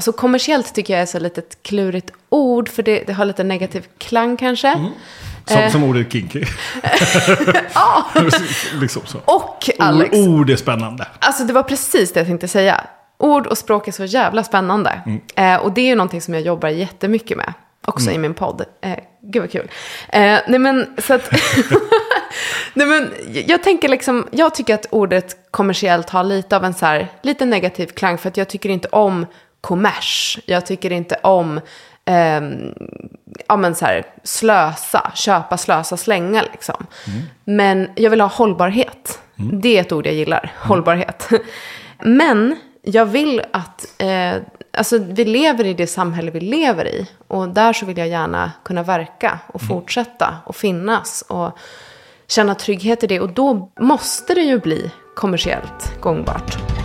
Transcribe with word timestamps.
Alltså 0.00 0.12
kommersiellt 0.12 0.74
tycker 0.74 0.92
jag 0.92 1.02
är 1.02 1.06
så 1.06 1.18
lite 1.18 1.40
ett 1.40 1.62
klurigt 1.62 2.10
ord, 2.28 2.68
för 2.68 2.82
det, 2.82 3.04
det 3.06 3.12
har 3.12 3.24
lite 3.24 3.44
negativ 3.44 3.86
klang 3.98 4.36
kanske. 4.36 4.72
Som, 5.44 5.58
Eh. 5.58 5.70
som 5.70 5.84
ordet 5.84 6.12
kinky. 6.12 6.44
Ja, 7.74 8.06
liksom 8.80 9.02
så. 9.06 9.18
och 9.24 9.70
Alex. 9.78 10.16
Ord, 10.16 10.28
ord 10.28 10.50
är 10.50 10.56
spännande. 10.56 11.06
Alltså 11.18 11.44
det 11.44 11.52
var 11.52 11.62
precis 11.62 12.12
det 12.12 12.20
jag 12.20 12.26
tänkte 12.26 12.48
säga. 12.48 12.86
Ord 13.18 13.46
och 13.46 13.58
språk 13.58 13.88
är 13.88 13.92
så 13.92 14.04
jävla 14.04 14.44
spännande. 14.44 15.00
Eh, 15.34 15.56
och 15.56 15.72
det 15.72 15.80
är 15.80 15.86
ju 15.86 15.94
någonting 15.94 16.20
som 16.20 16.34
jag 16.34 16.42
jobbar 16.42 16.68
jättemycket 16.68 17.36
med. 17.36 17.52
Också 17.86 18.10
i 18.10 18.18
min 18.18 18.34
podd. 18.34 18.64
Eh, 18.82 18.98
gud 19.22 19.42
vad 19.42 19.50
kul. 19.52 19.70
Eh, 20.08 20.38
nej 20.48 20.58
men 20.58 20.86
så 20.98 21.14
att... 21.14 21.32
nej 22.74 22.86
men 22.86 23.10
jag 23.46 23.62
tänker 23.62 23.88
liksom, 23.88 24.28
jag 24.30 24.54
tycker 24.54 24.74
att 24.74 24.86
ordet 24.90 25.36
kommersiellt 25.50 26.10
har 26.10 26.24
lite 26.24 26.56
av 26.56 26.64
en 26.64 26.74
så 26.74 26.86
här, 26.86 27.08
lite 27.22 27.44
negativ 27.44 27.86
klang. 27.86 28.18
För 28.18 28.28
att 28.28 28.36
jag 28.36 28.48
tycker 28.48 28.68
inte 28.68 28.88
om 28.88 29.26
kommers. 29.60 30.38
Jag 30.46 30.66
tycker 30.66 30.92
inte 30.92 31.16
om, 31.22 31.60
ehm, 32.04 32.74
ja 33.48 33.56
men 33.56 33.74
så 33.74 33.84
här, 33.84 34.06
slösa, 34.22 35.12
köpa, 35.14 35.56
slösa, 35.56 35.96
slänga 35.96 36.42
liksom. 36.42 36.86
Men 37.44 37.88
jag 37.94 38.10
vill 38.10 38.20
ha 38.20 38.28
hållbarhet. 38.28 39.18
Det 39.52 39.76
är 39.76 39.80
ett 39.80 39.92
ord 39.92 40.06
jag 40.06 40.14
gillar, 40.14 40.52
hållbarhet. 40.56 41.28
Men 42.02 42.56
jag 42.82 43.06
vill 43.06 43.42
att, 43.52 43.86
eh, 43.98 44.34
alltså 44.72 44.98
vi 44.98 45.24
lever 45.24 45.64
i 45.64 45.74
det 45.74 45.86
samhälle 45.86 46.30
vi 46.30 46.40
lever 46.40 46.86
i. 46.86 47.06
Och 47.28 47.48
där 47.48 47.72
så 47.72 47.86
vill 47.86 47.98
jag 47.98 48.08
gärna 48.08 48.52
kunna 48.64 48.82
verka 48.82 49.38
och 49.46 49.62
fortsätta 49.62 50.34
och 50.44 50.56
finnas 50.56 51.24
och 51.28 51.58
känna 52.28 52.54
trygghet 52.54 53.04
i 53.04 53.06
det. 53.06 53.20
Och 53.20 53.32
då 53.32 53.72
måste 53.80 54.34
det 54.34 54.42
ju 54.42 54.58
bli 54.58 54.90
kommersiellt 55.14 56.00
gångbart. 56.00 56.79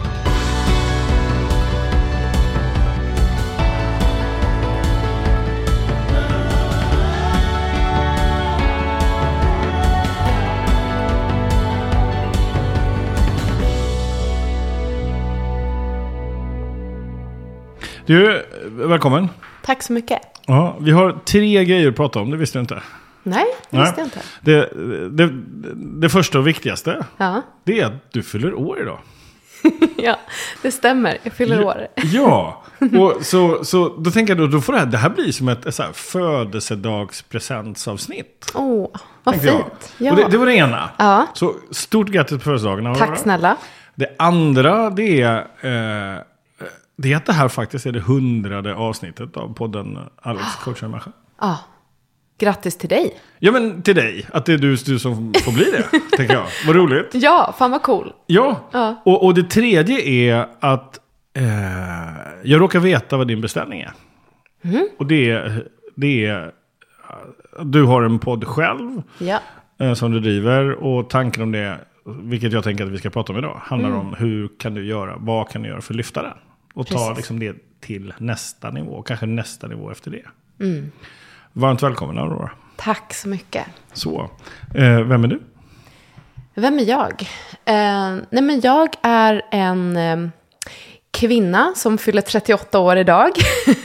Du, 18.06 18.46
välkommen. 18.70 19.30
Tack 19.64 19.84
så 19.84 19.94
mycket. 19.94 20.20
Ja, 20.46 20.78
vi 20.80 20.92
har 20.92 21.12
tre 21.26 21.66
grejer 21.66 21.90
att 21.90 21.96
prata 21.96 22.20
om, 22.20 22.32
det 22.32 22.38
visste 22.38 22.58
du 22.58 22.62
inte. 22.62 22.82
Nej, 23.24 23.46
det 23.70 23.78
visste 23.80 24.02
jag 24.02 24.06
inte. 24.08 24.20
Det, 24.42 24.70
det, 25.12 25.30
det 26.02 26.10
första 26.10 26.40
och 26.40 26.48
viktigaste, 26.48 27.06
Ja. 27.18 27.42
det 27.64 27.80
är 27.80 27.86
att 27.86 28.12
du 28.12 28.24
fyller 28.24 28.54
år 28.54 28.82
idag. 28.82 29.00
ja, 29.98 30.20
det 30.62 30.72
stämmer. 30.72 31.18
Jag 31.24 31.34
fyller 31.34 31.64
år. 31.66 31.88
Ja, 32.04 32.64
och 33.00 33.26
så, 33.26 33.64
så 33.64 33.90
då 33.98 34.12
tänker 34.12 34.36
jag 34.36 34.38
då, 34.38 34.48
då 34.58 34.62
får 34.62 34.74
det 34.74 34.80
här, 34.80 34.86
det 34.86 34.98
här 34.98 35.10
bli 35.10 35.34
som 35.34 35.48
ett, 35.50 35.76
så 35.76 35.84
här 35.84 35.92
födelsedagspresentsavsnitt. 35.94 38.52
Åh, 38.56 38.90
vad 39.24 39.34
tänkte 39.36 39.48
jag. 39.50 39.58
fint. 39.58 39.94
Ja. 39.98 40.12
Och 40.12 40.18
det, 40.18 40.28
det 40.32 40.38
var 40.38 40.46
det 40.46 40.56
ena. 40.56 40.90
Ja. 40.98 41.28
Så 41.34 41.54
stort 41.72 42.08
grattis 42.08 42.38
på 42.38 42.44
födelsedagen. 42.44 42.96
Tack 42.96 43.18
snälla. 43.18 43.58
Det 43.96 44.16
andra 44.20 44.90
det 44.90 45.22
är, 45.22 45.38
eh, 45.38 46.18
det 46.98 47.14
är 47.14 47.18
att 47.18 47.26
det 47.26 47.34
här 47.34 47.48
faktiskt 47.48 47.86
är 47.86 47.92
det 47.92 48.00
hundrade 48.00 48.76
avsnittet 48.76 49.38
av 49.38 49.54
podden 49.54 50.00
Alex 50.22 50.56
coachar 50.64 50.86
en 50.86 50.92
människa. 50.92 51.12
Ja. 51.42 51.58
Grattis 52.40 52.78
till 52.78 52.90
dig. 52.90 53.20
Ja 53.40 53.52
men 53.52 53.82
till 53.82 53.96
dig, 53.96 54.26
att 54.34 54.46
det 54.46 54.54
är 54.54 54.58
du, 54.58 54.76
du 54.76 55.00
som 55.00 55.34
får 55.44 55.52
bli 55.52 55.64
det, 55.72 56.00
tänker 56.18 56.34
jag. 56.34 56.46
Vad 56.68 56.76
roligt. 56.76 57.10
Ja, 57.14 57.56
fan 57.58 57.72
vad 57.72 57.82
cool. 57.84 58.14
Ja, 58.28 58.60
Ja. 58.72 59.02
Och, 59.06 59.26
och 59.26 59.34
det 59.34 59.44
tredje 59.44 60.02
är 60.02 60.48
att 60.60 61.00
eh, 61.34 61.44
jag 62.44 62.62
råkar 62.62 62.80
veta 62.80 63.18
vad 63.18 63.28
din 63.28 63.42
beställning 63.42 63.82
är. 63.82 63.92
Mhm. 64.62 64.88
Och 65.00 65.06
det 65.06 65.30
är, 65.32 65.68
det 65.96 66.26
är, 66.26 66.52
du 67.64 67.84
har 67.84 68.04
en 68.04 68.20
podd 68.20 68.48
själv 68.48 69.02
Ja. 69.18 69.40
eh, 69.80 69.94
som 69.94 70.12
du 70.12 70.20
driver 70.20 70.72
och 70.72 71.10
tanken 71.10 71.44
om 71.44 71.52
det, 71.52 71.78
vilket 72.06 72.54
jag 72.54 72.64
tänker 72.64 72.84
att 72.86 72.92
vi 72.92 72.98
ska 72.98 73.10
prata 73.10 73.34
om 73.34 73.40
idag, 73.40 73.60
handlar 73.64 73.90
Mm. 73.90 74.02
om 74.02 74.14
hur 74.18 74.50
kan 74.60 74.74
du 74.74 74.86
göra, 74.86 75.16
vad 75.18 75.50
kan 75.50 75.62
du 75.62 75.70
göra 75.70 75.82
för 75.82 75.94
att 75.94 75.98
lyfta 75.98 76.22
den? 76.22 76.34
Och 76.76 76.88
ta 76.88 76.96
Precis. 76.96 77.18
liksom 77.18 77.40
det 77.40 77.56
till 77.80 78.14
nästa 78.18 78.72
nivå, 78.72 79.02
kanske 79.02 79.26
nästa 79.26 79.68
nivå 79.68 79.92
efter 79.92 80.12
det. 80.12 80.26
Mm. 80.60 80.92
Varmt 81.54 81.84
välkommen 81.84 82.18
Aurora. 82.18 82.52
Tack 82.76 83.14
så 83.14 83.28
mycket. 83.28 83.66
Så, 83.94 84.30
eh, 84.76 85.02
vem 85.02 85.24
är 85.24 85.28
du? 85.28 85.42
Vem 86.54 86.80
är 86.80 86.84
jag? 86.84 87.22
Eh, 87.66 88.16
nej 88.30 88.42
men 88.44 88.62
jag 88.62 88.90
är 89.02 89.42
en 89.52 89.98
eh, 89.98 90.30
kvinna 91.12 91.74
som 91.76 91.98
fyller 91.98 92.22
38 92.22 92.80
år 92.80 92.98
idag. 92.98 93.32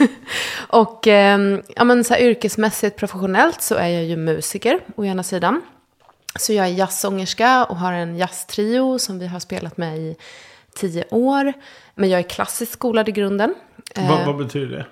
och 0.69 1.07
eh, 1.07 1.59
ja, 1.77 1.85
men 1.85 2.05
så 2.05 2.15
här, 2.15 2.21
yrkesmässigt, 2.21 2.97
professionellt 2.97 3.63
så 3.63 3.75
är 3.75 3.89
jag 3.89 4.05
ju 4.05 4.17
musiker 4.17 4.81
å 4.97 5.05
ena 5.05 5.23
sidan. 5.23 5.63
Så 6.39 6.53
jag 6.53 6.67
är 6.67 6.71
jazzsångerska 6.71 7.65
och 7.65 7.77
har 7.77 7.93
en 7.93 8.17
jazztrio 8.17 8.99
som 8.99 9.19
vi 9.19 9.27
har 9.27 9.41
spelat 9.41 9.77
med 9.77 9.99
i 9.99 10.17
tio 10.75 11.05
år. 11.11 11.53
Men 12.01 12.11
jag 12.11 12.19
är 12.19 12.29
klassiskt 12.29 12.73
skolad 12.73 13.09
i 13.09 13.13
grunden. 13.13 13.55
Eh, 13.95 14.09
vad, 14.09 14.27
vad 14.27 14.37
betyder 14.37 14.77
det? 14.77 14.87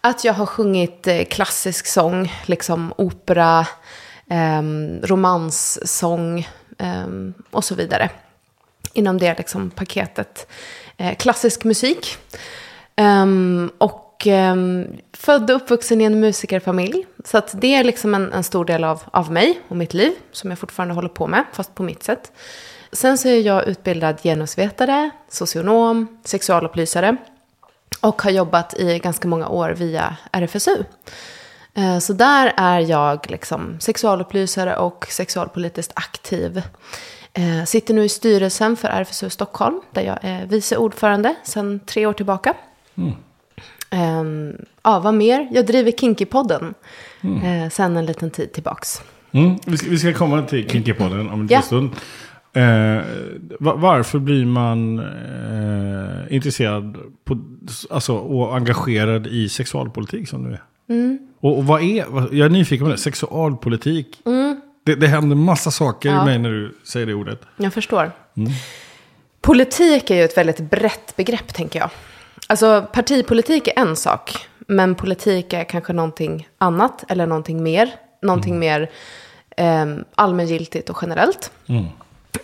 Att 0.00 0.24
jag 0.24 0.32
har 0.32 0.46
sjungit 0.46 1.06
eh, 1.06 1.24
klassisk 1.24 1.86
sång, 1.86 2.32
liksom 2.46 2.92
opera, 2.96 3.66
ehm, 4.30 5.00
romanssång 5.02 6.48
ehm, 6.78 7.34
och 7.50 7.64
så 7.64 7.74
vidare. 7.74 8.10
Inom 8.92 9.18
det 9.18 9.38
liksom 9.38 9.70
paketet. 9.70 10.50
Eh, 10.96 11.16
klassisk 11.16 11.64
musik. 11.64 12.16
Ehm, 12.96 13.70
och 13.78 14.26
ehm, 14.26 14.86
född 15.12 15.50
och 15.50 15.56
uppvuxen 15.56 16.00
i 16.00 16.04
en 16.04 16.20
musikerfamilj. 16.20 17.06
Så 17.24 17.38
att 17.38 17.54
det 17.60 17.74
är 17.74 17.84
liksom 17.84 18.14
en, 18.14 18.32
en 18.32 18.44
stor 18.44 18.64
del 18.64 18.84
av, 18.84 19.02
av 19.12 19.32
mig 19.32 19.60
och 19.68 19.76
mitt 19.76 19.94
liv. 19.94 20.12
Som 20.32 20.50
jag 20.50 20.58
fortfarande 20.58 20.94
håller 20.94 21.08
på 21.08 21.26
med, 21.26 21.44
fast 21.52 21.74
på 21.74 21.82
mitt 21.82 22.02
sätt. 22.02 22.32
Sen 22.92 23.18
så 23.18 23.28
är 23.28 23.40
jag 23.40 23.68
utbildad 23.68 24.20
genusvetare, 24.22 25.10
socionom, 25.28 26.18
sexualupplysare. 26.24 27.16
Och 28.00 28.22
har 28.22 28.30
jobbat 28.30 28.74
i 28.78 28.98
ganska 28.98 29.28
många 29.28 29.48
år 29.48 29.70
via 29.70 30.16
RFSU. 30.32 30.84
Eh, 31.74 31.98
Så 31.98 32.12
där 32.12 32.52
är 32.56 32.80
jag 32.80 33.30
liksom 33.30 33.76
sexualupplysare 33.80 34.76
och 34.76 35.06
sexualpolitiskt 35.10 35.92
aktiv. 35.96 36.62
Eh, 37.32 37.64
Sitter 37.64 37.94
nu 37.94 38.04
i 38.04 38.08
styrelsen 38.08 38.76
för 38.76 38.88
RFSU 38.88 39.30
Stockholm, 39.30 39.80
där 39.92 40.02
jag 40.02 40.18
är 40.22 40.46
vice 40.46 40.76
ordförande 40.76 41.34
sedan 41.44 41.80
tre 41.86 42.06
år 42.06 42.12
tillbaka. 42.12 42.54
Ehm, 43.90 44.56
Ja, 44.82 44.98
vad 45.00 45.14
mer? 45.14 45.48
Jag 45.50 45.66
driver 45.66 45.90
Kinky-podden 45.92 46.74
eh, 47.44 47.70
sedan 47.70 47.96
en 47.96 48.06
liten 48.06 48.30
tid 48.30 48.52
tillbaks. 48.52 49.02
Mm, 49.32 49.58
vi, 49.66 49.76
ska, 49.78 49.90
vi 49.90 49.98
ska 49.98 50.14
komma 50.14 50.42
till 50.42 50.68
Kinky-podden 50.68 51.20
om 51.20 51.40
en 51.40 51.42
liten 51.42 51.48
Ja. 51.56 51.62
stund. 51.62 51.90
Eh, 52.58 53.04
va- 53.60 53.74
varför 53.76 54.18
blir 54.18 54.46
man 54.46 54.98
eh, 54.98 56.34
intresserad 56.34 56.96
på, 57.24 57.38
alltså, 57.90 58.14
och 58.16 58.56
engagerad 58.56 59.26
i 59.26 59.48
sexualpolitik 59.48 60.28
som 60.28 60.44
du 60.44 60.50
är? 60.52 60.62
Mm. 60.88 61.18
Och, 61.40 61.58
och 61.58 61.64
vad 61.66 61.82
är, 61.82 61.96
jag 62.36 62.46
är 62.46 62.48
nyfiken 62.48 62.86
på 62.86 62.90
det, 62.92 62.98
sexualpolitik. 62.98 64.20
Det, 64.84 64.94
det 64.94 65.06
händer 65.06 65.36
massa 65.36 65.70
saker 65.70 66.08
Mm. 66.08 66.18
Ja. 66.18 66.22
i 66.22 66.26
mig 66.26 66.38
när 66.38 66.50
du 66.50 66.74
säger 66.84 67.06
det 67.06 67.14
ordet. 67.14 67.40
Jag 67.56 67.72
förstår. 67.72 68.12
Politik 69.40 70.10
är 70.10 70.14
ju 70.14 70.24
ett 70.24 70.36
väldigt 70.36 70.60
brett 70.70 71.16
begrepp, 71.16 71.54
tänker 71.54 71.78
jag. 71.78 71.90
Alltså, 72.46 72.86
partipolitik 72.92 73.68
är 73.68 73.78
en 73.78 73.96
sak, 73.96 74.36
men 74.58 74.94
politik 74.94 75.52
är 75.52 75.64
kanske 75.64 75.92
någonting 75.92 76.48
annat 76.58 77.04
eller 77.08 77.26
någonting 77.26 77.62
mer. 77.62 77.90
Någonting 78.22 78.58
mer 78.58 78.90
eh, 79.56 79.86
allmängiltigt 80.14 80.90
och 80.90 80.98
generellt. 81.02 81.50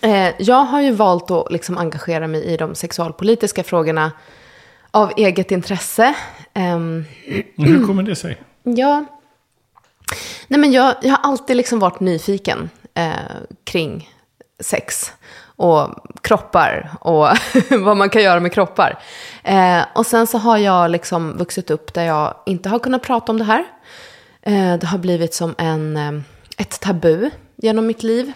Eh, 0.01 0.35
jag 0.39 0.65
har 0.65 0.81
ju 0.81 0.91
valt 0.93 1.31
att 1.31 1.53
liksom 1.53 1.79
engagera 1.79 2.27
mig 2.27 2.45
i 2.45 2.57
de 2.57 2.75
sexualpolitiska 2.75 3.65
frågorna 3.65 4.13
av 4.91 5.13
eget 5.17 5.51
intresse. 5.51 6.15
Ehm, 6.55 7.05
Hur 7.57 7.87
kommer 7.87 8.03
det 8.03 8.17
sig? 8.17 8.43
Ja. 8.63 9.05
Nej, 10.49 10.61
men 10.61 10.73
jag, 10.73 10.95
jag 11.03 11.11
har 11.11 11.19
alltid 11.31 11.57
liksom 11.57 11.79
varit 11.79 12.01
nyfiken 12.01 12.71
eh, 12.95 13.11
kring 13.65 14.11
sex 14.61 15.13
och 15.57 15.89
kroppar 16.21 16.91
och 17.01 17.29
vad 17.71 17.97
man 17.97 18.11
kan 18.11 18.23
göra 18.23 18.41
med 18.41 18.53
kroppar. 18.53 18.99
Eh, 19.43 19.81
och 19.95 20.07
sen 20.07 20.27
så 20.27 20.39
har 20.39 20.59
jag 20.59 20.91
liksom 20.91 21.37
vuxit 21.39 21.71
upp 21.71 21.95
där 21.95 22.03
jag 22.05 22.35
inte 22.47 22.69
har 22.69 22.79
kunnat 22.79 23.03
prata 23.03 23.33
om 23.33 23.39
det 23.39 23.45
här. 23.45 23.65
Eh, 24.43 24.75
det 24.79 24.87
har 24.87 24.99
blivit 24.99 25.35
som 25.35 25.55
en, 25.59 25.97
eh, 25.97 26.13
ett 26.57 26.81
tabu 26.81 27.31
genom 27.57 27.87
mitt 27.87 28.03
liv. 28.03 28.33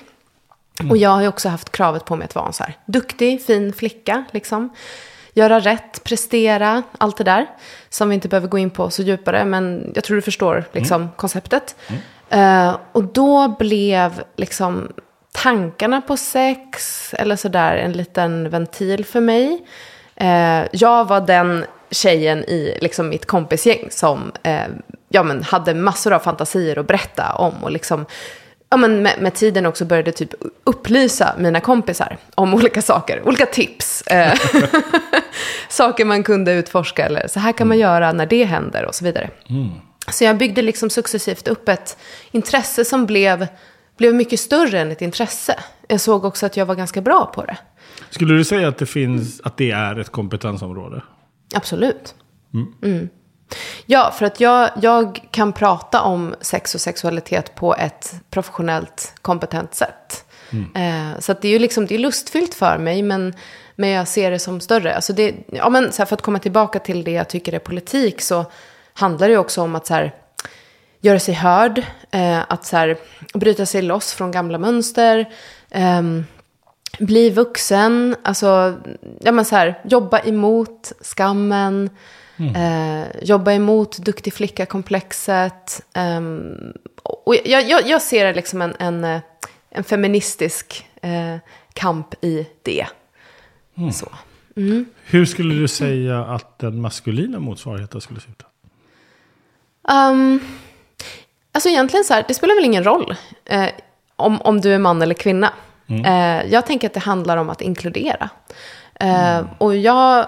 Och 0.90 0.96
jag 0.96 1.10
har 1.10 1.22
ju 1.22 1.28
också 1.28 1.48
haft 1.48 1.72
kravet 1.72 2.04
på 2.04 2.16
mig 2.16 2.24
att 2.24 2.34
vara 2.34 2.46
en 2.46 2.52
så 2.52 2.64
här 2.64 2.76
duktig, 2.86 3.42
fin 3.42 3.72
flicka. 3.72 4.24
Liksom. 4.30 4.70
Göra 5.32 5.60
rätt, 5.60 6.04
prestera, 6.04 6.82
allt 6.98 7.16
det 7.16 7.24
där. 7.24 7.46
Som 7.88 8.08
vi 8.08 8.14
inte 8.14 8.28
behöver 8.28 8.48
gå 8.48 8.58
in 8.58 8.70
på 8.70 8.90
så 8.90 9.02
djupare, 9.02 9.44
men 9.44 9.92
jag 9.94 10.04
tror 10.04 10.16
du 10.16 10.22
förstår 10.22 10.64
liksom, 10.72 11.08
konceptet. 11.16 11.76
Eh, 12.28 12.76
och 12.92 13.04
då 13.04 13.48
blev 13.48 14.22
liksom 14.36 14.92
tankarna 15.32 16.00
på 16.00 16.16
sex 16.16 17.14
eller 17.14 17.36
sådär 17.36 17.76
en 17.76 17.92
liten 17.92 18.50
ventil 18.50 19.04
för 19.04 19.20
mig. 19.20 19.64
Eh, 20.16 20.62
jag 20.72 21.08
var 21.08 21.20
den 21.20 21.64
tjejen 21.90 22.44
i 22.44 22.78
liksom, 22.80 23.08
mitt 23.08 23.26
kompisgäng 23.26 23.88
som 23.90 24.32
eh, 24.42 24.66
ja, 25.08 25.22
men, 25.22 25.42
hade 25.42 25.74
massor 25.74 26.12
av 26.12 26.18
fantasier 26.18 26.78
att 26.78 26.86
berätta 26.86 27.32
om. 27.32 27.64
Och 27.64 27.70
liksom, 27.70 28.06
ja, 28.70 28.76
men 28.76 29.02
med, 29.02 29.14
med 29.20 29.34
tiden 29.34 29.66
också 29.66 29.84
började 29.84 30.12
typ 30.12 30.34
upplysa 30.64 31.34
mina 31.38 31.60
kompisar 31.60 32.16
om 32.34 32.54
olika 32.54 32.82
saker, 32.82 33.22
olika 33.28 33.46
tips. 33.46 34.02
Eh, 34.02 34.38
saker 35.68 36.04
man 36.04 36.22
kunde 36.22 36.52
utforska 36.52 37.06
eller 37.06 37.28
så 37.28 37.40
här 37.40 37.52
kan 37.52 37.68
man 37.68 37.78
göra 37.78 38.12
när 38.12 38.26
det 38.26 38.44
händer 38.44 38.84
och 38.84 38.94
så 38.94 39.04
vidare. 39.04 39.30
Så 40.10 40.24
jag 40.24 40.38
byggde 40.38 40.62
liksom 40.62 40.90
successivt 40.90 41.48
upp 41.48 41.68
ett 41.68 41.98
intresse 42.30 42.84
som 42.84 43.06
blev, 43.06 43.46
blev 43.96 44.14
mycket 44.14 44.40
större 44.40 44.80
än 44.80 44.90
ett 44.90 45.02
intresse. 45.02 45.58
Jag 45.88 46.00
såg 46.00 46.24
också 46.24 46.46
att 46.46 46.56
jag 46.56 46.66
var 46.66 46.74
ganska 46.74 47.00
bra 47.00 47.32
på 47.34 47.44
det. 47.44 47.56
Skulle 48.10 48.34
du 48.34 48.44
säga 48.44 48.68
att 48.68 48.78
det, 48.78 48.86
finns, 48.86 49.40
att 49.40 49.56
det 49.56 49.70
är 49.70 49.98
ett 49.98 50.08
kompetensområde? 50.08 51.02
Absolut. 51.54 52.14
Mm. 52.82 53.08
Ja, 53.86 54.14
för 54.18 54.26
att 54.26 54.40
jag, 54.40 54.70
jag 54.82 55.28
kan 55.30 55.52
prata 55.52 56.00
om 56.00 56.34
sex 56.40 56.74
och 56.74 56.80
sexualitet 56.80 57.54
på 57.54 57.74
ett 57.74 58.14
professionellt, 58.30 59.14
kompetent 59.22 59.74
sätt. 59.74 60.24
Eh, 60.74 61.20
så 61.20 61.32
det 61.32 61.48
är 61.48 61.52
ju 61.52 61.58
liksom, 61.58 61.86
det 61.86 61.94
är 61.94 61.98
lustfyllt 61.98 62.54
för 62.54 62.78
mig, 62.78 63.02
men, 63.02 63.34
men 63.76 63.88
jag 63.88 64.08
ser 64.08 64.30
det 64.30 64.38
som 64.38 64.60
större. 64.60 64.94
Alltså 64.94 65.12
det, 65.12 65.34
ja, 65.46 65.68
men 65.68 65.92
så 65.92 65.98
här, 65.98 66.06
för 66.06 66.14
att 66.14 66.22
komma 66.22 66.38
tillbaka 66.38 66.78
till 66.78 67.04
det 67.04 67.10
jag 67.10 67.28
tycker 67.28 67.52
är 67.52 67.58
politik 67.58 68.20
så 68.20 68.44
handlar 68.92 69.28
det 69.28 69.32
ju 69.32 69.38
också 69.38 69.62
om 69.62 69.74
att 69.74 69.86
så 69.86 69.94
här, 69.94 70.14
göra 71.00 71.18
sig 71.18 71.34
hörd, 71.34 71.82
eh, 72.10 72.40
att 72.48 72.64
så 72.64 72.76
här, 72.76 72.96
bryta 73.34 73.66
sig 73.66 73.82
loss 73.82 74.12
från 74.12 74.30
gamla 74.30 74.58
mönster, 74.58 75.32
ehm, 75.70 76.24
bli 76.98 77.30
vuxen, 77.30 78.16
alltså 78.22 78.78
ja, 79.20 79.32
men 79.32 79.44
så 79.44 79.56
här, 79.56 79.80
jobba 79.84 80.18
emot 80.18 80.92
skammen, 81.00 81.90
eh, 82.38 83.06
jobba 83.22 83.52
emot 83.52 83.98
duktig 83.98 84.32
flicka-komplexet. 84.32 85.82
ehm, 85.94 86.72
och 87.02 87.36
jag, 87.44 87.68
jag, 87.68 87.86
jag 87.88 88.02
ser 88.02 88.24
det 88.24 88.34
liksom 88.34 88.62
en, 88.62 88.74
en, 88.78 89.04
eh, 89.04 89.20
en 89.70 89.84
feministisk 89.84 90.86
eh, 91.02 91.36
kamp 91.72 92.24
i 92.24 92.46
det. 92.62 92.86
Så. 93.92 94.08
Hur 95.04 95.24
skulle 95.24 95.54
du 95.54 95.68
säga 95.68 96.24
att 96.24 96.58
den 96.58 96.80
maskulina 96.80 97.38
motsvarigheten 97.38 98.00
skulle 98.00 98.20
se 98.20 98.28
ut? 98.30 98.42
Um, 99.92 100.40
alltså 101.52 101.68
egentligen 101.68 102.04
så 102.04 102.14
här, 102.14 102.24
det 102.28 102.34
spelar 102.34 102.54
väl 102.54 102.64
ingen 102.64 102.84
roll 102.84 103.14
eh, 103.44 103.68
om, 104.16 104.40
om 104.42 104.60
du 104.60 104.74
är 104.74 104.78
man 104.78 105.02
eller 105.02 105.14
kvinna. 105.14 105.52
Eh, 106.06 106.52
jag 106.52 106.66
tänker 106.66 106.86
att 106.88 106.94
det 106.94 107.00
handlar 107.00 107.36
om 107.36 107.50
att 107.50 107.60
inkludera. 107.60 108.30
Eh, 108.94 109.46
Och 109.58 109.76
jag 109.76 110.26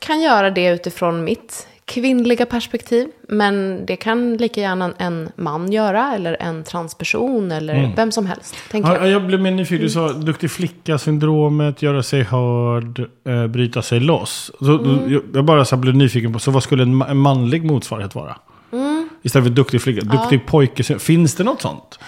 kan 0.00 0.20
göra 0.22 0.50
det 0.50 0.66
utifrån 0.74 1.24
mitt 1.24 1.66
kvinnliga 1.84 2.46
perspektiv. 2.46 3.08
Men 3.28 3.86
det 3.86 3.96
kan 3.96 4.36
lika 4.36 4.60
gärna 4.60 4.92
en, 4.98 5.28
man 5.36 5.72
göra, 5.72 6.14
eller 6.14 6.36
en 6.40 6.64
transperson, 6.64 7.52
eller 7.52 7.92
vem 7.96 8.12
som 8.12 8.26
helst. 8.26 8.54
Tänker 8.70 8.90
Ja, 8.90 8.96
jag. 8.98 9.08
jag 9.08 9.26
blev 9.26 9.40
mer 9.40 9.50
nyfiken. 9.50 9.84
Du 9.86 9.90
sa 9.90 10.08
duktig 10.12 10.50
flicka-syndromet, 10.50 11.82
göra 11.82 12.02
sig 12.02 12.22
hörd, 12.22 13.00
eh, 13.26 13.46
bryta 13.46 13.82
sig 13.82 14.00
loss. 14.00 14.50
Så, 14.58 14.78
Mm. 14.78 15.12
jag, 15.12 15.22
jag 15.34 15.44
bara 15.44 15.64
så 15.64 15.76
blev 15.76 15.94
nyfiken 15.96 16.32
på, 16.32 16.38
så 16.38 16.50
vad 16.50 16.62
skulle 16.62 16.82
en, 16.82 17.02
en 17.02 17.16
manlig 17.16 17.64
motsvarighet 17.64 18.14
vara? 18.14 18.36
Mm. 18.72 19.08
Istället 19.22 19.46
för 19.48 19.54
duktig 19.54 19.82
flicka, 19.82 20.00
duktig 20.06 20.46
pojke. 20.46 20.98
Finns 20.98 21.34
det 21.34 21.44
något 21.44 21.62
sånt? 21.62 21.98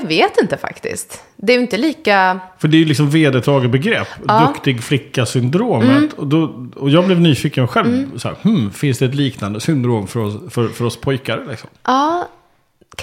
Jag 0.00 0.08
vet 0.08 0.40
inte 0.40 0.56
faktiskt. 0.56 1.22
Det 1.36 1.52
är 1.52 1.56
ju 1.56 1.62
inte 1.62 1.76
lika... 1.76 2.40
För 2.58 2.68
det 2.68 2.76
är 2.76 2.78
ju 2.78 2.84
liksom 2.84 3.10
vedertaget 3.10 3.70
begrepp. 3.70 4.08
Duktig 4.46 4.82
flicka-syndromet. 4.82 5.88
Mm. 5.88 6.10
Och, 6.16 6.26
då, 6.26 6.66
och 6.76 6.90
jag 6.90 7.06
blev 7.06 7.20
nyfiken 7.20 7.68
själv. 7.68 8.18
Så 8.18 8.28
här, 8.28 8.36
hmm, 8.42 8.70
finns 8.70 8.98
det 8.98 9.04
ett 9.04 9.14
liknande 9.14 9.60
syndrom 9.60 10.06
för 10.06 10.20
oss, 10.20 10.34
för, 10.50 10.68
för 10.68 10.84
oss 10.84 10.96
pojkar? 10.96 11.44
Liksom? 11.50 11.68
Ja, 11.84 12.28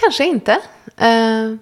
kanske 0.01 0.25
inte. 0.25 0.51
Eh, 0.97 1.07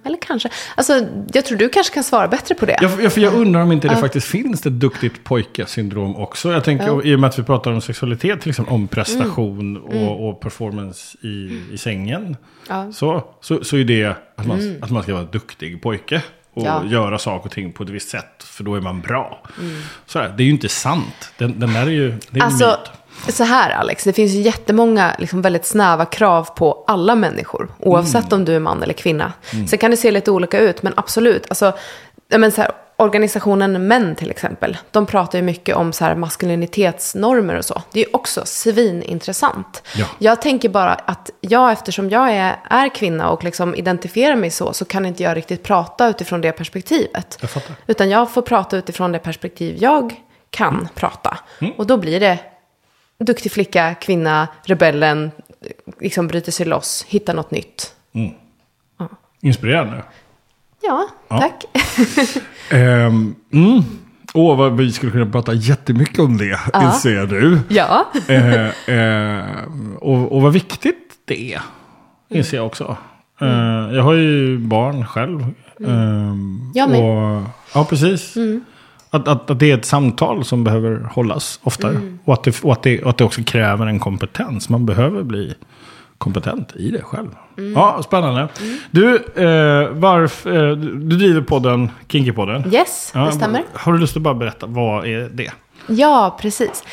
eller 0.04 0.22
kanske. 0.22 0.50
Alltså, 0.76 1.08
jag 1.34 1.46
tror 1.46 1.58
du 1.58 1.70
kanske 1.70 1.94
kan 1.94 2.04
svara 2.04 2.28
bättre 2.28 2.56
på 2.56 2.66
det. 2.66 2.78
Jag, 2.82 3.04
jag, 3.04 3.14
för 3.14 3.22
jag 3.22 3.34
undrar 3.34 3.62
om 3.62 3.72
inte 3.72 3.88
det 3.88 3.96
faktiskt 3.96 4.28
finns 4.28 4.66
ett 4.66 4.74
duktigt 4.80 5.24
pojke-syndrom 5.24 6.16
också. 6.16 6.52
Jag 6.52 6.64
tänker, 6.64 7.06
i 7.06 7.16
och 7.16 7.20
med 7.20 7.28
att 7.28 7.40
vi 7.40 7.44
pratar 7.44 7.72
om 7.72 7.82
sexualitet, 7.82 8.42
till 8.42 8.50
exempel 8.50 8.74
om 8.74 8.88
prestation 8.88 9.78
Och, 9.78 10.30
och 10.30 10.40
performance 10.40 11.18
i, 11.22 11.62
i 11.72 11.78
sängen. 11.78 12.22
Mm. 12.24 12.36
Ja. 12.70 12.92
Så, 12.92 13.24
så, 13.42 13.64
så 13.64 13.78
är 13.78 13.84
det 13.84 14.16
att 14.36 14.48
man, 14.48 14.76
att 14.82 14.90
man 14.92 15.04
ska 15.04 15.12
vara 15.14 15.24
en 15.24 15.32
duktig 15.32 15.82
pojke. 15.82 16.22
Och 16.56 16.64
Ja. 16.66 16.84
göra 16.86 17.18
saker 17.18 17.46
och 17.46 17.52
ting 17.52 17.72
på 17.74 17.84
ett 17.84 17.90
visst 17.90 18.10
sätt, 18.10 18.44
för 18.44 18.64
då 18.64 18.76
är 18.76 18.82
man 18.82 19.02
bra. 19.02 19.44
Så 20.06 20.20
här, 20.20 20.34
det 20.38 20.44
är 20.44 20.46
ju 20.46 20.52
inte 20.52 20.70
sant. 20.70 21.32
Den, 21.38 21.60
den 21.60 21.74
där 21.74 21.82
är 21.82 21.92
ju 21.92 22.10
det 22.10 22.18
är 22.32 22.36
en 22.36 22.42
Alltså, 22.42 22.66
myt. 22.68 22.92
Så 23.30 23.44
här 23.44 23.70
Alex, 23.70 24.04
det 24.04 24.14
finns 24.14 24.32
ju 24.32 24.42
jättemånga 24.42 25.16
liksom, 25.20 25.42
väldigt 25.42 25.66
snäva 25.66 26.06
krav 26.06 26.50
på 26.56 26.84
alla 26.88 27.16
människor. 27.16 27.70
Oavsett 27.80 28.26
Mm. 28.26 28.40
om 28.40 28.46
du 28.46 28.56
är 28.56 28.60
man 28.60 28.84
eller 28.84 28.94
kvinna. 28.94 29.34
Sen 29.70 29.80
kan 29.80 29.92
det 29.92 29.98
se 29.98 30.12
lite 30.12 30.32
olika 30.32 30.60
ut, 30.60 30.84
men 30.84 30.94
absolut. 30.96 31.46
Alltså, 31.50 31.74
men 32.30 32.52
så 32.52 32.62
här, 32.62 32.72
organisationen 32.98 33.88
Män 33.88 34.16
till 34.16 34.32
exempel, 34.32 34.78
de 34.92 35.06
pratar 35.06 35.40
ju 35.40 35.44
mycket 35.44 35.76
om 35.76 35.94
så 35.94 36.06
här, 36.06 36.16
maskulinitetsnormer 36.16 37.56
och 37.56 37.66
så. 37.66 37.82
Det 37.92 38.00
är 38.00 38.06
ju 38.06 38.12
också 38.14 38.42
svinintressant. 38.46 39.84
Ja. 39.96 40.06
Jag 40.20 40.42
tänker 40.42 40.70
bara 40.70 40.94
att 40.94 41.30
jag, 41.42 41.72
eftersom 41.72 42.10
jag 42.10 42.32
är, 42.32 42.56
är 42.70 42.96
kvinna 42.96 43.30
och 43.30 43.44
liksom 43.44 43.76
identifierar 43.76 44.36
mig 44.36 44.50
så, 44.50 44.74
så 44.74 44.86
kan 44.86 45.06
inte 45.06 45.24
jag 45.24 45.38
riktigt 45.38 45.64
prata 45.64 46.08
utifrån 46.08 46.42
det 46.42 46.52
perspektivet. 46.52 47.38
Jag. 47.42 47.62
Utan 47.88 48.10
jag 48.10 48.32
får 48.32 48.42
prata 48.42 48.78
utifrån 48.78 49.12
det 49.12 49.20
perspektiv 49.20 49.76
jag 49.80 50.16
kan 50.50 50.88
prata. 50.96 51.38
Mm. 51.60 51.74
Och 51.78 51.88
då 51.88 51.98
blir 51.98 52.20
det 52.20 52.40
duktig 53.24 53.52
flicka, 53.52 53.96
kvinna, 53.96 54.48
rebellen, 54.66 55.32
liksom 56.00 56.28
bryter 56.28 56.52
sig 56.52 56.66
loss, 56.66 57.06
hittar 57.08 57.34
något 57.34 57.52
nytt. 57.52 57.94
Inspirerande. 59.42 60.04
Ja, 60.82 61.08
Ja. 61.30 61.40
tack. 61.40 61.64
Ehm, 62.72 63.36
mm. 63.54 63.82
Åh, 64.34 64.58
vad 64.58 64.78
vi 64.78 64.92
skulle 64.92 65.12
kunna 65.12 65.26
prata 65.26 65.54
jättemycket 65.54 66.20
om 66.20 66.38
det, 66.38 66.60
inser 66.84 67.26
du. 67.26 67.60
ja. 67.70 68.06
eh, 68.28 68.96
eh, 68.96 69.46
och, 70.00 70.32
och 70.32 70.42
vad 70.42 70.54
viktigt 70.54 71.14
det 71.26 71.54
är, 71.54 71.62
inser 72.30 72.58
jag 72.58 72.66
också. 72.66 72.98
Eh, 73.42 73.48
jag 73.96 74.04
har 74.04 74.14
ju 74.14 74.58
barn 74.58 75.06
själv. 75.06 75.46
Ehm, 75.88 76.72
Jag 76.74 76.90
med. 76.90 77.00
och, 77.02 77.44
ja, 77.74 77.86
precis. 77.90 78.34
Att, 79.14 79.28
att, 79.28 79.50
att 79.50 79.60
det 79.60 79.72
är 79.72 79.78
ett 79.78 79.86
samtal 79.86 80.46
som 80.46 80.64
behöver 80.64 81.08
hållas 81.12 81.60
oftare. 81.64 82.18
Och, 82.26 82.34
att 82.34 82.44
det, 82.44 82.64
och, 82.64 82.72
att 82.72 82.84
det, 82.84 83.04
och 83.04 83.10
att 83.10 83.18
det 83.18 83.24
också 83.24 83.42
kräver 83.44 83.88
en 83.88 84.00
kompetens. 84.00 84.70
Man 84.70 84.86
behöver 84.86 85.24
bli 85.24 85.54
kompetent 86.18 86.76
i 86.76 86.92
det 86.92 87.02
själv. 87.02 87.30
Ja, 87.76 88.02
spännande. 88.04 88.48
Du, 88.92 89.16
eh, 89.16 89.90
varför, 89.92 90.70
eh, 90.72 90.78
du 90.78 91.18
driver 91.18 91.42
podden 91.42 91.92
Kinky-podden. 92.08 92.74
Yes, 92.74 93.12
Ja, 93.16 93.26
det 93.26 93.32
stämmer. 93.32 93.64
Har 93.74 93.94
du 93.94 94.00
lust 94.00 94.16
att 94.16 94.22
bara 94.22 94.34
berätta, 94.34 94.66
vad 94.66 95.06
är 95.06 95.30
det? 95.34 95.52
Ja, 95.88 96.38
precis. 96.42 96.84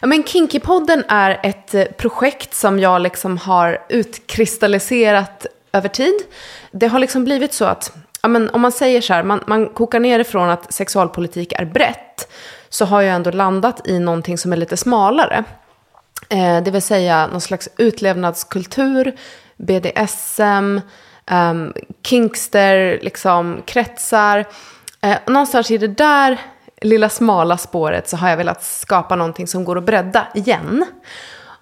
Ja, 0.00 0.06
men 0.06 0.22
Kinkypodden 0.24 1.04
är 1.08 1.40
ett 1.42 1.74
eh, 1.74 1.84
projekt 1.84 2.54
som 2.54 2.78
jag 2.78 3.02
liksom 3.02 3.38
har 3.38 3.78
utkristalliserat 3.88 5.46
över 5.72 5.88
tid. 5.88 6.14
Det 6.72 6.86
har 6.86 6.98
liksom 6.98 7.24
blivit 7.24 7.52
så 7.52 7.64
att, 7.64 7.96
ja, 8.22 8.28
men 8.28 8.50
om 8.50 8.60
man 8.60 8.72
säger 8.72 9.00
så 9.00 9.12
här, 9.12 9.22
man, 9.22 9.44
man 9.46 9.68
kokar 9.68 10.00
ner 10.00 10.18
det 10.18 10.24
från 10.24 10.50
att 10.50 10.72
sexualpolitik 10.72 11.52
är 11.52 11.64
brett, 11.64 12.28
så 12.68 12.84
har 12.84 13.00
jag 13.00 13.14
ändå 13.14 13.30
landat 13.30 13.88
i 13.88 13.98
någonting 13.98 14.38
som 14.38 14.52
är 14.52 14.56
lite 14.56 14.76
smalare. 14.76 15.44
Eh, 16.28 16.62
det 16.62 16.70
vill 16.70 16.82
säga 16.82 17.26
någon 17.26 17.40
slags 17.40 17.68
utlevnadskultur, 17.76 19.12
BDSM, 19.56 20.80
eh, 21.30 21.54
kinkster, 22.02 22.98
liksom 23.02 23.62
kretsar. 23.66 24.44
Eh, 25.00 25.16
någonstans 25.26 25.70
i 25.70 25.78
det 25.78 25.88
där 25.88 26.40
lilla 26.80 27.08
smala 27.08 27.56
spåret 27.56 28.08
så 28.08 28.16
har 28.16 28.28
jag 28.28 28.36
velat 28.36 28.64
skapa 28.64 29.16
någonting 29.16 29.46
som 29.46 29.64
går 29.64 29.78
att 29.78 29.84
bredda 29.84 30.26
igen. 30.34 30.84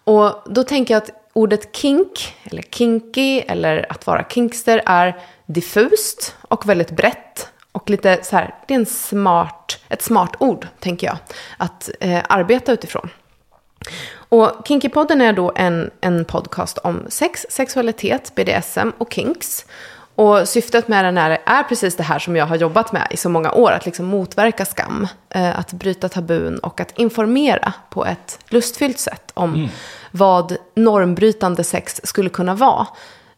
Och 0.04 0.42
då 0.46 0.62
tänker 0.62 0.94
jag 0.94 1.02
att 1.02 1.10
ordet 1.32 1.76
kink, 1.76 2.36
eller 2.44 2.62
kinky, 2.62 3.40
eller 3.40 3.86
att 3.92 4.06
vara 4.06 4.24
kinkster 4.28 4.82
är 4.86 5.20
diffust 5.46 6.36
och 6.42 6.68
väldigt 6.68 6.90
brett. 6.90 7.48
Och 7.72 7.90
lite 7.90 8.18
så 8.22 8.36
här, 8.36 8.54
det 8.66 8.74
är 8.74 8.78
en 8.78 8.86
smart, 8.86 9.78
ett 9.88 10.02
smart 10.02 10.36
ord, 10.38 10.66
tänker 10.80 11.06
jag, 11.06 11.16
att 11.56 11.90
eh, 12.00 12.22
arbeta 12.28 12.72
utifrån. 12.72 13.10
Och 14.28 14.66
Kinkypodden 14.68 15.20
är 15.20 15.32
då 15.32 15.52
en, 15.56 15.90
en 16.00 16.24
podcast 16.24 16.78
om 16.78 17.06
sex, 17.08 17.46
sexualitet, 17.50 18.32
BDSM 18.34 18.90
och 18.98 19.12
kinks. 19.12 19.66
Och 20.18 20.48
syftet 20.48 20.88
med 20.88 21.04
den 21.04 21.18
är, 21.18 21.38
är 21.44 21.62
precis 21.62 21.96
det 21.96 22.02
här 22.02 22.18
som 22.18 22.36
jag 22.36 22.46
har 22.46 22.56
jobbat 22.56 22.92
med 22.92 23.06
i 23.10 23.16
så 23.16 23.28
många 23.28 23.52
år. 23.52 23.72
Att 23.72 23.86
liksom 23.86 24.06
motverka 24.06 24.64
skam, 24.64 25.08
eh, 25.30 25.58
att 25.58 25.72
bryta 25.72 26.08
tabun 26.08 26.58
och 26.58 26.80
att 26.80 26.98
informera 26.98 27.72
på 27.90 28.04
ett 28.06 28.38
lustfyllt 28.48 28.98
sätt 28.98 29.30
om 29.34 29.68
vad 30.10 30.56
normbrytande 30.74 31.64
sex 31.64 32.00
skulle 32.04 32.28
kunna 32.28 32.54
vara. 32.54 32.86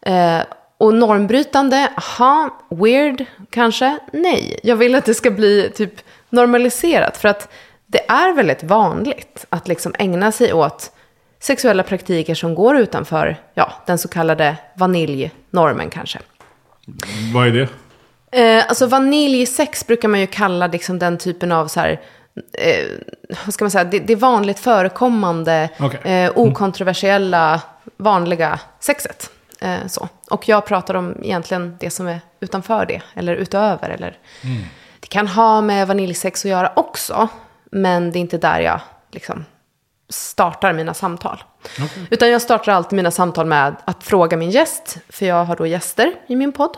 Eh, 0.01 0.41
och 0.77 0.93
normbrytande, 0.93 1.89
aha, 1.97 2.49
weird 2.69 3.25
kanske? 3.49 3.97
Nej, 4.13 4.59
jag 4.63 4.75
vill 4.75 4.95
att 4.95 5.05
det 5.05 5.13
ska 5.13 5.31
bli 5.31 5.71
typ 5.75 5.93
normaliserat. 6.29 7.17
För 7.17 7.27
att 7.27 7.51
det 7.87 8.09
är 8.09 8.33
väldigt 8.33 8.63
vanligt 8.63 9.45
att 9.49 9.67
liksom 9.67 9.95
ägna 9.99 10.31
sig 10.31 10.53
åt 10.53 10.91
sexuella 11.39 11.83
praktiker 11.83 12.35
som 12.35 12.55
går 12.55 12.77
utanför 12.77 13.37
ja, 13.53 13.71
den 13.85 13.97
så 13.97 14.07
kallade 14.07 14.57
vaniljnormen 14.75 15.89
kanske. 15.89 16.19
Vad 17.33 17.47
är 17.47 17.51
det? 17.51 17.67
Eh, 18.31 18.65
alltså 18.67 18.87
vaniljsex 18.87 19.87
brukar 19.87 20.07
man 20.07 20.19
ju 20.19 20.27
kalla 20.27 20.67
liksom 20.67 20.99
den 20.99 21.17
typen 21.17 21.51
av 21.51 21.67
så 21.67 21.79
här, 21.79 22.01
eh, 22.53 22.85
vad 23.45 23.53
ska 23.53 23.65
man 23.65 23.71
säga, 23.71 23.83
det, 23.83 23.99
det 23.99 24.13
är 24.13 24.17
vanligt 24.17 24.59
förekommande, 24.59 25.69
Okej. 25.79 26.11
eh, 26.13 26.31
okontroversiella, 26.35 27.61
vanliga 27.97 28.59
sexet. 28.79 29.31
Eh, 29.59 29.87
så. 29.87 30.09
Och 30.29 30.49
jag 30.49 30.65
pratar 30.65 30.93
om 30.93 31.15
egentligen 31.23 31.77
det 31.79 31.89
som 31.89 32.07
är 32.07 32.19
utanför 32.39 32.85
det, 32.85 33.01
eller 33.13 33.35
utöver. 33.35 33.89
Eller, 33.89 34.17
Det 34.99 35.07
kan 35.07 35.27
ha 35.27 35.61
med 35.61 35.87
vaniljsex 35.87 36.45
att 36.45 36.51
göra 36.51 36.71
också, 36.75 37.27
men 37.71 38.11
det 38.11 38.19
är 38.19 38.21
inte 38.21 38.37
där 38.37 38.59
jag 38.59 38.79
liksom 39.11 39.45
startar 40.11 40.73
mina 40.73 40.93
samtal. 40.93 41.43
Utan 42.09 42.29
jag 42.29 42.41
startar 42.41 42.71
alltid 42.71 42.95
mina 42.95 43.11
samtal 43.11 43.45
med 43.45 43.75
att 43.85 44.03
fråga 44.03 44.37
min 44.37 44.51
gäst, 44.51 44.97
för 45.09 45.25
jag 45.25 45.45
har 45.45 45.55
då 45.55 45.67
gäster 45.67 46.13
i 46.27 46.35
min 46.35 46.51
podd. 46.51 46.77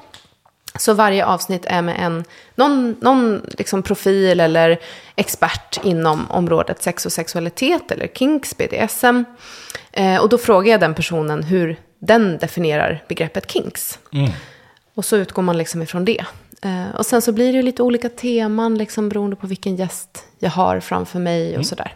Så 0.76 0.94
varje 0.94 1.26
avsnitt 1.26 1.66
är 1.66 1.82
med 1.82 1.96
en, 2.00 2.24
någon, 2.56 2.96
någon 3.02 3.42
liksom 3.58 3.84
profil 3.84 4.40
eller 4.40 4.80
expert 5.16 5.80
inom 5.84 6.32
området 6.32 6.84
sex 6.84 7.06
och 7.06 7.12
sexualitet 7.12 7.92
eller 7.92 8.08
kinks, 8.08 8.58
BDSM. 8.58 9.24
Eh, 9.92 10.22
och 10.22 10.30
då 10.30 10.38
frågar 10.38 10.72
jag 10.72 10.80
den 10.80 10.94
personen 10.94 11.44
hur 11.44 11.80
den 12.00 12.38
definierar 12.38 13.04
begreppet 13.08 13.52
kinks. 13.52 14.00
Och 14.96 15.06
så 15.06 15.18
utgår 15.18 15.42
man 15.42 15.58
liksom 15.58 15.82
ifrån 15.82 16.06
det. 16.06 16.26
Eh, 16.62 16.96
och 16.98 17.06
sen 17.06 17.22
så 17.22 17.32
blir 17.32 17.52
det 17.52 17.58
ju 17.58 17.62
lite 17.62 17.84
olika 17.84 18.10
teman 18.10 18.78
liksom 18.78 19.10
beroende 19.10 19.36
på 19.36 19.48
vilken 19.48 19.76
gäst 19.76 20.26
jag 20.40 20.50
har 20.50 20.80
framför 20.80 21.20
mig 21.20 21.58
och 21.58 21.66
sådär. 21.66 21.96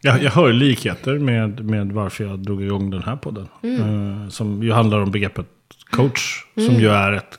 Jag, 0.00 0.22
jag 0.22 0.30
hör 0.30 0.52
likheter 0.52 1.18
med, 1.18 1.64
med 1.64 1.92
varför 1.92 2.24
jag 2.24 2.38
drog 2.38 2.62
igång 2.62 2.90
den 2.90 3.02
här 3.02 3.16
podden. 3.16 3.48
Mm. 3.62 4.22
Eh, 4.22 4.28
som 4.28 4.62
ju 4.62 4.72
handlar 4.72 4.98
om 5.00 5.10
begreppet 5.10 5.46
coach. 5.90 6.44
Som 6.54 6.74
ju 6.74 6.88
är 6.88 7.12
ett 7.12 7.38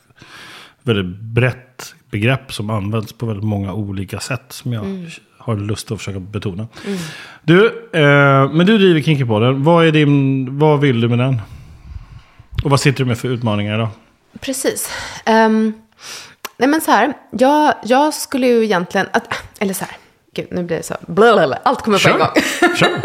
väldigt 0.84 1.20
brett 1.22 1.96
begrepp 2.12 2.54
som 2.54 2.70
används 2.70 3.14
på 3.14 3.26
väldigt 3.26 3.46
många 3.46 3.74
olika 3.74 4.20
sätt. 4.20 4.42
Som 4.50 4.74
jag 4.74 4.86
Mm. 4.86 5.08
har 5.38 5.58
lust 5.58 5.92
att 5.92 5.98
försöka 5.98 6.20
betona. 6.20 6.68
Du, 7.44 7.66
eh, 7.94 8.52
men 8.54 8.66
du 8.66 8.78
driver 8.78 9.00
Kinky-podden. 9.02 9.64
Vad, 9.64 9.86
är 9.86 9.92
din, 9.92 10.60
vad 10.60 10.80
vill 10.80 11.02
du 11.02 11.08
med 11.10 11.20
den? 11.20 11.42
Och 12.64 12.70
vad 12.70 12.80
sitter 12.80 13.00
du 13.00 13.06
med 13.06 13.18
för 13.18 13.28
utmaningar 13.28 13.76
idag? 13.76 13.88
Precis. 14.40 14.90
Ehm, 15.26 15.74
nej 16.58 16.70
men 16.70 16.82
så 16.82 16.92
här, 16.92 17.14
jag, 17.32 17.74
jag 17.86 18.14
skulle 18.14 18.48
ju 18.48 18.64
egentligen, 18.64 19.08
att, 19.14 19.34
eller 19.60 19.74
så 19.74 19.86
här, 19.86 19.96
gud 20.36 20.48
nu 20.52 20.64
blir 20.64 20.78
det 20.78 20.84
så, 20.84 20.96
blablabla, 21.08 21.60
allt 21.64 21.82
kommer 21.82 22.00
på 22.00 22.10
en 22.10 22.20
gång. 22.20 22.76
Kör. 22.76 23.02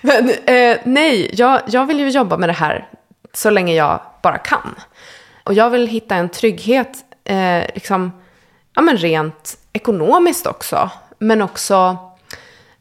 Men, 0.00 0.30
eh, 0.30 0.78
nej, 0.84 1.30
jag, 1.34 1.60
jag 1.66 1.86
vill 1.86 2.00
ju 2.00 2.08
jobba 2.08 2.36
med 2.36 2.48
det 2.48 2.52
här 2.52 2.88
så 3.32 3.50
länge 3.50 3.74
jag 3.74 4.00
bara 4.22 4.38
kan. 4.38 4.74
Och 5.44 5.54
jag 5.54 5.70
vill 5.70 5.86
hitta 5.86 6.14
en 6.14 6.28
trygghet, 6.28 7.04
eh, 7.24 7.64
liksom, 7.74 8.12
ja 8.74 8.82
men 8.82 8.96
rent 8.96 9.58
ekonomiskt 9.72 10.46
också. 10.46 10.90
Men 11.18 11.42
också, 11.42 11.96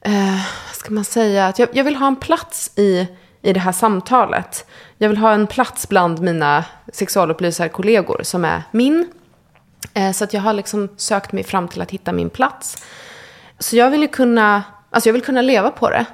eh, 0.02 0.42
vad 0.68 0.76
ska 0.76 0.94
man 0.94 1.06
säga, 1.06 1.48
att 1.48 1.60
jag, 1.60 1.70
jag 1.74 1.84
vill 1.84 1.96
ha 1.96 2.08
en 2.08 2.16
plats 2.16 2.72
i, 2.76 3.08
i 3.42 3.54
det 3.54 3.60
här 3.60 3.72
samtalet. 3.72 4.66
Jag 4.98 5.10
vill 5.10 5.18
ha 5.18 5.32
en 5.32 5.48
plats 5.48 5.90
bland 5.90 6.20
mina 6.20 6.66
sexualupplysarkollegor 6.94 8.20
som 8.24 8.46
är 8.46 8.64
min. 8.72 9.12
Eh, 9.94 10.12
så 10.12 10.24
att 10.24 10.34
jag 10.34 10.42
har 10.42 10.54
liksom 10.54 10.90
sökt 10.98 11.32
mig 11.32 11.44
fram 11.44 11.68
till 11.68 11.82
att 11.82 11.92
hitta 11.92 12.12
min 12.12 12.30
plats. 12.30 12.84
Så 13.60 13.76
jag 13.76 13.90
vill 13.90 14.08
kunna, 14.08 14.64
alltså 14.90 15.10
jag 15.10 15.14
vill 15.14 15.22
kunna 15.22 15.42
leva 15.42 15.72
på 15.72 15.90
det. 15.90 16.06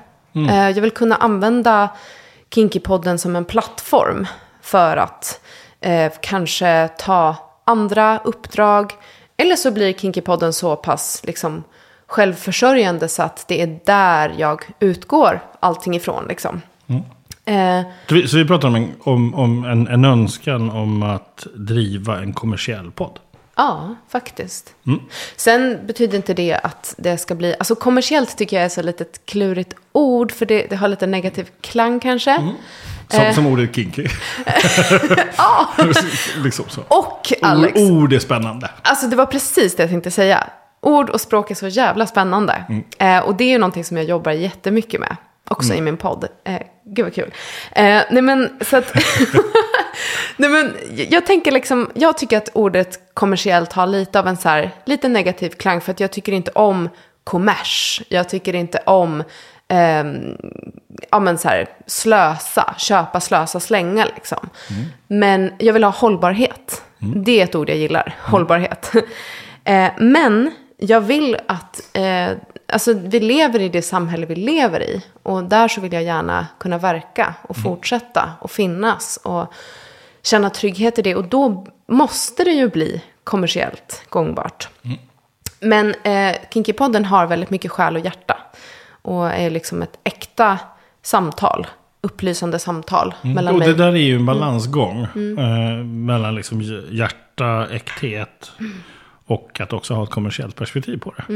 Eh, 0.49 0.69
jag 0.69 0.81
vill 0.81 0.91
kunna 0.91 1.15
använda 1.15 1.89
Kinky-podden 2.55 3.17
som 3.17 3.35
en 3.35 3.45
plattform 3.45 4.27
för 4.61 4.97
att 4.97 5.41
eh, 5.81 6.11
kanske 6.21 6.89
ta 6.97 7.35
andra 7.65 8.19
uppdrag. 8.23 8.91
Eller 9.37 9.55
så 9.55 9.71
blir 9.71 9.93
Kinky-podden 9.93 10.51
så 10.51 10.75
pass 10.75 11.21
liksom, 11.25 11.63
självförsörjande 12.07 13.07
så 13.07 13.23
att 13.23 13.45
det 13.47 13.61
är 13.61 13.79
där 13.85 14.33
jag 14.37 14.63
utgår 14.79 15.39
allting 15.59 15.95
ifrån. 15.95 16.25
Liksom. 16.29 16.61
Eh, 17.45 17.81
Så 18.09 18.15
vi, 18.15 18.27
så 18.27 18.37
vi 18.37 18.45
pratar 18.45 18.67
om, 18.67 18.75
en, 18.75 18.93
om, 19.03 19.35
om 19.35 19.65
en, 19.65 19.87
en 19.87 20.05
önskan 20.05 20.69
om 20.69 21.03
att 21.03 21.47
driva 21.55 22.19
en 22.19 22.33
kommersiell 22.33 22.91
podd. 22.91 23.19
Ja, 23.55 23.95
faktiskt. 24.09 24.74
Sen 25.35 25.79
betyder 25.88 26.17
inte 26.17 26.33
det 26.33 26.53
att 26.63 26.95
det 26.97 27.17
ska 27.17 27.35
bli... 27.35 27.55
Alltså 27.59 27.75
kommersiellt 27.75 28.38
tycker 28.38 28.55
jag 28.55 28.65
är 28.65 28.69
så 28.69 28.81
lite 28.81 29.03
ett 29.03 29.21
klurigt 29.25 29.74
ord, 29.91 30.31
för 30.31 30.45
det, 30.45 30.67
det 30.69 30.75
har 30.75 30.88
lite 30.88 31.07
negativ 31.07 31.50
klang 31.62 32.00
kanske. 32.00 32.35
Som, 33.09 33.21
Eh. 33.21 33.33
som 33.33 33.47
ordet 33.47 33.75
kinky. 33.75 34.07
Ja, 35.38 35.69
liksom 36.43 36.65
så. 36.69 36.81
och 36.88 37.33
Alex. 37.41 37.79
Ord, 37.81 38.13
är 38.13 38.19
spännande. 38.19 38.69
Alltså 38.81 39.07
det 39.07 39.15
var 39.15 39.25
precis 39.25 39.75
det 39.75 39.83
jag 39.83 39.89
tänkte 39.89 40.12
säga. 40.12 40.47
Ord 40.81 41.09
och 41.09 41.21
språk 41.21 41.51
är 41.51 41.55
så 41.55 41.67
jävla 41.67 42.07
spännande. 42.07 42.83
Eh, 42.97 43.19
och 43.19 43.35
det 43.35 43.43
är 43.43 43.50
ju 43.50 43.57
någonting 43.57 43.83
som 43.83 43.97
jag 43.97 44.05
jobbar 44.05 44.31
jättemycket 44.31 45.00
med. 45.00 45.15
Också 45.49 45.73
i 45.73 45.81
min 45.81 45.97
podd. 45.97 46.27
Eh, 46.43 46.61
gud 46.83 47.05
vad 47.05 47.13
kul. 47.13 47.33
Eh, 47.71 48.01
nej 48.11 48.21
men 48.21 48.49
så 48.61 48.77
att... 48.77 48.93
nej 50.37 50.49
men 50.49 50.73
jag 51.09 51.25
tänker 51.25 51.51
liksom, 51.51 51.91
jag 51.93 52.17
tycker 52.17 52.37
att 52.37 52.49
ordet 52.53 52.99
kommersiellt 53.13 53.73
har 53.73 53.87
lite 53.87 54.19
av 54.19 54.27
en 54.27 54.37
så 54.37 54.49
här, 54.49 54.71
lite 54.85 55.07
negativ 55.07 55.49
klang. 55.49 55.81
För 55.81 55.91
att 55.91 55.99
jag 55.99 56.11
tycker 56.11 56.31
inte 56.31 56.51
om 56.51 56.89
kommers. 57.23 58.01
Jag 58.09 58.29
tycker 58.29 58.55
inte 58.55 58.79
om, 58.85 59.23
ehm, 59.67 60.37
ja 61.11 61.19
men 61.19 61.37
så 61.37 61.47
här, 61.47 61.67
slösa, 61.87 62.75
köpa, 62.77 63.19
slösa, 63.19 63.59
slänga 63.59 64.05
liksom. 64.05 64.49
Men 65.07 65.53
jag 65.57 65.73
vill 65.73 65.83
ha 65.83 65.91
hållbarhet. 65.91 66.83
Det 66.99 67.39
är 67.39 67.43
ett 67.43 67.55
ord 67.55 67.69
jag 67.69 67.77
gillar, 67.77 68.15
hållbarhet. 68.21 68.91
eh, 69.63 69.91
men 69.97 70.51
jag 70.77 71.01
vill 71.01 71.38
att, 71.48 71.82
eh, 71.94 72.29
alltså 72.67 72.94
vi 72.94 73.20
lever 73.20 73.60
i 73.60 73.70
det 73.70 73.82
samhälle 73.82 74.25
vi 74.25 74.36
lever 74.36 74.84
i. 74.84 75.05
Och 75.24 75.44
där 75.44 75.67
så 75.67 75.82
vill 75.82 75.94
jag 75.94 76.03
gärna 76.03 76.48
kunna 76.60 76.77
verka 76.77 77.34
och 77.41 77.58
fortsätta 77.58 78.29
och 78.39 78.51
finnas. 78.51 79.20
Och 79.24 79.53
känna 80.24 80.50
trygghet 80.50 81.00
i 81.00 81.01
det. 81.01 81.15
Och 81.15 81.25
då 81.25 81.67
måste 81.88 82.44
det 82.44 82.51
ju 82.51 82.70
bli 82.70 83.01
kommersiellt 83.24 84.03
gångbart. 84.10 84.70
Men 85.60 85.96
eh, 86.03 86.36
Kinkypodden 86.53 87.05
har 87.05 87.27
väldigt 87.27 87.50
mycket 87.50 87.72
själ 87.72 87.96
och 87.96 88.05
hjärta. 88.05 88.38
Och 89.01 89.27
är 89.27 89.50
liksom 89.50 89.82
ett 89.82 90.00
äkta 90.03 90.60
samtal. 91.01 91.67
Upplysande 92.01 92.60
samtal 92.60 93.13
mellan 93.22 93.53
Och 93.53 93.60
mig. 93.60 93.67
det 93.67 93.74
där 93.74 93.88
är 93.88 93.96
ju 93.96 94.15
en 94.15 94.25
balansgång. 94.25 95.08
Eh, 95.38 95.84
mellan 95.84 96.36
liksom 96.36 96.62
hjärta, 96.91 97.67
äkthet. 97.72 98.51
Och 99.25 99.60
att 99.62 99.74
också 99.74 99.94
ha 99.94 100.03
ett 100.03 100.10
kommersiellt 100.10 100.55
perspektiv 100.55 100.98
på 100.98 101.13
det. 101.17 101.34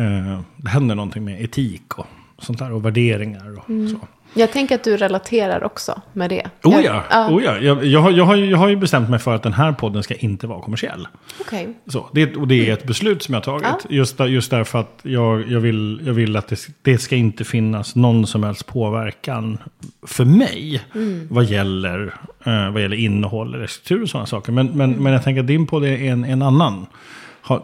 Eh, 0.00 0.40
det 0.56 0.68
händer 0.68 0.94
någonting 0.94 1.24
med 1.24 1.44
etik 1.44 1.98
och 1.98 2.06
sånt 2.40 2.58
där. 2.58 2.72
Och 2.72 2.84
värderingar 2.84 3.58
och 3.58 3.64
så. 3.90 3.96
Jag 4.34 4.52
tänker 4.52 4.74
att 4.74 4.84
du 4.84 4.96
relaterar 4.96 5.64
också 5.64 6.02
med 6.12 6.30
det. 6.30 6.46
Oh 6.64 6.74
Jag- 6.74 6.84
ja, 6.84 7.04
ja. 7.10 7.30
oh 7.30 7.44
ja. 7.44 7.58
Jag, 7.58 7.84
jag, 7.84 8.00
har, 8.00 8.10
jag, 8.10 8.24
har, 8.24 8.36
jag 8.36 8.58
har 8.58 8.68
ju 8.68 8.76
bestämt 8.76 9.10
mig 9.10 9.18
för 9.18 9.34
att 9.34 9.42
den 9.42 9.52
här 9.52 9.72
podden 9.72 10.02
ska 10.02 10.14
inte 10.14 10.46
vara 10.46 10.60
kommersiell. 10.60 11.08
Okej. 11.40 11.68
Så, 11.86 12.08
det, 12.12 12.36
och 12.36 12.48
det 12.48 12.68
är 12.68 12.72
ett 12.72 12.84
beslut 12.86 13.22
som 13.22 13.34
jag 13.34 13.40
har 13.40 13.58
tagit. 13.58 13.86
Just, 13.88 14.18
där, 14.18 14.26
just 14.26 14.50
därför 14.50 14.78
att 14.78 14.98
jag, 15.02 15.50
jag, 15.50 15.60
vill, 15.60 16.02
jag 16.06 16.12
vill 16.12 16.36
att 16.36 16.48
det, 16.48 16.58
det 16.82 16.98
ska 16.98 17.16
inte 17.16 17.44
finnas 17.44 17.94
någon 17.96 18.26
som 18.26 18.42
helst 18.42 18.66
påverkan 18.66 19.58
för 20.06 20.24
mig. 20.24 20.82
Vad, 21.28 21.44
gäller, 21.44 22.14
eh, 22.44 22.70
vad 22.72 22.82
gäller 22.82 22.96
innehåll 22.96 23.54
eller 23.54 23.66
struktur 23.66 24.02
och 24.02 24.08
sådana 24.08 24.26
saker. 24.26 24.52
Men, 24.52 24.66
men, 24.66 24.90
men 24.92 25.12
jag 25.12 25.24
tänker 25.24 25.40
att 25.40 25.46
din 25.46 25.66
podd 25.66 25.84
är 25.84 25.98
en, 26.02 26.24
en 26.24 26.42
annan. 26.42 26.86
Har, 27.42 27.62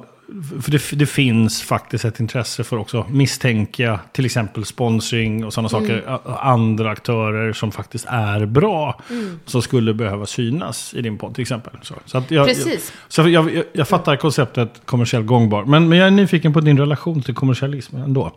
för 0.62 0.70
det, 0.70 0.90
det 0.92 1.06
finns 1.06 1.62
faktiskt 1.62 2.04
ett 2.04 2.20
intresse 2.20 2.64
för 2.64 2.76
också 2.76 3.06
misstänka 3.10 4.00
till 4.12 4.24
exempel 4.24 4.64
sponsring 4.64 5.44
och 5.44 5.52
sådana 5.52 5.68
saker. 5.68 6.04
a- 6.08 6.38
Andra 6.40 6.90
aktörer 6.90 7.52
som 7.52 7.72
faktiskt 7.72 8.06
är 8.08 8.46
bra. 8.46 9.00
Som 9.44 9.62
skulle 9.62 9.94
behöva 9.94 10.26
synas 10.26 10.94
i 10.94 11.02
din 11.02 11.18
podd 11.18 11.34
till 11.34 11.42
exempel. 11.42 11.72
Så, 11.82 11.94
så 12.04 12.18
att 12.18 12.30
jag, 12.30 12.46
Precis. 12.46 12.66
jag, 12.66 13.12
så 13.12 13.28
jag, 13.28 13.54
jag, 13.54 13.64
jag 13.72 13.88
fattar 13.88 14.16
konceptet 14.16 14.80
kommersiell 14.84 15.22
gångbar. 15.22 15.64
Men, 15.64 15.88
men 15.88 15.98
jag 15.98 16.06
är 16.06 16.10
nyfiken 16.10 16.52
på 16.52 16.60
din 16.60 16.78
relation 16.78 17.22
till 17.22 17.34
kommersialism 17.34 17.96
ändå. 17.96 18.32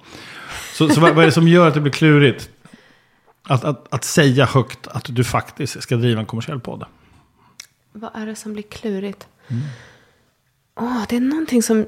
Så, 0.73 0.89
så 0.89 1.01
vad, 1.01 1.15
vad 1.15 1.21
är 1.23 1.25
det 1.25 1.31
som 1.31 1.47
gör 1.47 1.67
att 1.67 1.73
det 1.73 1.81
blir 1.81 1.93
klurigt? 1.93 2.49
Att, 3.47 3.63
att, 3.63 3.93
att 3.93 4.03
säga 4.03 4.45
högt 4.45 4.87
att 4.87 5.05
du 5.09 5.23
faktiskt 5.23 5.81
ska 5.83 5.95
driva 5.95 6.19
en 6.19 6.25
kommersiell 6.25 6.59
podd. 6.59 6.83
Vad 7.93 8.11
är 8.15 8.25
det 8.25 8.35
som 8.35 8.53
blir 8.53 8.63
klurigt? 8.63 9.27
Åh, 10.79 11.03
det 11.09 11.15
är 11.15 11.19
någonting 11.19 11.63
som, 11.63 11.85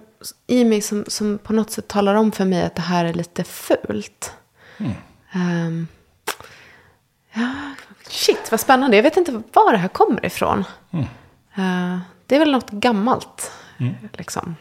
i 0.47 0.63
mig 0.65 0.81
som, 0.81 1.05
som 1.07 1.37
på 1.37 1.53
något 1.53 1.71
sätt 1.71 1.87
talar 1.87 2.15
om 2.15 2.31
för 2.31 2.45
mig 2.45 2.63
att 2.63 2.75
det 2.75 2.81
här 2.81 3.05
är 3.05 3.13
lite 3.13 3.43
fult. 3.43 4.33
Ehm, 5.31 5.87
ja, 7.33 7.51
shit, 8.07 8.51
vad 8.51 8.59
spännande. 8.59 8.95
Jag 8.95 9.03
vet 9.03 9.17
inte 9.17 9.31
var 9.53 9.71
det 9.71 9.77
här 9.77 9.87
kommer 9.87 10.25
ifrån. 10.25 10.63
Eh, 11.55 11.99
det 12.25 12.35
är 12.35 12.39
väl 12.39 12.51
något 12.51 12.69
gammalt. 12.71 13.51
Liksom. 14.13 14.55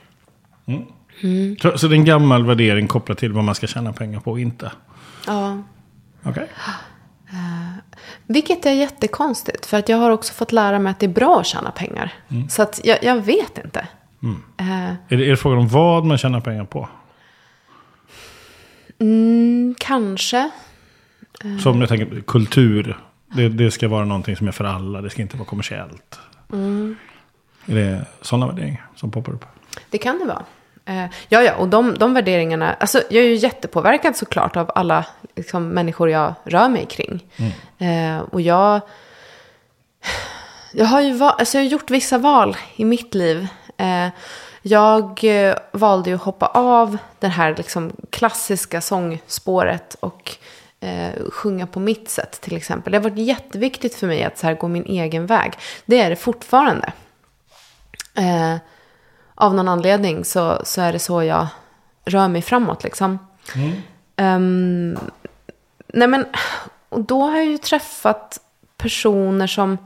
Så, 1.63 1.79
så 1.79 1.89
det 1.89 1.95
är 1.95 1.99
en 1.99 2.05
gammal 2.05 2.47
värdering 2.47 2.89
kopplat 2.89 3.19
till 3.19 3.33
vad 3.33 3.45
man 3.45 3.55
ska 3.55 3.67
tjäna 3.67 3.93
pengar 3.93 4.21
på 4.21 4.31
och 4.31 4.41
inte. 4.41 4.73
Ja. 5.27 5.63
Okej. 6.23 6.49
Vilket 8.27 8.67
är 8.67 8.73
jättekonstigt. 8.73 9.67
För 9.67 9.79
att 9.79 9.89
jag 9.89 9.97
har 9.97 10.11
också 10.11 10.35
fått 10.35 10.53
lära 10.53 10.79
mig 10.79 10.91
att 10.91 11.01
det 11.01 11.07
är 11.07 11.11
bra 11.11 11.41
att 11.41 11.47
tjäna 11.47 11.71
pengar. 11.71 12.13
Så 12.49 12.63
att 12.63 12.81
jag, 12.85 13.05
jag 13.05 13.17
vet 13.17 13.59
inte. 13.65 13.89
Eh, 14.23 14.91
Är, 14.91 14.97
det, 15.09 15.27
är 15.27 15.31
det 15.31 15.37
frågan 15.37 15.59
om 15.59 15.69
vad 15.69 16.05
man 16.05 16.19
tjänar 16.19 16.41
pengar 16.41 16.65
på? 16.65 16.89
mm, 18.99 19.75
kanske. 19.79 20.51
Som 21.63 21.81
jag 21.81 21.89
tänker, 21.89 22.21
kultur. 22.21 22.97
Det, 23.27 23.49
det 23.49 23.71
ska 23.71 23.89
vara 23.89 24.05
någonting 24.05 24.37
som 24.37 24.49
är 24.49 24.53
för 24.53 24.65
alla. 24.65 25.01
Det 25.01 25.11
ska 25.11 25.23
inte 25.23 25.37
vara 25.37 25.47
kommersiellt. 25.49 26.19
Är 27.67 27.75
det 27.75 28.07
sådana 28.21 28.47
värderingar 28.47 28.87
som 28.97 29.11
poppar 29.11 29.33
upp? 29.33 29.45
Det 29.91 29.99
kan 29.99 30.19
det 30.19 30.25
vara. 30.25 30.45
Eh, 30.85 31.11
ja, 31.29 31.43
ja, 31.43 31.55
och 31.55 31.69
de, 31.69 31.95
de 31.99 32.15
värderingarna. 32.15 32.75
Alltså, 32.75 33.03
jag 33.11 33.25
är 33.25 33.29
ju 33.29 33.35
jättepåverkad 33.35 34.17
såklart 34.17 34.57
av 34.57 34.71
alla 34.75 35.07
liksom, 35.37 35.69
människor 35.69 36.11
jag 36.11 36.35
rör 36.45 36.69
mig 36.69 36.87
kring. 36.87 37.27
Eh, 37.79 38.19
och 38.19 38.41
jag, 38.41 38.81
jag, 40.73 40.87
har 40.87 41.01
ju 41.01 41.23
alltså, 41.23 41.59
jag 41.59 41.65
har 41.65 41.71
gjort 41.71 41.91
vissa 41.91 42.19
val 42.19 42.57
i 42.77 42.85
mitt 42.85 43.15
liv. 43.15 43.49
Eh, 43.81 44.09
jag 44.63 45.25
eh, 45.25 45.57
valde 45.73 46.11
ju 46.11 46.17
att 46.17 46.23
hoppa 46.23 46.47
av 46.47 46.99
det 47.19 47.29
här 47.29 47.55
liksom, 47.57 47.93
klassiska 48.11 48.81
sångspåret 48.81 49.97
och 50.01 50.37
eh, 50.81 51.31
sjunga 51.31 51.67
på 51.67 51.81
mitt 51.81 52.11
sätt 52.11 52.41
till 52.41 52.57
exempel. 52.57 52.93
Det 52.93 52.99
har 52.99 53.03
varit 53.03 53.19
jätteviktigt 53.19 53.95
för 53.95 54.07
mig 54.07 54.25
att 54.25 54.39
så 54.39 54.47
här, 54.47 54.55
gå 54.55 54.69
min 54.69 54.85
egen 54.85 55.27
väg. 55.27 55.53
Det 55.87 56.01
är 56.01 56.11
det 56.11 56.17
fortfarande. 56.17 56.93
Eh, 58.15 58.57
av 59.35 59.55
någon 59.55 59.69
anledning 59.69 60.25
så, 60.25 60.61
så 60.65 60.81
är 60.81 60.93
det 60.93 60.99
så 60.99 61.23
jag 61.23 61.47
rör 62.05 62.29
mig 62.29 62.43
framåt 62.43 62.85
liksom. 62.85 63.19
Ehm, 64.17 64.99
nej 65.87 66.09
men, 66.09 66.27
och 66.89 67.01
då 67.01 67.23
har 67.23 67.37
jag 67.37 67.47
ju 67.47 67.59
träffat 67.59 68.41
personer 68.77 69.47
som 69.47 69.79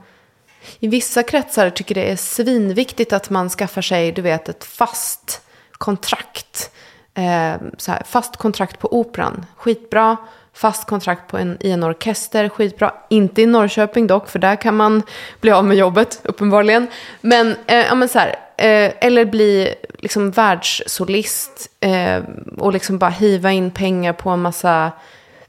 i 0.79 0.87
vissa 0.87 1.23
kretsar 1.23 1.69
tycker 1.69 1.95
det 1.95 2.11
är 2.11 2.15
svinviktigt 2.15 3.13
att 3.13 3.29
man 3.29 3.49
skaffar 3.49 3.81
sig, 3.81 4.11
du 4.11 4.21
vet, 4.21 4.49
ett 4.49 4.63
fast 4.63 5.41
kontrakt. 5.71 6.71
Eh, 7.13 7.55
så 7.77 7.91
här, 7.91 8.03
fast 8.05 8.37
kontrakt 8.37 8.79
på 8.79 8.99
operan, 8.99 9.45
skitbra. 9.57 10.17
Fast 10.55 10.87
kontrakt 10.87 11.31
på 11.31 11.37
en, 11.37 11.57
i 11.59 11.71
en 11.71 11.83
orkester, 11.83 12.49
skitbra. 12.49 12.93
Inte 13.09 13.41
i 13.41 13.45
Norrköping 13.45 14.07
dock, 14.07 14.29
för 14.29 14.39
där 14.39 14.55
kan 14.55 14.75
man 14.75 15.03
bli 15.41 15.51
av 15.51 15.65
med 15.65 15.77
jobbet, 15.77 16.19
uppenbarligen. 16.23 16.87
Men, 17.21 17.55
eh, 17.67 17.85
ja, 17.85 17.95
men 17.95 18.09
så 18.09 18.19
här, 18.19 18.29
eh, 18.57 18.93
eller 18.99 19.25
bli 19.25 19.75
liksom 19.99 20.31
världssolist 20.31 21.69
eh, 21.79 22.23
och 22.57 22.73
liksom 22.73 22.97
bara 22.97 23.09
hiva 23.09 23.51
in 23.51 23.71
pengar 23.71 24.13
på 24.13 24.29
en 24.29 24.41
massa 24.41 24.91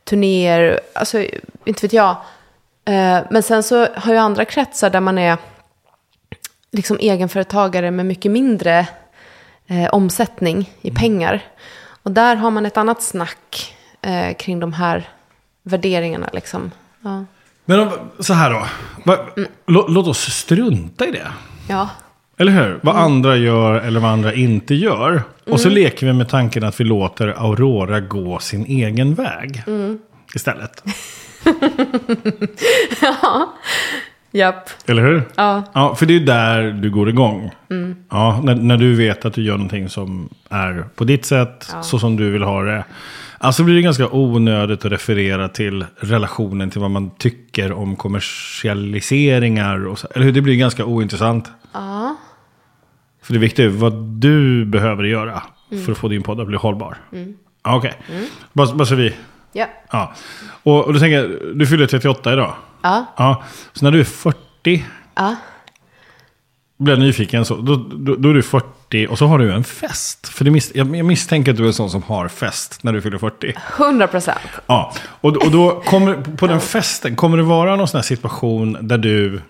turnéer. 0.04 0.80
Alltså, 0.94 1.25
inte 1.64 1.82
vet 1.82 1.92
jag. 1.92 2.16
Eh, 2.86 3.18
men 3.30 3.42
sen 3.42 3.62
så 3.62 3.86
har 3.94 4.14
jag 4.14 4.22
andra 4.22 4.44
kretsar 4.44 4.90
där 4.90 5.00
man 5.00 5.18
är 5.18 5.36
liksom 6.72 6.98
egenföretagare 7.00 7.90
med 7.90 8.06
mycket 8.06 8.32
mindre 8.32 8.86
eh, 9.66 9.88
omsättning 9.92 10.70
i 10.80 10.90
pengar. 10.90 11.40
Och 12.02 12.10
där 12.10 12.36
har 12.36 12.50
man 12.50 12.66
ett 12.66 12.76
annat 12.76 13.02
snack 13.02 13.74
eh, 14.02 14.36
kring 14.36 14.60
de 14.60 14.72
här 14.72 15.08
värderingarna. 15.62 16.28
Liksom. 16.32 16.70
Ja. 17.00 17.24
Men 17.64 17.80
om, 17.80 17.90
så 18.20 18.34
här 18.34 18.50
då. 18.50 18.66
Va, 19.04 19.18
lå, 19.66 19.86
låt 19.88 20.06
oss 20.06 20.20
strunta 20.20 21.06
i 21.06 21.10
det. 21.10 21.32
ja. 21.68 21.88
Eller 22.38 22.52
hur? 22.52 22.80
Vad 22.82 22.96
andra 22.96 23.36
gör 23.36 23.74
eller 23.74 24.00
vad 24.00 24.10
andra 24.10 24.34
inte 24.34 24.74
gör. 24.74 25.22
Och 25.46 25.60
så 25.60 25.68
leker 25.68 26.06
vi 26.06 26.12
med 26.12 26.28
tanken 26.28 26.64
att 26.64 26.80
vi 26.80 26.84
låter 26.84 27.28
Aurora 27.28 28.00
gå 28.00 28.38
sin 28.38 28.64
egen 28.66 29.14
väg. 29.14 29.62
Istället. 30.34 30.82
Japp. 34.30 34.70
Eller 34.86 35.02
hur? 35.02 35.22
Ja. 35.36 35.62
Ja, 35.72 35.94
för 35.94 36.06
det 36.06 36.16
är 36.16 36.20
där 36.20 36.73
du 36.73 36.90
går 36.90 37.08
igång. 37.08 37.50
Ja, 38.10 38.40
när, 38.44 38.54
när 38.54 38.76
du 38.76 38.94
vet 38.94 39.25
att 39.25 39.34
du 39.34 39.42
gör 39.42 39.52
någonting 39.52 39.88
som 39.88 40.28
är 40.50 40.84
på 40.94 41.04
ditt 41.04 41.25
sätt, 41.25 41.71
så 41.82 41.99
som 41.99 42.16
du 42.16 42.30
vill 42.30 42.42
ha 42.42 42.62
det. 42.62 42.84
Alltså 43.38 43.64
blir 43.64 43.75
det 43.75 43.82
ganska 43.82 44.08
onödigt 44.08 44.84
att 44.84 44.92
referera 44.92 45.49
till 45.49 45.84
relationen 46.00 46.71
till 46.71 46.80
vad 46.80 46.90
man 46.90 47.10
tycker 47.10 47.73
om 47.73 47.97
kommersialiseringar. 47.97 49.86
Och 49.86 49.99
så, 49.99 50.08
eller 50.14 50.25
hur? 50.25 50.32
Det 50.32 50.40
blir 50.40 50.56
ganska 50.56 50.84
ointressant. 50.84 51.50
Ja. 51.73 52.16
För 53.23 53.32
det 53.32 53.38
viktiga 53.38 53.66
är 53.66 53.71
vad 53.71 53.92
du 53.94 54.64
behöver 54.64 55.04
göra 55.04 55.42
för 55.84 55.92
att 55.92 55.99
få 55.99 56.08
din 56.08 56.23
podd 56.23 56.40
att 56.40 56.47
bli 56.47 56.56
hållbar. 56.56 56.97
Ja, 57.64 57.76
Okej, 57.76 57.94
bara, 58.52 58.75
bara 58.75 58.86
så 58.86 58.94
vi... 58.94 59.14
Ja. 59.56 59.66
Ja. 59.90 60.12
Och, 60.62 60.84
och 60.84 60.92
då 60.92 61.00
tänker 61.00 61.40
du 61.54 61.66
fyller 61.66 61.86
38 61.86 62.32
idag. 62.32 62.54
Ja. 62.82 63.06
Ja. 63.16 63.42
Så 63.73 63.84
när 63.84 63.92
du 63.92 64.00
är 64.00 64.04
40, 64.04 64.84
Ja. 65.14 65.36
blir 66.78 66.92
jag 66.95 67.00
nyfiken, 67.00 67.45
så, 67.45 67.56
då, 67.56 67.76
då, 67.76 68.14
då 68.16 68.30
är 68.30 68.34
du 68.34 68.42
40 68.42 69.06
och 69.10 69.19
så 69.19 69.26
har 69.26 69.38
du 69.38 69.52
en 69.52 69.64
fest. 69.64 70.28
För 70.28 70.45
det 70.45 70.50
mis, 70.50 70.73
jag, 70.75 70.97
jag 70.97 71.06
misstänker 71.06 71.50
att 71.50 71.56
du 71.56 71.62
är 71.62 71.66
en 71.66 71.73
sån 71.75 71.90
som 71.90 72.02
har 72.02 72.28
fest 72.28 72.82
när 72.82 72.92
du 72.92 73.02
fyller 73.02 73.19
40. 73.19 73.54
100 73.78 74.06
procent. 74.06 74.38
Ja, 74.66 74.92
och, 75.21 75.36
och 75.36 75.50
då 75.50 75.80
kommer, 75.86 76.36
på 76.36 76.47
den 76.47 76.60
festen, 76.60 77.16
kommer 77.16 77.36
det 77.36 77.42
vara 77.42 77.76
någon 77.76 77.88
sån 77.88 77.99
här 77.99 78.02
situation 78.02 78.76
där 78.80 78.99
du 78.99 79.40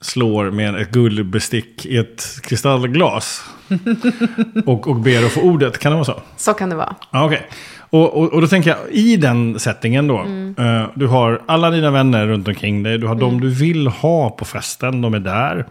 slår 0.00 0.50
med 0.50 0.74
ett 0.74 0.90
guldbestick 0.90 1.86
i 1.86 1.96
ett 1.96 2.24
kristallglas? 2.42 3.44
och, 4.66 4.88
och 4.88 4.96
ber 4.96 5.24
att 5.26 5.32
få 5.32 5.40
ordet, 5.40 5.78
kan 5.78 5.92
det 5.92 5.96
vara 5.96 6.04
så? 6.04 6.22
Så 6.36 6.54
kan 6.54 6.70
det 6.70 6.76
vara. 6.76 6.94
Ja, 7.10 7.24
okej. 7.24 7.48
Och, 7.90 8.14
och, 8.16 8.32
och 8.32 8.40
då 8.40 8.46
tänker 8.46 8.70
jag, 8.70 8.78
i 8.90 9.16
den 9.16 9.58
settingen 9.58 10.06
då. 10.06 10.18
eh, 10.58 10.84
du 10.94 11.06
har 11.06 11.42
alla 11.46 11.70
dina 11.70 11.90
vänner 11.90 12.26
runt 12.26 12.48
omkring 12.48 12.82
dig. 12.82 12.98
Du 12.98 13.06
har 13.06 13.14
de 13.14 13.40
du 13.40 13.48
vill 13.48 13.86
ha 13.86 14.30
på 14.30 14.44
festen, 14.44 15.00
de 15.00 15.14
är 15.14 15.20
där. 15.20 15.66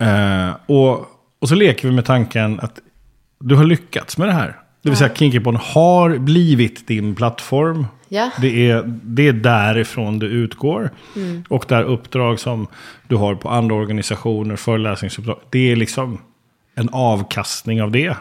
Eh, 0.00 0.56
och, 0.66 1.06
och 1.40 1.48
så 1.48 1.54
leker 1.54 1.88
vi 1.88 1.94
med 1.94 2.04
tanken 2.04 2.60
att 2.60 2.78
du 3.40 3.54
har 3.54 3.64
lyckats 3.64 4.18
med 4.18 4.28
det 4.28 4.32
här. 4.32 4.56
Det 4.82 4.88
vill 4.88 4.98
säga 4.98 5.14
Kinkypon 5.14 5.56
har 5.56 6.18
blivit 6.18 6.86
din 6.86 7.14
plattform. 7.14 7.86
Ja. 8.08 8.30
Det, 8.40 8.70
är, 8.70 8.82
det 8.86 9.28
är 9.28 9.32
därifrån 9.32 10.18
du 10.18 10.26
utgår. 10.26 10.90
Och 11.48 11.64
där 11.68 11.82
uppdrag 11.82 12.40
som 12.40 12.66
du 13.08 13.16
har 13.16 13.34
på 13.34 13.48
andra 13.48 13.74
organisationer, 13.74 14.56
föreläsningsuppdrag. 14.56 15.38
Det 15.50 15.72
är 15.72 15.76
liksom 15.76 16.18
en 16.74 16.88
avkastning 16.92 17.82
av 17.82 17.90
det. 17.90 18.16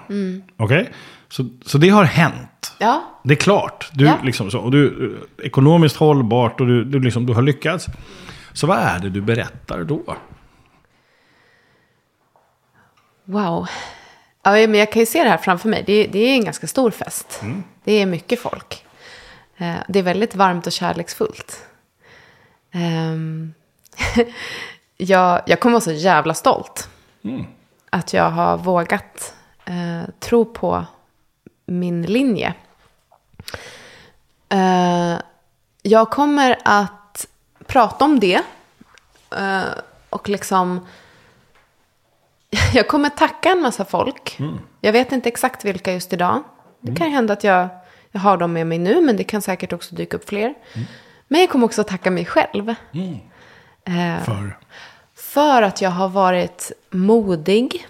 Okej? 0.57 0.89
Så, 1.29 1.49
så 1.65 1.77
det 1.77 1.89
har 1.89 2.03
hänt. 2.03 2.49
Ja. 2.79 3.03
Det 3.23 3.33
är 3.33 3.37
klart. 3.37 3.89
Du, 3.93 4.05
Ja. 4.05 4.17
liksom 4.23 4.51
så, 4.51 4.59
och 4.59 4.71
du, 4.71 5.17
ekonomiskt 5.43 5.95
hållbart 5.95 6.59
och 6.61 6.67
du, 6.67 6.83
du, 6.83 6.99
liksom, 6.99 7.25
du 7.25 7.33
har 7.33 7.41
lyckats. 7.41 7.85
Så 8.53 8.67
vad 8.67 8.77
är 8.77 8.99
det 8.99 9.09
du 9.09 9.21
berättar 9.21 9.83
då? 9.83 10.15
Wow. 13.25 13.67
Ja, 14.43 14.51
men 14.51 14.73
jag 14.75 14.91
kan 14.91 14.99
ju 14.99 15.05
se 15.05 15.23
det 15.23 15.29
här 15.29 15.37
framför 15.37 15.69
mig. 15.69 15.83
Det 15.85 15.93
är, 15.93 16.07
det 16.07 16.19
är 16.19 16.33
en 16.33 16.43
ganska 16.43 16.67
stor 16.67 16.91
fest. 16.91 17.41
Det 17.83 17.91
är 17.91 18.05
mycket 18.05 18.39
folk. 18.41 18.85
Eh, 19.57 19.75
Det 19.87 19.99
är 19.99 20.03
väldigt 20.03 20.35
varmt 20.35 20.67
och 20.67 20.71
kärleksfullt. 20.73 21.65
Ehm, 22.71 23.53
jag, 24.97 25.41
jag 25.45 25.59
kommer 25.59 25.73
vara 25.73 25.81
så 25.81 25.91
jävla 25.91 26.33
stolt. 26.33 26.89
Att 27.89 28.13
jag 28.13 28.29
har 28.29 28.57
vågat 28.57 29.33
eh, 29.65 30.09
tro 30.19 30.45
på 30.45 30.85
min 31.65 32.01
linje. 32.01 32.53
Eh, 34.49 35.19
jag 35.81 36.10
kommer 36.10 36.57
att 36.65 37.27
prata 37.65 38.05
om 38.05 38.19
det. 38.19 38.41
eh, 39.38 39.62
och 40.10 40.29
liksom 40.29 40.88
jag 42.73 42.88
kommer 42.88 43.10
tacka 43.10 43.49
en 43.49 43.62
massa 43.62 43.86
folk. 43.86 44.38
Jag 44.81 44.91
vet 44.93 45.12
inte 45.12 45.29
exakt 45.29 45.65
vilka 45.65 45.93
just 45.93 46.13
idag. 46.13 46.43
Det 46.79 46.95
kan 46.95 47.07
ju 47.07 47.13
hända 47.13 47.33
att 47.33 47.43
jag, 47.43 47.67
jag 48.12 48.19
har 48.19 48.38
dem 48.38 48.53
med 48.53 48.67
mig 48.67 48.77
nu, 48.77 49.01
men 49.01 49.17
det 49.17 49.23
kan 49.23 49.41
säkert 49.41 49.73
också 49.73 49.95
dyka 49.95 50.17
upp 50.17 50.29
fler. 50.29 50.53
Men 51.27 51.41
jag 51.41 51.49
kommer 51.49 51.65
också 51.65 51.83
tacka 51.83 52.12
mig 52.12 52.25
själv. 52.25 52.69
Eh, 52.69 54.23
För? 54.25 54.57
för 55.15 55.62
att 55.62 55.81
jag 55.81 55.89
har 55.89 56.10
varit 56.10 56.71
modig 56.89 57.88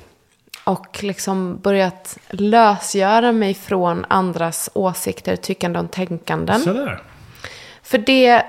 och 0.67 1.03
liksom 1.03 1.57
börjat 1.57 2.17
lösgöra 2.29 3.31
mig 3.31 3.53
från 3.53 4.05
andras 4.09 4.69
åsikter, 4.73 5.35
tyckande 5.35 5.79
och 5.79 5.91
tänkanden. 5.91 6.59
Sådär. 6.59 7.01
För 7.81 7.97
det, 7.97 8.45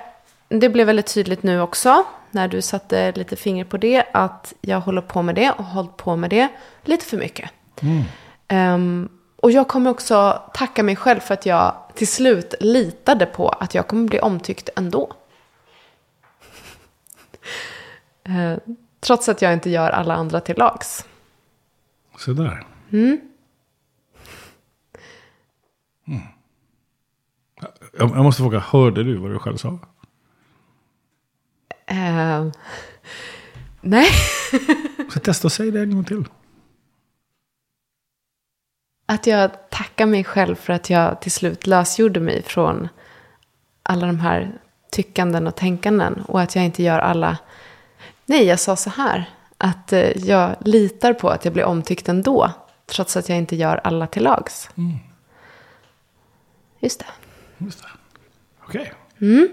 det 0.49 0.69
blev 0.69 0.87
väldigt 0.87 1.15
tydligt 1.15 1.43
nu 1.43 1.61
också, 1.61 2.05
när 2.31 2.49
du 2.49 2.63
satte 2.63 3.13
lite 3.13 3.37
finger 3.37 3.65
på 3.65 3.77
det, 3.77 4.05
att 4.13 4.55
jag 4.61 4.81
håller 4.81 5.03
på 5.03 5.23
med 5.23 5.35
det 5.35 5.51
och 5.51 5.65
har 5.65 5.75
hållit 5.75 5.97
på 5.97 6.17
med 6.17 6.31
det 6.31 6.49
lite 6.85 7.05
för 7.05 7.17
mycket. 7.17 7.51
Ehm, 8.49 9.09
och 9.37 9.51
jag 9.51 9.69
kommer 9.69 9.91
också 9.91 10.43
tacka 10.55 10.83
mig 10.83 10.97
själv 10.97 11.21
för 11.21 11.35
att 11.35 11.47
jag 11.47 11.75
till 11.95 12.09
slut 12.09 12.55
litade 12.61 13.27
på 13.27 13.49
att 13.49 13.75
jag 13.75 13.87
kommer 13.87 14.09
bli 14.09 14.21
omtyckt 14.21 14.69
ändå. 14.77 15.13
Eh, 18.25 18.59
trots 19.01 19.29
att 19.29 19.43
jag 19.43 19.53
inte 19.53 19.71
gör 19.71 19.91
alla 19.91 20.15
andra 20.15 20.41
till 20.41 20.57
lags. 20.59 21.08
Sådär. 22.19 22.67
Mm. 22.93 23.21
Jag, 27.99 28.11
jag 28.11 28.23
måste 28.25 28.43
fråga, 28.43 28.59
hörde 28.59 29.05
du 29.05 29.17
vad 29.17 29.31
du 29.31 29.39
själv 29.39 29.57
sa? 29.57 29.79
Eh, 31.87 32.47
nej. 33.81 34.07
Så 35.13 35.21
testa 35.21 35.49
och 35.49 35.53
säg 35.53 35.71
det 35.71 35.81
en 35.81 35.95
gång 35.95 36.05
till. 36.05 36.25
Att 39.07 39.27
jag 39.27 39.71
tackar 39.71 40.07
mig 40.07 40.25
själv 40.25 40.55
för 40.55 40.73
att 40.73 40.91
jag 40.91 41.21
till 41.21 41.33
slut 41.33 41.67
lösgjorde 41.67 42.21
mig 42.21 42.43
från 42.43 42.89
alla 43.83 44.07
de 44.07 44.21
här 44.21 44.61
tyckanden 44.93 45.47
och 45.47 45.57
tänkanden. 45.57 46.25
Och 46.29 46.41
att 46.41 46.57
jag 46.57 46.65
inte 46.65 46.83
gör 46.83 46.99
alla... 46.99 47.39
Nej, 48.27 48.45
jag 48.45 48.61
sa 48.61 48.77
så 48.77 48.91
här. 48.91 49.38
Att 49.59 49.93
eh, 49.93 50.27
jag 50.27 50.57
litar 50.61 51.13
på 51.13 51.29
att 51.29 51.45
jag 51.45 51.55
blir 51.55 51.65
omtyckt 51.65 52.09
ändå. 52.09 52.51
Trots 52.87 53.17
att 53.17 53.29
jag 53.29 53.39
inte 53.39 53.57
gör 53.57 53.81
alla 53.85 54.07
till 54.07 54.23
lags. 54.23 54.71
Just 56.81 56.99
det. 57.01 57.07
Just 57.65 57.83
det. 57.83 57.89
Okej. 58.65 58.93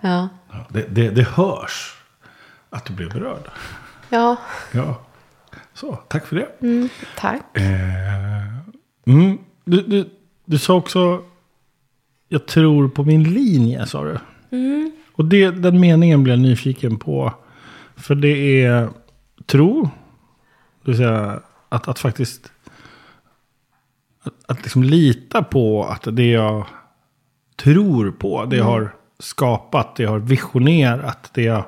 Ja. 0.00 0.28
Ja, 0.50 0.66
det, 0.68 0.86
det, 0.90 1.10
det 1.10 1.22
hörs 1.22 1.94
att 2.70 2.84
du 2.84 2.92
blev 2.92 3.12
berörd. 3.12 3.50
Ja, 4.08 4.36
Ja. 4.72 5.00
Så, 5.74 5.96
tack 6.08 6.26
för 6.26 6.36
det. 6.36 6.48
tack. 7.16 7.56
Eh, 7.56 7.62
mm, 9.06 9.38
du, 9.64 9.82
du, 9.82 10.10
du 10.44 10.58
sa 10.58 10.74
också, 10.74 11.24
jag 12.28 12.46
tror 12.46 12.88
på 12.88 13.04
min 13.04 13.22
linje, 13.22 13.86
sa 13.86 14.04
du. 14.04 14.18
Och 15.18 15.24
det, 15.24 15.50
den 15.50 15.80
meningen 15.80 16.22
blev 16.22 16.36
jag 16.36 16.42
nyfiken 16.42 16.96
på. 16.98 17.32
För 17.96 18.14
det 18.14 18.64
är 18.64 18.88
tro, 19.46 19.82
det 20.84 20.90
vill 20.90 20.96
säga 20.96 21.40
att, 21.68 21.88
att 21.88 21.98
faktiskt 21.98 22.52
att, 24.22 24.34
att 24.46 24.62
liksom 24.62 24.82
lita 24.82 25.42
på 25.42 25.84
att 25.84 26.06
det 26.10 26.30
jag 26.30 26.66
tror 27.56 28.10
på, 28.10 28.44
det 28.44 28.56
jag 28.56 28.64
har 28.64 28.94
skapat, 29.18 29.96
det 29.96 30.02
jag 30.02 30.10
har 30.10 30.18
visionerat, 30.18 31.30
det 31.34 31.42
jag 31.42 31.64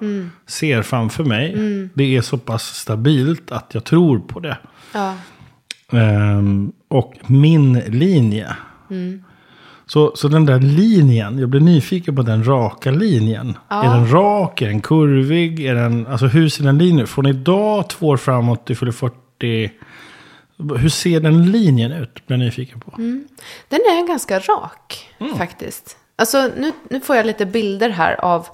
ser 0.46 0.82
framför 0.82 1.24
mig. 1.24 1.54
Det 1.94 2.16
är 2.16 2.20
så 2.20 2.38
pass 2.38 2.62
stabilt 2.62 3.52
att 3.52 3.74
jag 3.74 3.84
tror 3.84 4.18
på 4.18 4.40
det. 4.40 4.58
Ja. 4.94 5.14
Ehm, 5.92 6.72
och 6.88 7.14
min 7.26 7.72
linje. 7.78 8.56
Så, 9.90 10.16
så 10.16 10.28
den 10.28 10.46
där 10.46 10.58
linjen, 10.58 11.38
jag 11.38 11.48
blir 11.48 11.60
nyfiken 11.60 12.16
på 12.16 12.22
den 12.22 12.44
raka 12.44 12.90
linjen. 12.90 13.58
Ja. 13.68 13.84
Är 13.84 13.94
den 13.94 14.12
rak, 14.12 14.62
är 14.62 14.66
den 14.66 14.80
kurvig, 14.80 15.64
är 15.64 15.74
den, 15.74 16.06
alltså 16.06 16.26
hur 16.26 16.48
ser 16.48 16.64
den 16.64 16.78
linjen 16.78 17.00
ut? 17.00 17.10
Från 17.10 17.26
idag, 17.26 17.88
två 17.88 18.06
år 18.06 18.16
framåt 18.16 18.66
till 18.66 18.76
fyller 18.76 18.92
40. 18.92 19.72
Hur 20.78 20.88
ser 20.88 21.20
den 21.20 21.50
linjen 21.50 21.92
ut? 21.92 22.26
Blir 22.26 22.36
jag 22.36 22.44
nyfiken 22.44 22.80
på. 22.80 22.90
Den 23.68 23.80
är 23.80 24.06
ganska 24.06 24.38
rak 24.38 25.08
faktiskt. 25.38 25.96
Alltså 26.16 26.50
nu, 26.56 26.72
nu 26.90 27.00
får 27.00 27.16
jag 27.16 27.26
lite 27.26 27.46
bilder 27.46 27.90
här 27.90 28.24
av 28.24 28.46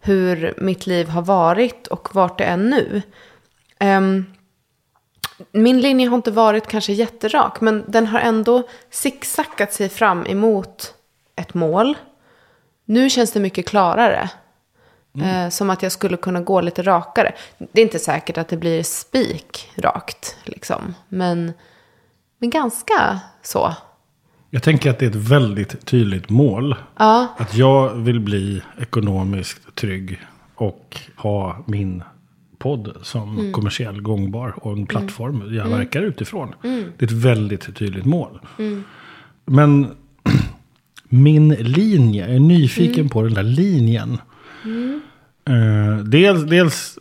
hur 0.00 0.54
mitt 0.58 0.86
liv 0.86 1.08
har 1.08 1.22
varit 1.22 1.86
och 1.86 2.14
vart 2.14 2.38
det 2.38 2.44
är 2.44 2.56
nu. 2.56 3.02
Ehm, 3.78 4.24
min 5.52 5.80
linje 5.80 6.08
har 6.08 6.16
inte 6.16 6.30
varit 6.30 6.66
kanske 6.66 6.92
jätterak, 6.92 7.60
men 7.60 7.84
den 7.88 8.06
har 8.06 8.20
ändå 8.20 8.62
zigzackat 8.90 9.72
sig 9.72 9.88
fram 9.88 10.26
emot 10.26 10.94
ett 11.36 11.54
mål. 11.54 11.94
Nu 12.84 13.10
känns 13.10 13.32
det 13.32 13.40
mycket 13.40 13.66
klarare. 13.66 14.30
Eh, 15.20 15.48
som 15.48 15.70
att 15.70 15.82
jag 15.82 15.92
skulle 15.92 16.16
kunna 16.16 16.40
gå 16.40 16.60
lite 16.60 16.82
rakare. 16.82 17.32
Det 17.58 17.80
är 17.80 17.84
inte 17.84 17.98
säkert 17.98 18.38
att 18.38 18.48
det 18.48 18.56
blir 18.56 18.82
spik 18.82 19.70
rakt, 19.76 20.36
liksom. 20.44 20.94
Men, 21.08 21.52
men 22.38 22.50
ganska 22.50 23.20
så. 23.42 23.74
Jag 24.50 24.62
tänker 24.62 24.90
att 24.90 24.98
det 24.98 25.06
är 25.06 25.10
ett 25.10 25.16
väldigt 25.16 25.86
tydligt 25.86 26.30
mål. 26.30 26.76
Ja, 26.96 27.26
Att 27.36 27.54
jag 27.54 27.94
vill 27.94 28.20
bli 28.20 28.62
ekonomiskt 28.80 29.74
trygg 29.74 30.20
och 30.54 31.00
ha 31.16 31.56
min 31.66 32.02
podd 32.62 32.96
som 33.02 33.52
kommersiell 33.52 34.00
gångbar 34.02 34.54
och 34.56 34.72
en 34.72 34.86
plattform 34.86 35.54
jag 35.54 35.68
verkar 35.68 36.02
utifrån. 36.02 36.54
Det 36.62 37.04
är 37.04 37.04
ett 37.04 37.12
väldigt 37.12 37.74
tydligt 37.76 38.04
mål. 38.04 38.40
Men 39.46 39.86
min 41.08 41.48
linje, 41.48 42.26
jag 42.26 42.36
är 42.36 42.40
nyfiken 42.40 43.08
på 43.08 43.22
den 43.22 43.34
där 43.34 43.42
linjen. 43.42 44.18
Eh, 45.48 46.04
dels, 46.04 46.42
dels 46.44 46.98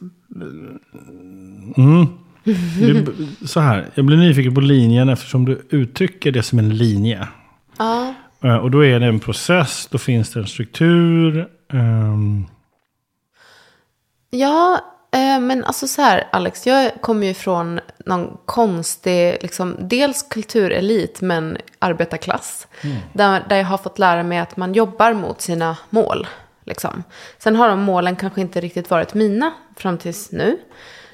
mm, 1.78 2.08
det, 2.44 3.08
så 3.48 3.60
här, 3.60 3.90
jag 3.96 4.06
blir 4.06 4.18
nyfiken 4.18 4.56
på 4.56 4.62
linjen 4.62 5.10
eftersom 5.10 5.46
du 5.46 5.62
uttrycker 5.70 6.32
det 6.32 6.44
som 6.44 6.60
en 6.60 6.78
linje. 6.78 7.28
ja, 7.78 8.14
Eh, 8.44 8.56
Och 8.56 8.72
då 8.72 8.86
är 8.86 9.00
det 9.00 9.06
en 9.06 9.20
process, 9.20 9.88
då 9.92 9.98
finns 9.98 10.30
det 10.34 10.40
en 10.40 10.48
struktur. 10.48 11.48
ehm, 11.74 12.46
Ja, 14.30 14.80
men 15.42 15.64
alltså 15.64 15.88
så 15.88 16.02
här 16.02 16.28
Alex, 16.32 16.68
jag 16.68 16.92
kommer 17.02 17.28
ju 17.28 17.34
från 17.34 17.80
någon 18.06 18.38
konstig, 18.46 19.38
liksom, 19.42 19.76
dels 19.80 20.24
kulturelit 20.24 21.22
men 21.22 21.58
arbetarklass. 21.80 22.68
Där, 23.14 23.46
där 23.50 23.58
jag 23.58 23.66
har 23.66 23.78
fått 23.78 24.00
lära 24.00 24.24
mig 24.24 24.38
att 24.38 24.58
man 24.58 24.74
jobbar 24.74 25.14
mot 25.14 25.42
sina 25.42 25.78
mål. 25.90 26.28
Liksom. 26.66 27.04
Sen 27.38 27.56
har 27.56 27.70
de 27.70 27.80
målen 27.80 28.16
kanske 28.16 28.42
inte 28.42 28.62
riktigt 28.62 28.90
varit 28.90 29.14
mina 29.14 29.54
fram 29.76 29.98
tills 29.98 30.32
nu. 30.32 30.58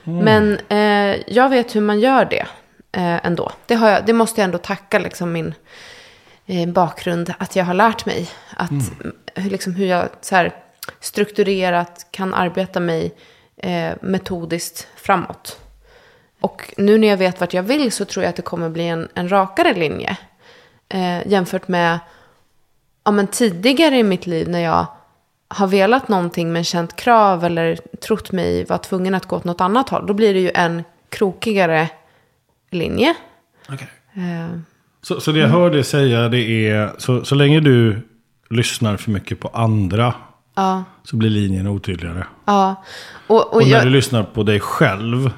Men 0.03 0.57
eh, 0.69 1.21
jag 1.27 1.49
vet 1.49 1.75
hur 1.75 1.81
man 1.81 1.99
gör 1.99 2.25
det 2.25 2.47
eh, 2.91 3.25
ändå. 3.25 3.51
Det, 3.65 3.73
jag, 3.73 4.05
det 4.05 4.13
måste 4.13 4.41
jag 4.41 4.45
ändå 4.45 4.57
tacka 4.57 4.99
liksom, 4.99 5.31
min 5.31 5.53
eh, 6.45 6.69
bakgrund 6.69 7.33
att 7.37 7.55
jag 7.55 7.65
har 7.65 7.73
lärt 7.73 8.05
mig. 8.05 8.29
Att, 8.55 8.71
hur, 9.35 9.49
liksom, 9.49 9.75
hur 9.75 9.85
jag 9.85 10.09
så 10.21 10.35
här, 10.35 10.51
strukturerat 10.99 12.07
kan 12.11 12.33
arbeta 12.33 12.79
mig 12.79 13.13
eh, 13.57 13.93
metodiskt 14.01 14.87
framåt. 14.95 15.59
Och 16.39 16.73
nu 16.77 16.97
när 16.97 17.07
jag 17.07 17.17
vet 17.17 17.39
vart 17.39 17.53
jag 17.53 17.63
vill 17.63 17.91
så 17.91 18.05
tror 18.05 18.23
jag 18.23 18.29
att 18.29 18.35
det 18.35 18.41
kommer 18.41 18.69
bli 18.69 18.87
en, 18.87 19.07
en 19.13 19.29
rakare 19.31 19.73
linje. 19.73 20.17
Eh, 20.89 21.27
jämfört 21.27 21.67
med 21.67 21.99
ja, 23.03 23.11
men 23.11 23.27
tidigare 23.27 23.97
i 23.97 24.03
mitt 24.03 24.27
liv 24.27 24.49
när 24.49 24.59
jag 24.59 24.85
har 25.47 25.67
velat 25.67 26.07
någonting 26.07 26.53
men 26.53 26.63
känt 26.63 26.95
krav 26.95 27.45
eller 27.45 27.75
trott 27.75 28.31
mig 28.31 28.65
vara 28.65 28.79
tvungen 28.79 29.13
att 29.15 29.25
gå 29.25 29.35
åt 29.35 29.43
något 29.43 29.61
annat 29.61 29.89
håll. 29.89 30.07
Då 30.07 30.13
blir 30.13 30.33
det 30.33 30.39
ju 30.39 30.51
en 30.53 30.83
krokigare 31.09 31.89
linje. 32.71 33.15
Eh, 34.13 34.59
Så, 35.01 35.19
så 35.19 35.31
det 35.31 35.39
jag 35.39 35.47
hör 35.47 35.69
dig 35.69 35.83
säga 35.83 36.29
det 36.29 36.69
är, 36.69 36.91
så, 36.97 37.25
så 37.25 37.35
länge 37.35 37.59
du 37.59 38.01
lyssnar 38.49 38.97
för 38.97 39.11
mycket 39.11 39.39
på 39.39 39.47
andra 39.47 40.13
ja, 40.57 40.83
så 41.03 41.15
blir 41.15 41.29
linjen 41.29 41.67
otydligare. 41.67 42.25
ja. 42.45 42.83
Och, 43.27 43.37
och, 43.37 43.53
Och 43.53 43.61
när 43.61 43.69
jag, 43.69 43.83
du 43.83 43.89
lyssnar 43.89 44.23
på 44.23 44.43
dig 44.43 44.59
själv 44.59 45.31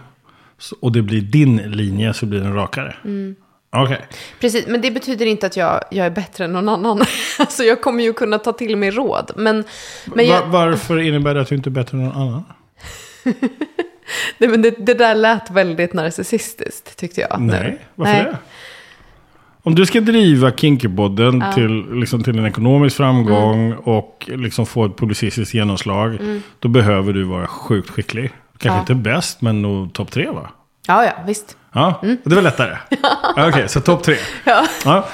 och 0.81 0.91
det 0.91 1.01
blir 1.01 1.21
din 1.21 1.57
linje 1.57 2.13
så 2.13 2.25
blir 2.25 2.39
den 2.39 2.53
rakare. 2.53 2.95
Mm. 3.05 3.35
Okej. 3.71 4.05
Precis, 4.39 4.67
men 4.67 4.81
det 4.81 4.91
betyder 4.91 5.25
inte 5.25 5.45
att 5.45 5.57
jag, 5.57 5.83
jag 5.91 6.05
är 6.05 6.09
bättre 6.09 6.45
än 6.45 6.53
någon 6.53 6.69
annan. 6.69 7.01
alltså 7.39 7.63
jag 7.63 7.81
kommer 7.81 8.03
ju 8.03 8.13
kunna 8.13 8.39
ta 8.39 8.53
till 8.53 8.77
mig 8.77 8.91
råd. 8.91 9.31
Men, 9.35 9.63
men, 10.05 10.27
jag, 10.27 10.47
varför 10.47 10.99
innebär 10.99 11.33
det 11.33 11.41
att 11.41 11.47
du 11.47 11.55
inte 11.55 11.69
är 11.69 11.71
bättre 11.71 11.97
än 11.97 12.03
någon 12.03 12.21
annan? 12.21 12.43
nej, 14.37 14.49
men 14.49 14.61
det, 14.61 14.85
det 14.85 14.93
där 14.93 15.15
lät 15.15 15.51
väldigt 15.51 15.93
narcissistiskt 15.93 16.97
tyckte 16.97 17.21
jag. 17.21 17.41
nu. 17.41 17.51
Nej, 17.53 17.85
varför 17.95 18.13
Nej. 18.13 18.23
det? 18.23 18.37
Om 19.63 19.75
du 19.75 19.85
ska 19.85 20.01
driva 20.01 20.51
Kinkypodden 20.51 21.43
till, 21.55 21.85
liksom, 21.99 22.23
till 22.23 22.39
en 22.39 22.45
ekonomisk 22.45 22.97
framgång 22.97 23.65
Mm. 23.65 23.79
och 23.79 24.29
liksom 24.35 24.65
få 24.65 24.85
ett 24.85 24.97
publicistiskt 24.97 25.53
genomslag. 25.53 26.17
Då 26.59 26.67
behöver 26.67 27.13
du 27.13 27.23
vara 27.23 27.47
sjukt 27.47 27.89
skicklig. 27.89 28.31
Kanske 28.57 28.77
Ja. 28.77 28.79
inte 28.79 28.95
bäst, 28.95 29.41
men 29.41 29.61
nog 29.61 29.93
topp 29.93 30.11
tre 30.11 30.29
va? 30.29 30.49
Ja, 30.87 31.05
ja, 31.05 31.11
visst. 31.27 31.57
Ja, 31.73 32.01
det 32.23 32.35
var 32.35 32.41
lättare. 32.41 32.77
Ja, 33.35 33.47
Okej, 33.49 33.69
så 33.69 33.81
topp 33.81 34.03
tre. 34.03 34.15
Ja, 34.45 34.65
Ja. 34.85 35.05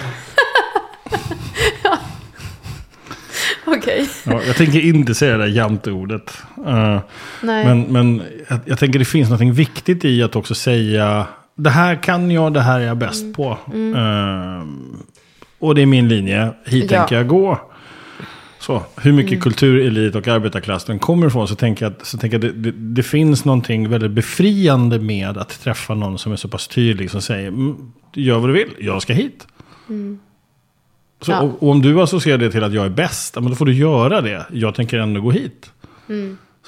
okej. 3.65 4.09
Ja, 4.25 4.41
jag 4.47 4.55
tänker 4.55 4.79
inte 4.79 5.15
säga 5.15 5.37
det 5.37 5.43
där 5.43 5.51
janteordet. 5.51 6.37
Uh, 6.67 6.99
men 7.41 7.81
men 7.81 8.21
jag, 8.49 8.59
jag 8.65 8.79
tänker 8.79 8.99
det 8.99 9.05
finns 9.05 9.29
något 9.29 9.41
viktigt 9.41 10.05
i 10.05 10.23
att 10.23 10.35
också 10.35 10.55
säga 10.55 11.25
det 11.55 11.69
här 11.69 11.95
kan 12.03 12.31
jag, 12.31 12.53
det 12.53 12.61
här 12.61 12.79
är 12.79 12.85
jag 12.87 12.97
bäst 12.97 13.33
på. 13.33 13.57
Eh, 13.73 14.63
och 15.59 15.75
det 15.75 15.81
är 15.81 15.85
min 15.85 16.07
linje, 16.07 16.53
hit 16.65 16.91
Ja. 16.91 16.97
tänker 16.99 17.15
jag 17.15 17.27
gå. 17.27 17.59
Så, 18.59 18.83
hur 19.01 19.11
mycket 19.13 19.41
kultur, 19.41 19.87
elit 19.87 20.15
och 20.15 20.27
arbetarklass 20.27 20.85
den 20.85 20.99
kommer 20.99 21.27
ifrån 21.27 21.47
så 21.47 21.55
tänker 21.55 21.85
jag 21.85 21.91
att, 21.93 22.05
så 22.05 22.17
tänker 22.17 22.37
jag 22.39 22.45
att 22.49 22.63
det, 22.63 22.71
det, 22.71 22.93
det 22.93 23.03
finns 23.03 23.45
någonting 23.45 23.89
väldigt 23.89 24.11
befriande 24.11 24.99
med 24.99 25.37
att 25.37 25.49
träffa 25.63 25.95
någon 25.95 26.17
som 26.17 26.31
är 26.31 26.35
så 26.35 26.47
pass 26.47 26.67
tydlig 26.67 27.11
som 27.11 27.21
säger 27.21 27.47
mm, 27.47 27.91
gör 28.13 28.39
vad 28.39 28.49
du 28.49 28.53
vill, 28.53 28.69
jag 28.79 29.01
ska 29.01 29.13
hit. 29.13 29.47
Så, 31.21 31.31
Ja. 31.31 31.39
och, 31.41 31.63
och 31.63 31.69
om 31.71 31.81
du 31.81 32.01
associerar 32.01 32.37
det 32.37 32.51
till 32.51 32.63
att 32.63 32.73
jag 32.73 32.85
är 32.85 32.89
bäst, 32.89 33.35
ja, 33.35 33.41
men 33.41 33.49
då 33.49 33.55
får 33.55 33.65
du 33.65 33.73
göra 33.73 34.21
det. 34.21 34.45
Jag 34.51 34.75
tänker 34.75 34.99
ändå 34.99 35.21
gå 35.21 35.31
hit. 35.31 35.71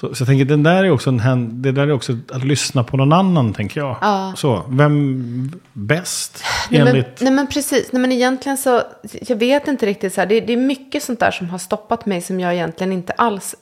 Så, 0.00 0.14
så 0.14 0.22
jag 0.22 0.28
tänker, 0.28 0.44
den 0.44 0.62
där 0.62 0.84
är 0.84 0.90
också 0.90 1.10
en, 1.10 1.62
det 1.62 1.72
där 1.72 1.82
är 1.82 1.92
också 1.92 2.16
att 2.32 2.44
lyssna 2.44 2.84
på 2.84 2.96
någon 2.96 3.12
annan, 3.12 3.54
tänker 3.54 3.80
jag. 3.80 3.96
Ja. 4.00 4.32
Så, 4.36 4.64
vem 4.68 5.60
bäst 5.72 6.44
Nej 6.70 6.80
men, 6.80 6.88
enligt... 6.88 7.20
nej 7.20 7.32
men 7.32 7.46
precis, 7.46 7.92
nej 7.92 8.00
men 8.00 8.12
egentligen 8.12 8.58
så, 8.58 8.82
jag 9.20 9.36
vet 9.36 9.68
inte 9.68 9.86
riktigt 9.86 10.14
så 10.14 10.20
här, 10.20 10.28
det, 10.28 10.40
det 10.40 10.52
är 10.52 10.56
mycket 10.56 11.02
sånt 11.02 11.20
där 11.20 11.30
som 11.30 11.50
har 11.50 11.58
stoppat 11.58 12.06
mig 12.06 12.20
som 12.20 12.40
jag 12.40 12.54
egentligen 12.54 12.92
inte 12.92 13.12
alls 13.12 13.54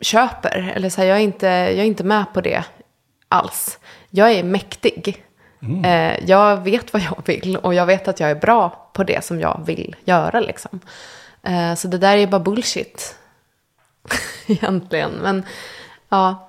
köper. 0.00 0.72
Eller 0.76 0.90
så 0.90 1.00
här, 1.00 1.08
jag, 1.08 1.18
är 1.18 1.22
inte, 1.22 1.46
jag 1.46 1.78
är 1.78 1.84
inte 1.84 2.04
med 2.04 2.24
på 2.34 2.40
det 2.40 2.64
alls. 3.28 3.78
Jag 4.10 4.32
är 4.32 4.44
mäktig. 4.44 5.24
Eh, 5.84 6.24
jag 6.28 6.56
vet 6.56 6.92
vad 6.92 7.02
jag 7.02 7.22
vill 7.24 7.56
och 7.56 7.74
jag 7.74 7.86
vet 7.86 8.08
att 8.08 8.20
jag 8.20 8.30
är 8.30 8.34
bra 8.34 8.90
på 8.92 9.04
det 9.04 9.24
som 9.24 9.40
jag 9.40 9.60
vill 9.66 9.96
göra 10.04 10.40
liksom. 10.40 10.80
Eh, 11.42 11.74
så 11.74 11.88
det 11.88 11.98
där 11.98 12.16
är 12.16 12.26
bara 12.26 12.40
bullshit. 12.40 13.16
egentligen, 14.46 15.10
men 15.22 15.42
ja. 16.08 16.46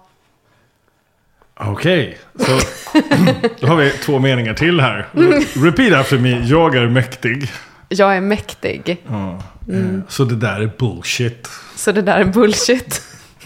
Okej, 1.63 2.17
så 2.35 2.51
då 3.59 3.67
har 3.67 3.75
vi 3.75 3.89
två 3.91 4.19
meningar 4.19 4.53
till 4.53 4.79
här. 4.79 5.07
Repeat 5.65 5.93
after 5.93 6.17
me, 6.17 6.39
jag 6.45 6.75
är 6.75 6.87
mäktig. 6.89 7.51
Jag 7.89 8.17
är 8.17 8.21
mäktig. 8.21 8.97
Ja. 9.07 9.31
eh, 9.73 9.99
Så 10.07 10.23
det 10.25 10.35
där 10.35 10.61
är 10.61 10.71
bullshit. 10.79 11.47
Så 11.75 11.91
det 11.91 12.01
där 12.01 12.19
är 12.19 12.25
bullshit. 12.25 13.01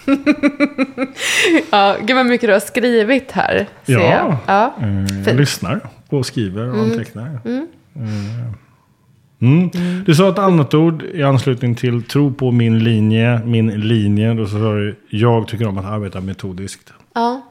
ja, 1.71 1.95
gud 2.01 2.15
vad 2.15 2.25
mycket 2.25 2.49
du 2.49 2.53
har 2.53 2.59
skrivit 2.59 3.31
här. 3.31 3.67
Ja. 3.85 3.99
jag. 3.99 4.37
ja. 4.45 4.73
Eh, 4.81 5.21
Jag 5.27 5.35
lyssnar 5.35 5.79
och 6.09 6.25
skriver 6.25 6.69
och 6.69 6.79
antecknar. 6.79 7.39
Eh, 7.45 7.61
Mm. 9.45 10.03
Du 10.03 10.15
sa 10.15 10.29
ett 10.29 10.39
annat 10.39 10.73
ord 10.73 11.03
i 11.03 11.23
anslutning 11.23 11.75
till 11.75 12.03
tro 12.03 12.33
på 12.33 12.51
min 12.51 12.83
linje, 12.83 13.41
min 13.45 13.67
linje. 13.67 14.33
Då 14.33 14.47
sa 14.47 14.57
du, 14.57 14.95
jag 15.09 15.47
tycker 15.47 15.67
om 15.67 15.77
att 15.77 15.85
arbeta 15.85 16.21
metodiskt. 16.21 16.93
ja. 17.13 17.41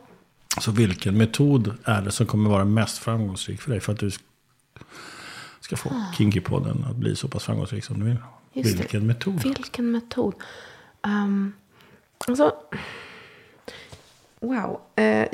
Så 0.60 0.70
vilken 0.70 1.18
metod 1.18 1.74
är 1.84 2.02
det 2.02 2.10
som 2.10 2.26
kommer 2.26 2.50
vara 2.50 2.64
mest 2.64 2.98
framgångsrik 2.98 3.60
för 3.60 3.70
dig? 3.70 3.80
För 3.80 3.92
att 3.92 3.98
du 3.98 4.10
ska 5.60 5.76
få 5.76 5.90
Kinky-podden 6.18 6.90
att 6.90 6.96
bli 6.96 7.16
så 7.16 7.28
pass 7.28 7.44
framgångsrik 7.44 7.84
som 7.84 8.00
du 8.00 8.06
vill. 8.06 8.16
Just 8.52 8.72
det. 8.72 8.78
vilken 8.78 9.06
metod? 9.06 9.42
Vilken 9.42 9.90
metod? 9.90 10.34
Um, 11.02 11.52
alltså, 12.26 12.52
wow. 14.40 14.80
Eh, 14.96 15.26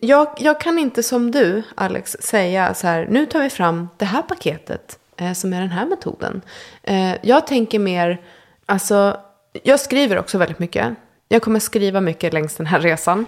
jag, 0.00 0.28
jag 0.38 0.60
kan 0.60 0.78
inte 0.78 1.02
som 1.02 1.30
du, 1.30 1.62
Alex, 1.74 2.16
säga 2.20 2.74
så 2.74 2.86
här, 2.86 3.06
nu 3.10 3.26
tar 3.26 3.42
vi 3.42 3.50
fram 3.50 3.88
det 3.96 4.04
här 4.04 4.22
paketet 4.22 4.98
eh, 5.18 5.32
som 5.32 5.52
är 5.52 5.60
den 5.60 5.70
här 5.70 5.86
metoden. 5.86 6.42
Eh, 6.82 7.14
jag 7.22 7.46
tänker 7.46 7.78
mer, 7.78 8.20
alltså, 8.66 9.20
jag 9.62 9.80
skriver 9.80 10.18
också 10.18 10.38
väldigt 10.38 10.58
mycket. 10.58 10.94
Jag 11.28 11.42
kommer 11.42 11.60
skriva 11.60 12.00
mycket 12.00 12.32
längs 12.32 12.56
den 12.56 12.66
här 12.66 12.80
resan. 12.80 13.26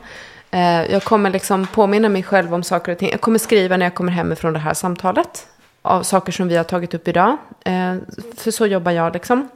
Eh, 0.51 0.93
jag 0.93 1.05
kommer 1.05 1.31
liksom 1.31 1.67
påminna 1.67 2.09
mig 2.09 2.23
själv 2.23 2.55
om 2.55 2.63
saker 2.63 2.93
och 2.93 2.99
ting. 2.99 3.11
Jag 3.11 3.21
kommer 3.21 3.39
skriva 3.39 3.77
när 3.77 3.87
jag 3.87 3.95
kommer 3.95 4.13
hem 4.13 4.33
ifrån 4.33 4.53
det 4.53 4.59
här 4.59 4.75
samtalet. 4.75 5.47
Av 5.83 6.03
saker 6.03 6.33
som 6.33 6.49
vi 6.49 6.57
har 6.57 6.65
tagit 6.65 6.95
upp 6.95 7.09
idag. 7.09 7.37
Eh, 7.65 7.97
för 8.37 8.51
så 8.51 8.67
jobbar 8.67 8.93
jag 8.93 9.13
liksom. 9.13 9.49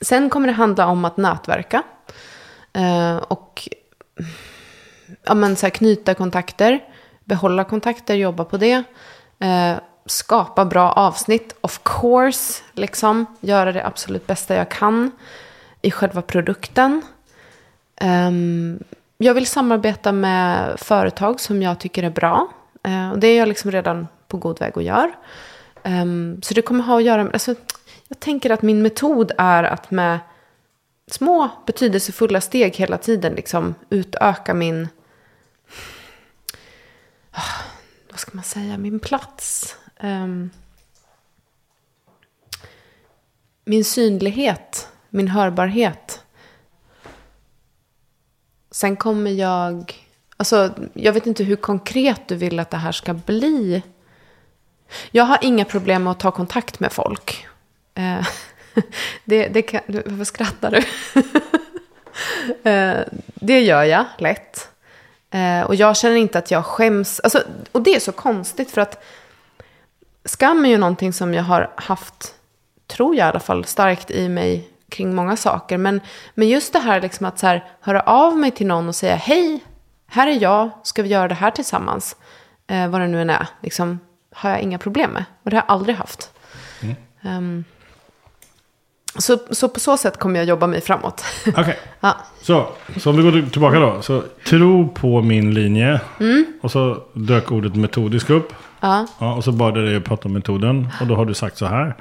Sen 0.00 0.30
kommer 0.30 0.48
det 0.48 0.54
handla 0.54 0.86
om 0.86 1.04
att 1.04 1.16
nätverka. 1.16 1.82
Eh, 2.72 3.16
och 3.16 3.68
ja, 5.24 5.34
men 5.34 5.56
så 5.56 5.66
här, 5.66 5.70
knyta 5.70 6.14
kontakter. 6.14 6.80
Behålla 7.24 7.64
kontakter, 7.64 8.14
jobba 8.14 8.44
på 8.44 8.56
det. 8.56 8.82
Eh, 9.38 9.74
skapa 10.10 10.64
bra 10.64 10.92
avsnitt, 10.92 11.56
of 11.60 11.80
course. 11.84 12.62
Liksom. 12.72 13.26
Göra 13.40 13.72
det 13.72 13.86
absolut 13.86 14.26
bästa 14.26 14.54
jag 14.54 14.68
kan 14.68 15.10
i 15.82 15.90
själva 15.90 16.22
produkten. 16.22 17.02
Um, 18.00 18.78
jag 19.18 19.34
vill 19.34 19.46
samarbeta 19.46 20.12
med 20.12 20.80
företag 20.80 21.40
som 21.40 21.62
jag 21.62 21.80
tycker 21.80 22.02
är 22.02 22.10
bra. 22.10 22.48
Uh, 22.88 23.10
och 23.10 23.18
det 23.18 23.26
är 23.26 23.38
jag 23.38 23.48
liksom 23.48 23.70
redan 23.70 24.08
på 24.28 24.36
god 24.36 24.60
väg 24.60 24.78
att 24.78 24.84
göra. 24.84 25.12
Um, 25.84 25.92
ehm, 25.92 26.42
så 26.42 26.54
det 26.54 26.62
kommer 26.62 26.84
ha 26.84 26.96
att 26.96 27.04
göra 27.04 27.24
med... 27.24 27.32
Alltså, 27.32 27.54
jag 28.08 28.20
tänker 28.20 28.50
att 28.50 28.62
min 28.62 28.82
metod 28.82 29.32
är 29.38 29.64
att 29.64 29.90
med 29.90 30.18
små 31.06 31.48
betydelsefulla 31.66 32.40
steg 32.40 32.76
hela 32.76 32.98
tiden 32.98 33.32
liksom 33.32 33.74
utöka 33.90 34.54
min... 34.54 34.88
Ah, 37.30 37.62
vad 38.10 38.20
ska 38.20 38.30
man 38.34 38.44
säga? 38.44 38.78
Min 38.78 39.00
plats 39.00 39.76
um, 40.02 40.50
min 43.64 43.84
synlighet. 43.84 44.88
Min 45.10 45.28
hörbarhet. 45.28 46.24
Sen 48.70 48.96
kommer 48.96 49.30
jag... 49.30 49.94
Alltså, 50.36 50.74
jag 50.92 51.12
vet 51.12 51.26
inte 51.26 51.44
hur 51.44 51.56
konkret 51.56 52.28
du 52.28 52.36
vill 52.36 52.60
att 52.60 52.70
det 52.70 52.76
här 52.76 52.92
ska 52.92 53.14
bli. 53.14 53.82
Jag 55.10 55.24
har 55.24 55.38
inga 55.42 55.64
problem 55.64 56.04
med 56.04 56.10
att 56.10 56.20
ta 56.20 56.30
kontakt 56.30 56.80
med 56.80 56.92
folk. 56.92 57.46
Eh, 57.94 58.26
det, 59.24 59.48
det 59.48 59.62
kan, 59.62 59.80
varför 59.86 60.24
skrattar 60.24 60.70
du? 60.70 60.78
eh, 62.70 62.98
det 63.34 63.60
gör 63.60 63.82
jag 63.82 64.04
lätt. 64.18 64.68
Eh, 65.30 65.60
och 65.60 65.74
jag 65.74 65.96
känner 65.96 66.16
inte 66.16 66.38
att 66.38 66.50
jag 66.50 66.64
skäms. 66.64 67.20
Alltså, 67.20 67.42
och 67.72 67.82
det 67.82 67.94
är 67.94 68.00
så 68.00 68.12
konstigt 68.12 68.70
för 68.70 68.80
att 68.80 69.04
skam 70.30 70.64
är 70.64 70.68
ju 70.68 70.78
någonting 70.78 71.12
som 71.12 71.34
jag 71.34 71.42
har 71.42 71.70
haft, 71.76 72.34
tror 72.86 73.16
jag 73.16 73.26
i 73.26 73.30
alla 73.30 73.40
fall, 73.40 73.64
starkt 73.64 74.10
i 74.10 74.28
mig 74.28 74.68
kring 74.88 75.14
många 75.14 75.36
saker. 75.36 75.78
Men, 75.78 76.00
men 76.34 76.48
just 76.48 76.72
det 76.72 76.78
här 76.78 77.00
liksom 77.00 77.26
att 77.26 77.38
så 77.38 77.46
här, 77.46 77.64
höra 77.80 78.00
av 78.00 78.38
mig 78.38 78.50
till 78.50 78.66
någon 78.66 78.88
och 78.88 78.94
säga 78.94 79.14
hej, 79.14 79.64
här 80.06 80.26
är 80.26 80.42
jag, 80.42 80.70
ska 80.82 81.02
vi 81.02 81.08
göra 81.08 81.28
det 81.28 81.34
här 81.34 81.50
tillsammans? 81.50 82.16
Eh, 82.66 82.88
vad 82.88 83.00
det 83.00 83.06
nu 83.06 83.22
än 83.22 83.30
är, 83.30 83.46
liksom, 83.62 84.00
har 84.34 84.50
jag 84.50 84.60
inga 84.60 84.78
problem 84.78 85.10
med. 85.10 85.24
Och 85.42 85.50
det 85.50 85.56
har 85.56 85.64
jag 85.68 85.74
aldrig 85.74 85.96
haft. 85.96 86.30
Ehm, 87.22 87.64
så, 89.18 89.38
så 89.50 89.68
på 89.68 89.80
så 89.80 89.96
sätt 89.96 90.18
kommer 90.18 90.38
jag 90.38 90.48
jobba 90.48 90.66
mig 90.66 90.80
framåt. 90.80 91.24
Okej, 91.46 91.78
ja, 92.00 92.16
så, 92.42 92.68
så 92.96 93.10
om 93.10 93.16
vi 93.16 93.22
går 93.22 93.50
tillbaka 93.50 93.78
då. 93.78 94.02
Så 94.02 94.24
tro 94.46 94.88
på 94.88 95.22
min 95.22 95.54
linje. 95.54 96.00
Mm. 96.20 96.46
Och 96.60 96.70
så 96.70 97.02
dök 97.12 97.52
ordet 97.52 97.76
metodisk 97.76 98.30
upp. 98.30 98.52
ja, 98.80 99.06
Ja, 99.18 99.34
och 99.34 99.44
så 99.44 99.52
bad 99.52 99.76
jag 99.76 99.84
dig 99.84 100.00
prata 100.00 100.28
om 100.28 100.32
metoden. 100.32 100.88
Och 101.00 101.06
då 101.06 101.16
har 101.16 101.24
du 101.24 101.34
sagt 101.34 101.56
så 101.56 101.66
här. 101.66 101.94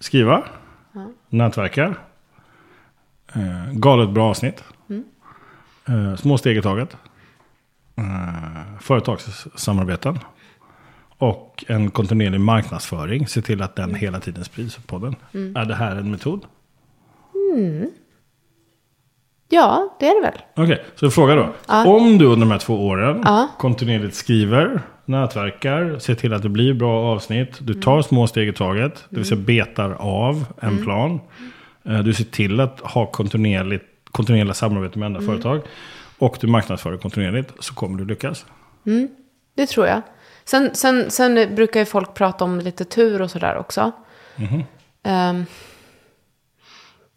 Skriva. 0.00 0.42
Nätverka. 1.28 1.94
Eh, 3.34 3.72
galet 3.72 4.10
bra 4.10 4.30
avsnitt. 4.30 4.64
Eh, 5.88 6.16
små 6.16 6.38
steg 6.38 6.56
i 6.56 6.62
taget. 6.62 6.96
Eh, 7.96 8.78
företagssamarbeten. 8.80 10.18
Och 11.18 11.64
en 11.68 11.90
kontinuerlig 11.90 12.40
marknadsföring. 12.40 13.26
Se 13.26 13.42
till 13.42 13.62
att 13.62 13.76
den 13.76 13.94
hela 13.94 14.20
tiden 14.20 14.44
sprids 14.44 14.76
på 14.76 14.82
podden. 14.82 15.16
Är 15.32 15.64
det 15.64 15.74
här 15.74 15.96
en 15.96 16.10
metod? 16.10 16.44
ja, 19.48 19.96
det 20.00 20.06
är 20.06 20.14
det 20.22 20.30
väl. 20.30 20.38
Okej, 20.64 20.84
så 20.94 21.10
fråga 21.10 21.34
då. 21.34 21.48
Ja. 21.68 21.86
Om 21.86 22.18
du 22.18 22.24
under 22.24 22.40
de 22.46 22.50
här 22.50 22.58
två 22.58 22.86
åren 22.86 23.22
Ja. 23.24 23.48
kontinuerligt 23.58 24.14
skriver, 24.14 24.82
nätverkar, 25.04 25.98
ser 25.98 26.14
till 26.14 26.32
att 26.34 26.42
det 26.42 26.48
blir 26.48 26.74
bra 26.74 27.12
avsnitt, 27.12 27.58
du 27.60 27.74
tar 27.74 28.02
små 28.02 28.26
steg 28.26 28.48
i 28.48 28.52
taget, 28.52 29.04
det 29.10 29.16
vill 29.16 29.24
säga 29.24 29.40
betar 29.40 29.90
av 29.90 30.46
en 30.60 30.82
plan. 30.84 31.20
Eh, 31.84 31.98
Du 31.98 32.12
ser 32.14 32.24
till 32.24 32.60
att 32.60 32.80
ha 32.80 33.06
kontinuerligt, 33.06 33.84
kontinuerliga 34.10 34.54
samarbeten 34.54 35.00
med 35.00 35.06
andra 35.06 35.20
företag. 35.20 35.60
Och 36.18 36.36
du 36.40 36.46
marknadsför 36.46 36.96
kontinuerligt, 36.96 37.52
så 37.60 37.74
kommer 37.74 37.98
du 37.98 38.04
lyckas. 38.04 38.46
Det 39.56 39.66
tror 39.66 39.86
jag. 39.86 40.02
Sen, 40.44 40.74
sen, 40.74 41.10
sen 41.10 41.54
brukar 41.54 41.80
ju 41.80 41.86
folk 41.86 42.14
prata 42.14 42.44
om 42.44 42.60
lite 42.60 42.84
tur 42.84 43.22
och 43.22 43.30
sådär 43.30 43.56
också. 43.56 43.92
Ehm, 45.02 45.46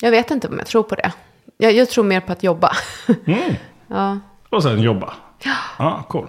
jag 0.02 0.12
vet 0.12 0.32
inte 0.32 0.48
om 0.48 0.58
jag 0.58 0.68
tror 0.68 0.84
på 0.84 0.96
det. 0.96 1.14
Jag, 1.58 1.74
jag 1.74 1.90
tror 1.90 2.04
mer 2.04 2.22
på 2.22 2.32
att 2.32 2.44
jobba. 2.44 2.72
ja. 3.88 4.20
Och 4.50 4.64
sen 4.64 4.82
jobba. 4.82 5.14
Ja, 5.80 6.06
cool. 6.10 6.28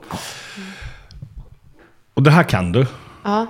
Och 2.14 2.22
det 2.22 2.30
här 2.30 2.42
kan 2.44 2.72
du. 2.72 2.86
ja. 3.24 3.46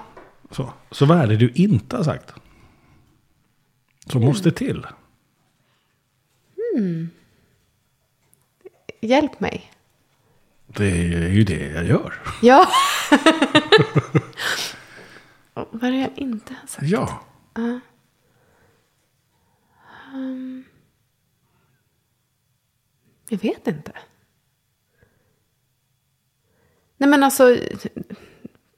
Så, 0.51 0.73
så 0.91 1.07
vad 1.07 1.19
är 1.19 1.27
det 1.27 1.37
du 1.37 1.53
inte 1.55 1.97
har 1.97 2.05
sagt? 2.05 2.35
Som 4.07 4.25
måste 4.25 4.51
till. 4.51 4.87
Hjälp 9.01 9.41
mig. 9.41 9.71
Det 10.67 10.91
är 10.91 11.29
ju 11.29 11.45
det 11.45 11.67
jag 11.69 11.85
gör. 11.85 12.15
Ja. 12.43 12.67
Vad 15.71 15.85
är 15.85 15.91
det 15.91 15.99
jag 15.99 16.19
inte 16.19 16.55
har 16.55 16.67
sagt? 16.67 16.87
Ja. 16.87 17.23
Jag 23.29 23.39
vet 23.39 23.67
inte. 23.67 23.93
Nej 26.97 27.11
men 27.11 27.25
alltså, 27.25 27.57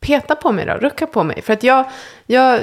peta 0.01 0.37
på 0.37 0.53
mig 0.53 0.67
då, 0.67 0.73
rucka 0.73 1.07
på 1.07 1.25
mig. 1.25 1.43
För 1.43 1.53
att 1.53 1.63
jag, 1.63 1.91
jag, 2.27 2.61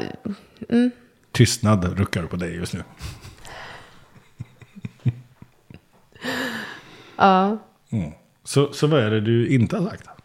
Tystnad 1.32 2.00
ruckar 2.00 2.24
på 2.24 2.36
dig 2.36 2.56
just 2.56 2.74
nu. 2.74 2.84
Ja. 7.16 7.58
Mm. 7.90 8.12
Så, 8.44 8.74
så 8.74 8.88
vad 8.88 9.04
är 9.04 9.12
det 9.12 9.22
du 9.22 9.48
inte 9.48 9.78
har 9.78 9.90
sagt? 9.90 10.17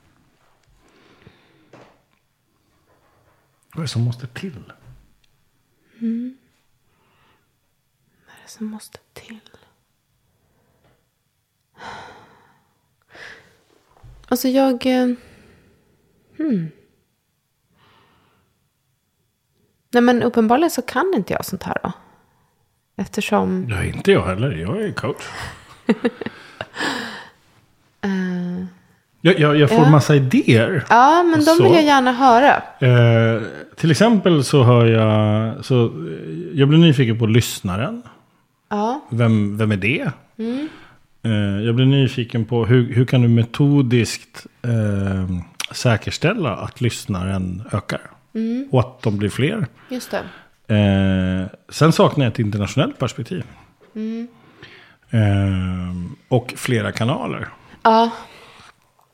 Vad 3.73 3.79
är 3.79 3.83
det 3.83 3.89
som 3.89 4.03
måste 4.03 4.27
till? 4.27 4.73
Vad 8.27 8.35
är 8.37 8.43
det 8.45 8.49
som 8.51 8.67
måste 8.67 8.99
till? 9.13 9.41
Alltså 14.29 14.49
jag... 14.49 14.87
eh, 14.87 15.09
Hmm. 16.37 16.71
Nej 19.91 20.03
men 20.03 20.23
uppenbarligen 20.23 20.71
så 20.71 20.83
kan 20.83 21.13
inte 21.17 21.33
jag 21.33 21.45
sånt 21.45 21.63
här 21.63 21.79
då. 21.83 21.93
Eftersom... 22.97 23.67
Ja, 23.71 23.85
inte 23.85 24.13
jag 24.13 24.27
heller. 24.27 24.51
Jag 24.53 24.83
är 24.83 24.93
coach. 24.93 25.23
eh, 28.01 28.65
Jag, 29.25 29.39
jag, 29.41 29.57
jag 29.57 29.69
får 29.71 29.79
Ja. 29.79 29.91
massa 29.91 30.15
idéer. 30.17 30.85
ja, 30.89 31.23
men 31.23 31.45
de 31.45 31.63
vill 31.65 31.73
jag 31.75 31.85
gärna 31.85 32.13
höra. 32.13 32.57
Eh, 32.79 33.43
till 33.77 33.91
exempel 33.91 34.45
så 34.45 34.63
hör 34.63 34.87
jag... 34.87 35.65
Så, 35.65 35.85
eh, 35.85 35.91
jag 36.55 36.69
blir 36.69 36.79
nyfiken 36.79 37.19
på 37.19 37.27
lyssnaren. 37.27 38.03
Ja. 38.71 39.01
Vem, 39.11 39.57
vem 39.59 39.73
är 39.73 39.77
det? 39.77 40.11
Eh, 41.25 41.33
jag 41.67 41.75
blir 41.75 41.87
nyfiken 41.87 42.45
på 42.45 42.65
hur, 42.67 42.95
hur 42.95 43.05
kan 43.05 43.23
du 43.23 43.29
metodiskt 43.29 44.47
eh, 44.63 45.37
säkerställa 45.75 46.57
att 46.57 46.81
lyssnaren 46.81 47.63
ökar? 47.73 48.01
Och 48.71 48.81
att 48.81 49.03
de 49.03 49.19
blir 49.19 49.29
fler. 49.31 49.67
Just 49.89 50.11
det. 50.11 50.75
Eh, 50.75 51.47
sen 51.69 51.93
saknar 51.93 52.25
jag 52.25 52.33
ett 52.33 52.39
internationellt 52.39 52.99
perspektiv. 52.99 53.45
Eh, 55.11 55.21
och 56.29 56.55
flera 56.57 56.93
kanaler. 56.93 57.49
Ja, 57.83 58.11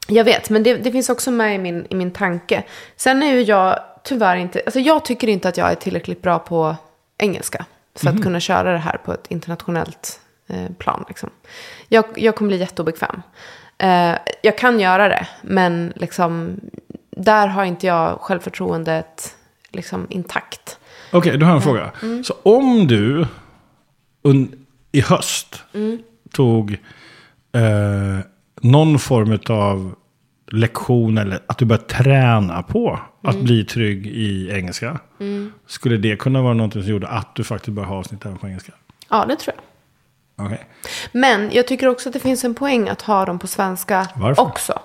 jag 0.09 0.25
vet. 0.25 0.51
Men 0.51 0.63
det, 0.63 0.77
det 0.77 0.93
finns 0.93 1.09
också 1.09 1.31
med 1.31 1.55
i 1.55 1.59
min, 1.59 1.87
i 1.91 1.95
min 1.95 2.11
tanke. 2.11 2.63
Sen 2.97 3.23
är 3.23 3.33
ju 3.33 3.43
jag 3.43 3.79
tyvärr 4.05 4.37
inte... 4.37 4.63
Alltså 4.67 4.81
jag 4.81 5.05
tycker 5.05 5.29
inte 5.29 5.49
att 5.49 5.57
jag 5.57 5.71
är 5.71 5.75
tillräckligt 5.75 6.23
bra 6.23 6.39
på 6.39 6.77
engelska. 7.19 7.65
För 7.95 8.11
att 8.11 8.23
kunna 8.23 8.41
köra 8.41 8.73
det 8.73 8.79
här 8.79 8.97
på 9.05 9.13
ett 9.13 9.27
internationellt 9.29 10.21
eh, 10.47 10.73
plan. 10.79 11.05
Liksom. 11.09 11.31
Jag, 11.89 12.05
jag 12.15 12.37
kommer 12.37 12.49
bli 12.49 12.57
jätteobekväm. 12.57 13.23
Eh, 13.79 14.15
jag 14.43 14.59
kan 14.59 14.81
göra 14.81 15.09
det, 15.09 15.29
men 15.43 15.93
liksom, 15.97 16.61
där 17.11 17.47
har 17.47 17.65
inte 17.65 17.87
jag 17.87 18.21
självförtroendet 18.21 19.37
liksom, 19.71 20.07
intakt. 20.11 20.79
Okej, 21.13 21.39
då 21.39 21.47
har 21.47 21.51
jag 21.53 21.57
en 21.57 21.63
fråga. 21.63 21.93
Så 22.25 22.35
om 22.43 22.87
du 22.87 23.27
un, 24.23 24.67
i 24.93 25.01
höst 25.01 25.63
tog 26.33 26.73
eh, 27.53 28.19
någon 28.61 28.99
form 28.99 29.39
av 29.49 29.95
lektion 30.53 31.19
eller 31.19 31.41
att 31.47 31.59
du 31.59 31.65
börjar 31.65 31.83
träna 31.83 32.63
på 32.63 33.01
att 33.23 33.41
bli 33.41 33.65
trygg 33.65 34.07
i 34.07 34.51
engelska. 34.51 34.99
Skulle 35.67 35.97
det 35.97 36.17
kunna 36.17 36.43
vara 36.43 36.55
något 36.55 36.73
som 36.73 36.83
gjorde 36.83 37.09
att 37.09 37.35
du 37.35 37.45
faktiskt 37.45 37.75
börjar 37.75 37.89
ha 37.89 37.97
avsnitt 37.97 38.25
även 38.25 38.39
på 38.39 38.47
engelska? 38.47 38.73
Ja, 39.09 39.25
det 39.29 39.37
tror 39.37 39.55
jag. 39.57 39.65
Okej. 40.47 40.67
Men 41.13 41.51
jag 41.53 41.67
tycker 41.67 41.87
också 41.89 42.09
att 42.09 42.13
det 42.13 42.21
finns 42.21 42.45
en 42.45 42.55
poäng 42.55 42.89
att 42.89 43.03
ha 43.03 43.25
dem 43.25 43.39
på 43.39 43.47
svenska 43.47 44.09
Varför? 44.17 44.43
också. 44.43 44.79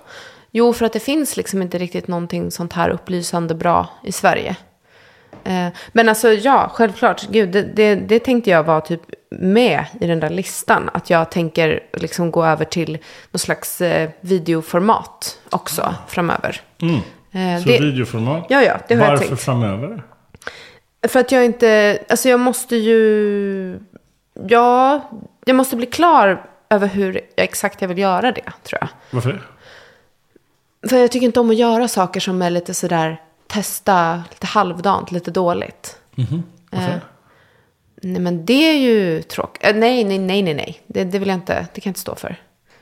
Jo, 0.50 0.72
för 0.72 0.86
att 0.86 0.92
det 0.92 1.00
finns 1.00 1.36
liksom 1.36 1.62
inte 1.62 1.78
riktigt 1.78 2.08
någonting 2.08 2.50
sånt 2.50 2.72
här 2.72 2.90
upplysande 2.90 3.54
bra 3.54 3.88
i 4.02 4.12
Sverige. 4.12 4.56
Eh, 5.44 5.68
men 5.92 6.08
alltså 6.08 6.32
ja, 6.32 6.70
självklart. 6.74 7.28
Gud, 7.30 7.48
det, 7.50 7.62
det, 7.62 7.94
det 7.94 8.18
tänkte 8.18 8.50
jag 8.50 8.64
var 8.64 8.80
typ 8.80 9.00
med 9.40 9.84
i 10.00 10.06
den 10.06 10.20
där 10.20 10.30
listan. 10.30 10.90
Att 10.94 11.10
jag 11.10 11.30
tänker 11.30 11.80
liksom 11.92 12.30
gå 12.30 12.44
över 12.44 12.64
till 12.64 12.98
någon 13.30 13.38
slags 13.38 13.80
eh, 13.80 14.10
videoformat 14.20 15.38
också 15.50 15.94
framöver. 16.08 16.60
Mm. 16.82 16.94
Eh, 17.32 17.62
Så 17.62 17.68
det, 17.68 17.80
videoformat. 17.80 18.46
ja, 18.48 18.62
ja, 18.62 18.76
det 18.88 18.94
har 18.94 19.02
jag 19.02 19.10
Varför 19.10 19.26
tänkt. 19.26 19.42
framöver? 19.42 20.02
För 21.08 21.20
att 21.20 21.32
jag 21.32 21.44
inte, 21.44 21.98
alltså 22.08 22.28
jag 22.28 22.40
måste 22.40 22.76
ju, 22.76 23.78
ja, 24.48 25.00
jag 25.44 25.56
måste 25.56 25.76
bli 25.76 25.86
klar 25.86 26.46
över 26.70 26.86
hur 26.88 27.20
exakt 27.36 27.80
jag 27.80 27.88
vill 27.88 27.98
göra 27.98 28.32
det, 28.32 28.52
tror 28.62 28.78
jag. 28.80 28.88
Varför 29.10 29.32
det? 29.32 30.88
För 30.88 30.96
jag 30.96 31.12
tycker 31.12 31.26
inte 31.26 31.40
om 31.40 31.50
att 31.50 31.56
göra 31.56 31.88
saker 31.88 32.20
som 32.20 32.42
är 32.42 32.50
lite 32.50 32.74
sådär, 32.74 33.20
testa 33.46 34.22
lite 34.30 34.46
halvdant, 34.46 35.10
lite 35.12 35.30
dåligt. 35.30 35.98
Varför? 36.70 36.88
Eh, 36.92 36.96
nej 38.04 38.20
men 38.20 38.46
det 38.46 38.70
är 38.70 38.78
ju 38.78 39.22
tråkigt. 39.22 39.64
Eh, 39.64 39.74
nej, 39.74 40.04
nej, 40.04 40.18
nej, 40.18 40.42
nej, 40.42 40.54
nej. 40.54 40.80
Det, 40.86 41.04
det 41.04 41.18
vill 41.18 41.28
jag 41.28 41.36
inte, 41.36 41.54
det 41.74 41.80
kan 41.80 41.90
jag 41.90 41.90
inte 41.90 42.00
stå 42.00 42.14
för. 42.14 42.36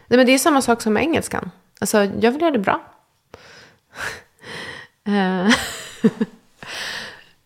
Nej 0.07 0.17
men 0.17 0.27
det 0.27 0.33
är 0.33 0.39
samma 0.39 0.63
sak 0.63 0.83
som 0.83 0.93
med 0.93 1.03
engelskan. 1.03 1.51
Alltså, 1.81 2.05
jag 2.21 2.33
vill 2.33 2.41
göra 2.41 2.51
det 2.51 2.59
bra. 2.59 2.81
Eh, 5.07 5.49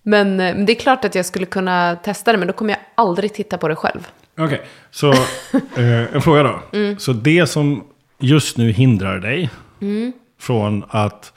men, 0.02 0.40
eh, 0.40 0.54
men 0.54 0.66
det 0.66 0.72
är 0.72 0.80
klart 0.80 1.04
att 1.04 1.14
jag 1.14 1.26
skulle 1.26 1.46
kunna 1.46 1.96
testa 1.96 2.32
det, 2.32 2.38
men 2.38 2.46
då 2.48 2.52
kommer 2.54 2.72
jag 2.72 2.80
aldrig 2.94 3.34
titta 3.34 3.58
på 3.58 3.68
det 3.68 3.76
själv. 3.76 4.08
Okej, 4.38 4.60
så 4.90 5.12
eh, 5.76 6.14
en 6.14 6.22
fråga 6.22 6.42
då. 6.42 6.60
Mm. 6.72 6.98
Så 6.98 7.12
det 7.12 7.46
som 7.46 7.84
just 8.18 8.56
nu 8.56 8.70
hindrar 8.72 9.18
dig 9.18 9.50
Mm. 9.80 10.12
från 10.40 10.84
att 10.88 11.32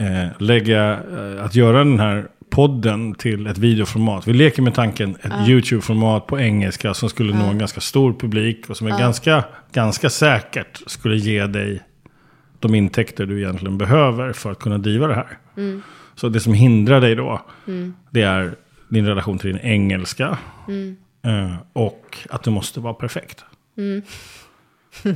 eh, 0.00 0.40
lägga, 0.42 0.92
eh, 0.92 1.44
att 1.44 1.54
göra 1.54 1.78
den 1.78 2.00
här 2.00 2.28
podden 2.52 3.14
till 3.14 3.46
ett 3.46 3.58
videoformat. 3.58 4.26
Vi 4.26 4.32
leker 4.32 4.62
med 4.62 4.74
tanken 4.74 5.16
ett 5.22 5.48
YouTube-format 5.48 6.26
på 6.26 6.40
engelska 6.40 6.94
som 6.94 7.08
skulle 7.08 7.34
nå 7.34 7.44
en 7.44 7.58
ganska 7.58 7.80
stor 7.80 8.12
publik 8.12 8.70
och 8.70 8.76
som 8.76 8.86
är 8.86 8.98
ganska, 8.98 9.44
ganska 9.72 10.10
säkert 10.10 10.82
skulle 10.86 11.16
ge 11.16 11.46
dig 11.46 11.82
de 12.58 12.74
intäkter 12.74 13.26
du 13.26 13.42
egentligen 13.42 13.78
behöver 13.78 14.32
för 14.32 14.50
att 14.50 14.58
kunna 14.58 14.78
driva 14.78 15.06
det 15.06 15.14
här. 15.14 15.38
Mm. 15.56 15.82
Så 16.14 16.28
det 16.28 16.40
som 16.40 16.54
hindrar 16.54 17.00
dig 17.00 17.14
då, 17.14 17.42
det 18.10 18.22
är 18.22 18.54
din 18.88 19.06
relation 19.06 19.38
till 19.38 19.52
din 19.52 19.62
engelska. 19.62 20.38
Mm. 20.68 20.96
eh, 21.24 21.56
Och 21.72 22.18
att 22.30 22.42
du 22.42 22.50
måste 22.50 22.80
vara 22.80 22.94
perfekt. 22.94 23.44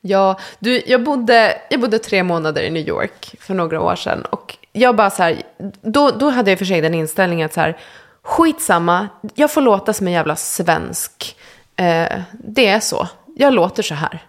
Ja, 0.00 0.38
du, 0.58 0.82
jag, 0.86 1.04
bodde, 1.04 1.54
jag 1.70 1.80
bodde 1.80 1.98
tre 1.98 2.22
månader 2.22 2.62
i 2.62 2.70
New 2.70 2.88
York 2.88 3.34
för 3.40 3.54
några 3.54 3.80
år 3.80 3.96
sedan. 3.96 4.22
Och 4.22 4.57
jag 4.72 4.96
bara 4.96 5.10
så 5.10 5.22
här, 5.22 5.42
då, 5.82 6.10
då 6.10 6.30
hade 6.30 6.50
jag 6.50 6.58
för 6.58 6.66
sig 6.66 6.80
den 6.80 6.94
inställningen 6.94 7.46
att 7.46 7.54
så 7.54 7.60
här, 7.60 7.76
skitsamma, 8.22 9.08
jag 9.34 9.50
får 9.52 9.60
låta 9.60 9.92
som 9.92 10.06
en 10.06 10.12
jävla 10.12 10.36
svensk. 10.36 11.36
Eh, 11.76 12.20
det 12.32 12.66
är 12.66 12.80
så, 12.80 13.08
jag 13.36 13.54
låter 13.54 13.82
så 13.82 13.94
här. 13.94 14.22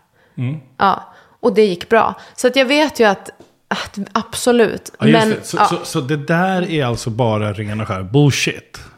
Ja, 0.77 1.13
och 1.39 1.53
det 1.53 1.65
gick 1.65 1.89
bra. 1.89 2.13
Så 2.35 2.47
att 2.47 2.55
jag 2.55 2.65
vet 2.65 2.99
ju 2.99 3.03
att, 3.05 3.29
att 3.67 3.97
absolut. 4.11 4.91
Ja, 4.99 5.05
men, 5.05 5.29
det. 5.29 5.35
Så, 5.43 5.57
ja, 5.57 5.65
så, 5.65 5.75
så 5.83 6.01
det 6.01 6.17
där 6.17 6.69
är 6.71 6.85
alltså 6.85 7.09
bara 7.09 7.53
ren 7.53 7.81
och 7.81 7.87
skär 7.87 8.03
bullshit. 8.03 8.79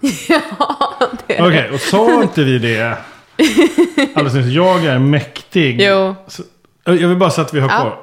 det 1.28 1.38
är 1.38 1.48
Okej, 1.48 1.70
och 1.74 1.80
sa 1.80 2.24
inte 2.24 2.44
vi 2.44 2.60
det 2.60 2.98
alldeles 4.16 4.34
nyss? 4.34 4.56
Jag 4.56 4.86
är 4.86 5.00
mäktig. 5.00 5.82
Jo. 5.82 6.16
Så, 6.28 6.44
jag 6.86 7.08
vill 7.08 7.18
bara 7.18 7.30
så 7.30 7.42
att 7.42 7.54
vi 7.54 7.60
har 7.60 7.70
Ja. 7.70 7.80
kvar. 7.82 7.98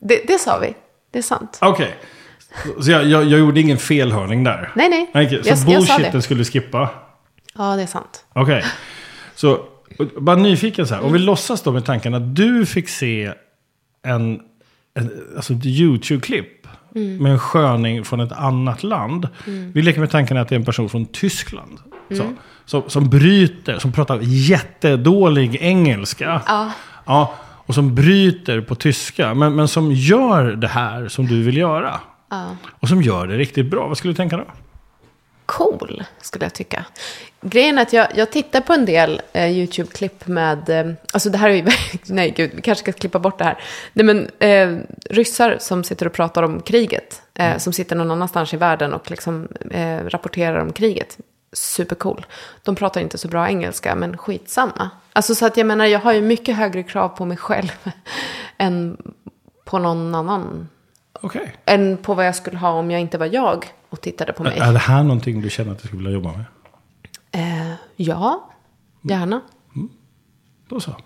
det, 0.00 0.20
det 0.26 0.38
sa 0.38 0.58
vi, 0.58 0.74
det 1.10 1.18
är 1.18 1.22
sant. 1.22 1.58
Okej. 1.60 1.96
Så 2.80 2.90
jag, 2.90 3.04
jag, 3.04 3.24
jag 3.24 3.40
gjorde 3.40 3.60
ingen 3.60 3.78
felhörning 3.78 4.44
där. 4.44 4.70
Nej, 4.74 4.88
nej, 4.88 5.10
Okej, 5.26 5.42
så 5.42 5.48
jag, 5.48 5.58
jag 5.58 5.66
bullshiten 5.66 6.12
det. 6.12 6.22
skulle 6.22 6.44
skippa. 6.44 6.90
Ja, 7.54 7.76
det 7.76 7.82
är 7.82 7.86
sant. 7.86 8.24
Okej. 8.32 8.64
Så 9.34 9.60
och 9.98 10.22
bara 10.22 10.36
nyfiken 10.36 10.86
så 10.86 10.94
här. 10.94 11.04
Om 11.04 11.12
vi 11.12 11.18
låtsas 11.18 11.62
då 11.62 11.72
med 11.72 11.84
tanken 11.84 12.14
att 12.14 12.36
du 12.36 12.66
fick 12.66 12.88
se 12.88 13.32
en, 14.02 14.40
en 14.94 15.10
alltså 15.36 15.52
ett 15.52 15.66
YouTube-klipp. 15.66 16.66
Med 17.20 17.32
en 17.32 17.38
sköning 17.38 18.04
från 18.04 18.20
ett 18.20 18.32
annat 18.32 18.82
land. 18.82 19.28
Vi 19.74 19.82
leker 19.82 20.00
med 20.00 20.10
tanken 20.10 20.36
att 20.36 20.48
det 20.48 20.54
är 20.54 20.58
en 20.58 20.64
person 20.64 20.88
från 20.88 21.06
Tyskland. 21.06 21.78
Så, 22.10 22.32
som, 22.64 22.90
som 22.90 23.10
bryter, 23.10 23.78
som 23.78 23.92
pratar 23.92 24.18
jättedålig 24.22 25.56
engelska. 25.60 26.42
Ja. 26.46 26.72
Ja, 27.06 27.34
och 27.66 27.74
som 27.74 27.94
bryter 27.94 28.60
på 28.60 28.74
tyska. 28.74 29.34
Men, 29.34 29.56
men 29.56 29.68
som 29.68 29.92
gör 29.92 30.44
det 30.44 30.68
här 30.68 31.08
som 31.08 31.26
du 31.26 31.42
vill 31.42 31.56
göra. 31.56 32.00
Ja. 32.28 32.56
Och 32.80 32.88
som 32.88 33.02
gör 33.02 33.26
det 33.26 33.36
riktigt 33.36 33.70
bra. 33.70 33.88
Vad 33.88 33.98
skulle 33.98 34.12
du 34.12 34.16
tänka 34.16 34.36
då? 34.36 34.44
cool, 35.48 36.04
skulle 36.20 36.44
jag 36.44 36.54
tycka. 36.54 36.84
Grejen 37.40 37.78
är 37.78 37.82
att 37.82 37.92
jag, 37.92 38.08
jag 38.14 38.30
tittar 38.30 38.60
på 38.60 38.72
en 38.72 38.84
del 38.84 39.22
eh, 39.32 39.50
YouTube-klipp 39.50 40.26
med, 40.26 40.68
eh, 40.68 40.92
alltså 41.12 41.30
det 41.30 41.38
här 41.38 41.50
är 41.50 41.54
ju, 41.54 41.66
nej 42.06 42.30
gud, 42.30 42.50
vi 42.54 42.62
kanske 42.62 42.82
ska 42.82 42.92
klippa 42.92 43.18
bort 43.18 43.38
det 43.38 43.44
här. 43.44 43.58
Nej 43.92 44.04
men, 44.04 44.28
eh, 44.38 44.84
ryssar 45.10 45.56
som 45.60 45.84
sitter 45.84 46.06
och 46.06 46.12
pratar 46.12 46.42
om 46.42 46.60
kriget, 46.60 47.22
eh, 47.34 47.56
som 47.56 47.72
sitter 47.72 47.96
någon 47.96 48.10
annanstans 48.10 48.54
i 48.54 48.56
världen 48.56 48.92
och 48.92 49.10
liksom 49.10 49.48
eh, 49.70 49.98
rapporterar 50.04 50.58
om 50.58 50.72
kriget. 50.72 51.18
Supercool. 51.52 52.26
De 52.62 52.74
pratar 52.74 53.00
inte 53.00 53.18
så 53.18 53.28
bra 53.28 53.48
engelska, 53.48 53.94
men 53.94 54.16
skitsamma. 54.16 54.90
Alltså 55.12 55.34
så 55.34 55.46
att 55.46 55.56
jag 55.56 55.66
menar, 55.66 55.86
jag 55.86 56.00
har 56.00 56.12
ju 56.12 56.20
mycket 56.20 56.56
högre 56.56 56.82
krav 56.82 57.08
på 57.08 57.24
mig 57.24 57.36
själv 57.36 57.72
än 58.58 58.96
på 59.64 59.78
någon 59.78 60.14
annan. 60.14 60.68
Okej. 61.20 61.54
Än 61.64 61.96
på 61.96 62.14
vad 62.14 62.26
jag 62.26 62.34
skulle 62.34 62.58
ha 62.58 62.70
om 62.70 62.90
jag 62.90 63.00
inte 63.00 63.18
var 63.18 63.26
jag 63.26 63.66
och 63.88 64.00
tittade 64.00 64.32
på 64.32 64.42
mig. 64.42 64.58
Är 64.58 64.72
det 64.72 64.78
här 64.78 65.02
någonting 65.02 65.40
du 65.40 65.50
känner 65.50 65.72
att 65.72 65.82
du 65.82 65.88
skulle 65.88 66.02
vilja 66.02 66.12
jobba 66.12 66.32
med? 66.32 66.44
Eh, 67.32 67.72
ja, 67.96 68.50
gärna. 69.02 69.40
Då 70.68 70.80
så. 70.80 70.96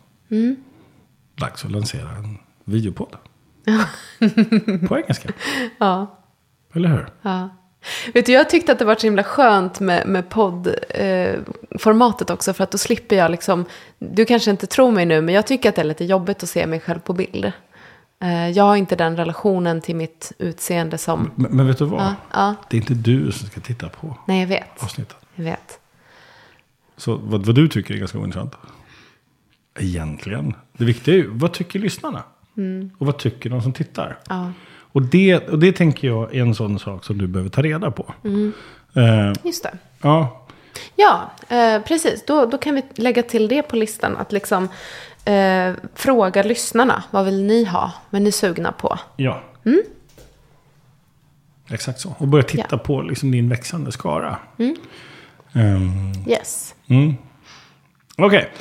dags 1.34 1.64
att 1.64 1.70
lansera 1.70 2.10
en 2.10 2.38
videopodd. 2.64 3.16
På 4.88 4.98
engelska. 4.98 5.28
Ja. 5.78 6.18
Eller 6.74 6.88
hur? 6.88 7.06
Ja. 7.22 7.48
Vet 8.14 8.26
du, 8.26 8.32
jag 8.32 8.50
tyckte 8.50 8.72
att 8.72 8.78
det 8.78 8.84
var 8.84 8.94
så 8.94 9.06
himla 9.06 9.24
skönt 9.24 9.80
med, 9.80 10.06
med 10.06 10.28
poddformatet 10.28 12.30
eh, 12.30 12.34
också. 12.34 12.52
För 12.52 12.64
att 12.64 12.70
då 12.70 12.78
slipper 12.78 13.16
jag 13.16 13.30
liksom, 13.30 13.64
du 13.98 14.24
kanske 14.24 14.50
inte 14.50 14.66
tror 14.66 14.90
mig 14.90 15.06
nu, 15.06 15.20
men 15.20 15.34
jag 15.34 15.46
tycker 15.46 15.68
att 15.68 15.74
det 15.74 15.82
är 15.82 15.86
lite 15.86 16.04
jobbigt 16.04 16.42
att 16.42 16.48
se 16.48 16.66
mig 16.66 16.80
själv 16.80 16.98
på 16.98 17.12
bild. 17.12 17.52
Eh, 18.22 18.50
jag 18.50 18.64
har 18.64 18.76
inte 18.76 18.96
den 18.96 19.16
relationen 19.16 19.80
till 19.80 19.96
mitt 19.96 20.32
utseende 20.38 20.98
som... 20.98 21.30
Men, 21.34 21.56
men 21.56 21.66
vet 21.66 21.78
du 21.78 21.84
vad? 21.84 22.00
Ja, 22.02 22.14
ja. 22.32 22.54
Det 22.70 22.76
är 22.76 22.80
inte 22.80 22.94
du 22.94 23.32
som 23.32 23.48
ska 23.48 23.60
titta 23.60 23.88
på 23.88 24.16
Nej, 24.26 24.40
jag 24.40 24.46
vet. 24.46 24.82
avsnittet. 24.82 25.16
Jag 25.34 25.44
vet. 25.44 25.78
Så 26.96 27.16
vad, 27.16 27.46
vad 27.46 27.54
du 27.54 27.68
tycker 27.68 27.94
är 27.94 27.98
ganska 27.98 28.18
ointressant. 28.18 28.54
Egentligen. 29.78 30.54
Det 30.72 30.84
viktiga 30.84 31.14
är 31.14 31.18
ju, 31.18 31.30
vad 31.30 31.52
tycker 31.52 31.78
lyssnarna? 31.78 32.22
Och 32.98 33.06
vad 33.06 33.18
tycker 33.18 33.50
de 33.50 33.62
som 33.62 33.72
tittar? 33.72 34.18
Ja, 34.28 34.52
Och 34.92 35.02
det, 35.02 35.48
och 35.48 35.58
det 35.58 35.72
tänker 35.72 36.08
jag 36.08 36.34
är 36.34 36.40
en 36.42 36.54
sån 36.54 36.78
sak 36.78 37.04
som 37.04 37.18
du 37.18 37.26
behöver 37.26 37.50
ta 37.50 37.62
reda 37.62 37.90
på. 37.90 38.14
Eh, 38.94 39.32
just 39.42 39.62
det. 39.62 39.78
ja, 40.02 40.38
Ja, 40.96 41.30
eh, 41.48 41.82
precis. 41.82 42.24
Då, 42.26 42.46
då 42.46 42.58
kan 42.58 42.74
vi 42.74 42.82
lägga 42.94 43.22
till 43.22 43.48
det 43.48 43.62
på 43.62 43.76
listan. 43.76 44.16
Att 44.16 44.32
liksom 44.32 44.68
eh, 45.24 45.74
fråga 45.94 46.42
lyssnarna. 46.42 47.02
Vad 47.10 47.24
vill 47.24 47.42
ni 47.44 47.64
ha? 47.64 47.92
Vad 48.10 48.20
är 48.20 48.24
ni 48.24 48.32
sugna 48.32 48.72
på? 48.72 48.98
ja. 49.16 49.42
Exakt 51.70 52.00
så. 52.00 52.14
Och 52.18 52.28
börja 52.28 52.44
titta 52.44 52.78
på 52.78 53.02
liksom 53.02 53.30
din 53.30 53.48
växande 53.48 53.92
skara. 53.92 54.36
Ehm, 55.52 56.12
Yes. 56.26 56.74
Mm. 56.88 57.14
Okej. 58.16 58.52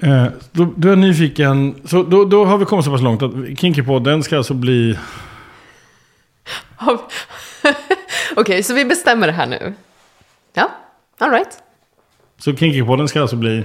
Eh, 0.00 0.26
då, 0.52 0.72
då 0.76 0.88
är 0.88 0.92
jag 0.92 0.98
nyfiken. 0.98 1.74
Så 1.84 2.02
då, 2.02 2.24
då 2.24 2.44
har 2.44 2.58
vi 2.58 2.64
kommit 2.64 2.84
så 2.84 2.90
pass 2.90 3.00
långt 3.00 3.22
att 3.22 3.58
Kinkypodden 3.58 4.22
ska 4.22 4.36
alltså 4.36 4.54
bli... 4.54 4.98
Okej, 8.36 8.62
så 8.62 8.74
vi 8.74 8.84
bestämmer 8.84 9.26
det 9.26 9.32
här 9.32 9.46
nu. 9.46 9.74
Ja, 10.54 10.70
all 11.18 11.30
right. 11.30 11.58
Så 12.38 12.56
Kinkypodden 12.56 13.08
ska 13.08 13.20
alltså 13.20 13.36
bli 13.36 13.64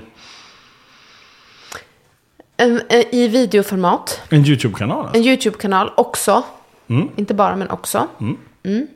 En- 2.62 2.82
eh, 2.89 3.05
I 3.12 3.28
videoformat. 3.28 4.22
en 4.30 4.45
YouTube-kanal. 4.45 4.99
Alltså. 5.05 5.18
En 5.18 5.24
YouTube-kanal 5.24 5.91
också. 5.97 6.43
Mm. 6.88 7.09
Inte 7.16 7.34
bara, 7.34 7.55
men 7.55 7.70
också. 7.70 8.07
Mm. 8.64 8.88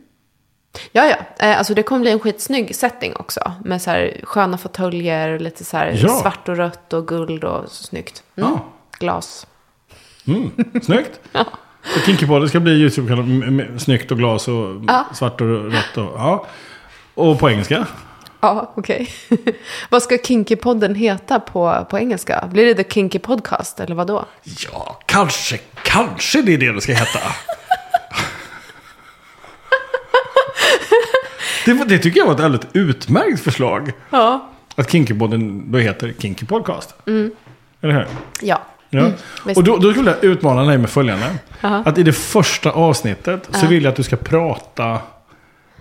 Ja, 0.91 1.05
ja. 1.05 1.16
Eh, 1.45 1.57
Alltså 1.57 1.74
det 1.74 1.84
kommer 1.84 2.01
bli 2.01 2.11
en 2.11 2.20
skitsnygg 2.20 2.76
setting 2.76 3.16
också. 3.16 3.51
Med 3.63 3.82
så 3.82 3.89
här 3.89 4.20
sköna 4.24 4.57
fåtöljer, 4.57 5.39
lite 5.39 5.66
så 5.66 5.78
här 5.78 5.99
Ja. 6.03 6.09
svart 6.09 6.49
och 6.49 6.57
rött 6.57 6.93
och 6.93 7.07
guld 7.07 7.43
och 7.43 7.70
så 7.70 7.84
snyggt. 7.84 8.24
Mm. 8.36 8.49
Ja. 8.49 8.66
Glas. 8.99 9.47
Mm. 10.28 10.51
Snyggt. 10.84 11.20
Så 11.93 11.99
Kinkypodden 11.99 12.49
ska 12.49 12.59
bli 12.59 12.72
YouTube-kanal 12.72 13.80
snyggt 13.80 14.11
och 14.11 14.18
glas 14.18 14.47
och 14.47 14.76
Ja. 14.88 15.05
svart 15.13 15.41
och 15.41 15.72
rött. 15.72 15.97
Och, 15.97 16.03
ja. 16.18 16.45
och 17.13 17.39
på 17.39 17.49
engelska? 17.49 17.88
Ja, 18.40 18.74
okej. 18.76 19.10
vad 19.90 20.04
ska 20.04 20.16
Kinky-podden 20.16 20.96
heta 20.96 21.40
på, 21.40 21.86
på 21.90 22.00
engelska? 22.00 22.50
Blir 22.52 22.66
det 22.66 22.84
The 22.84 22.94
Kinky 22.94 23.20
Podcast 23.20 23.80
eller 23.80 23.96
vad 23.96 24.08
då? 24.08 24.26
Ja, 24.44 25.00
kanske, 25.06 25.60
kanske 25.84 26.42
det 26.42 26.54
är 26.54 26.58
det 26.58 26.72
det 26.72 26.82
ska 26.82 26.94
heta. 26.94 27.20
det, 31.66 31.74
det 31.74 32.00
tycker 32.00 32.20
jag 32.20 32.28
var 32.28 32.34
ett 32.34 32.40
alldeles 32.40 32.68
utmärkt 32.74 33.44
förslag. 33.44 33.92
Ja. 34.10 34.50
Att 34.76 34.92
Kinkypodden 34.92 35.72
då 35.72 35.78
heter 35.78 36.14
Kinky 36.20 36.46
Podcast. 36.46 36.96
Eller 37.82 37.94
hur? 37.94 38.08
Ja. 38.42 38.62
Ja. 38.90 39.00
Mm, 39.00 39.14
och 39.56 39.64
då, 39.64 39.78
då 39.78 39.92
skulle 39.92 40.12
jag 40.12 40.24
utmana 40.24 40.64
dig 40.64 40.78
med 40.78 40.90
följande. 40.90 41.26
Aha. 41.62 41.84
Att 41.86 41.98
i 41.98 42.04
det 42.04 42.14
första 42.14 42.72
avsnittet 42.72 43.50
så 43.52 43.68
vill 43.68 43.84
jag 43.84 43.92
att 43.92 43.98
du 43.98 44.04
ska 44.04 44.16
prata 44.16 45.00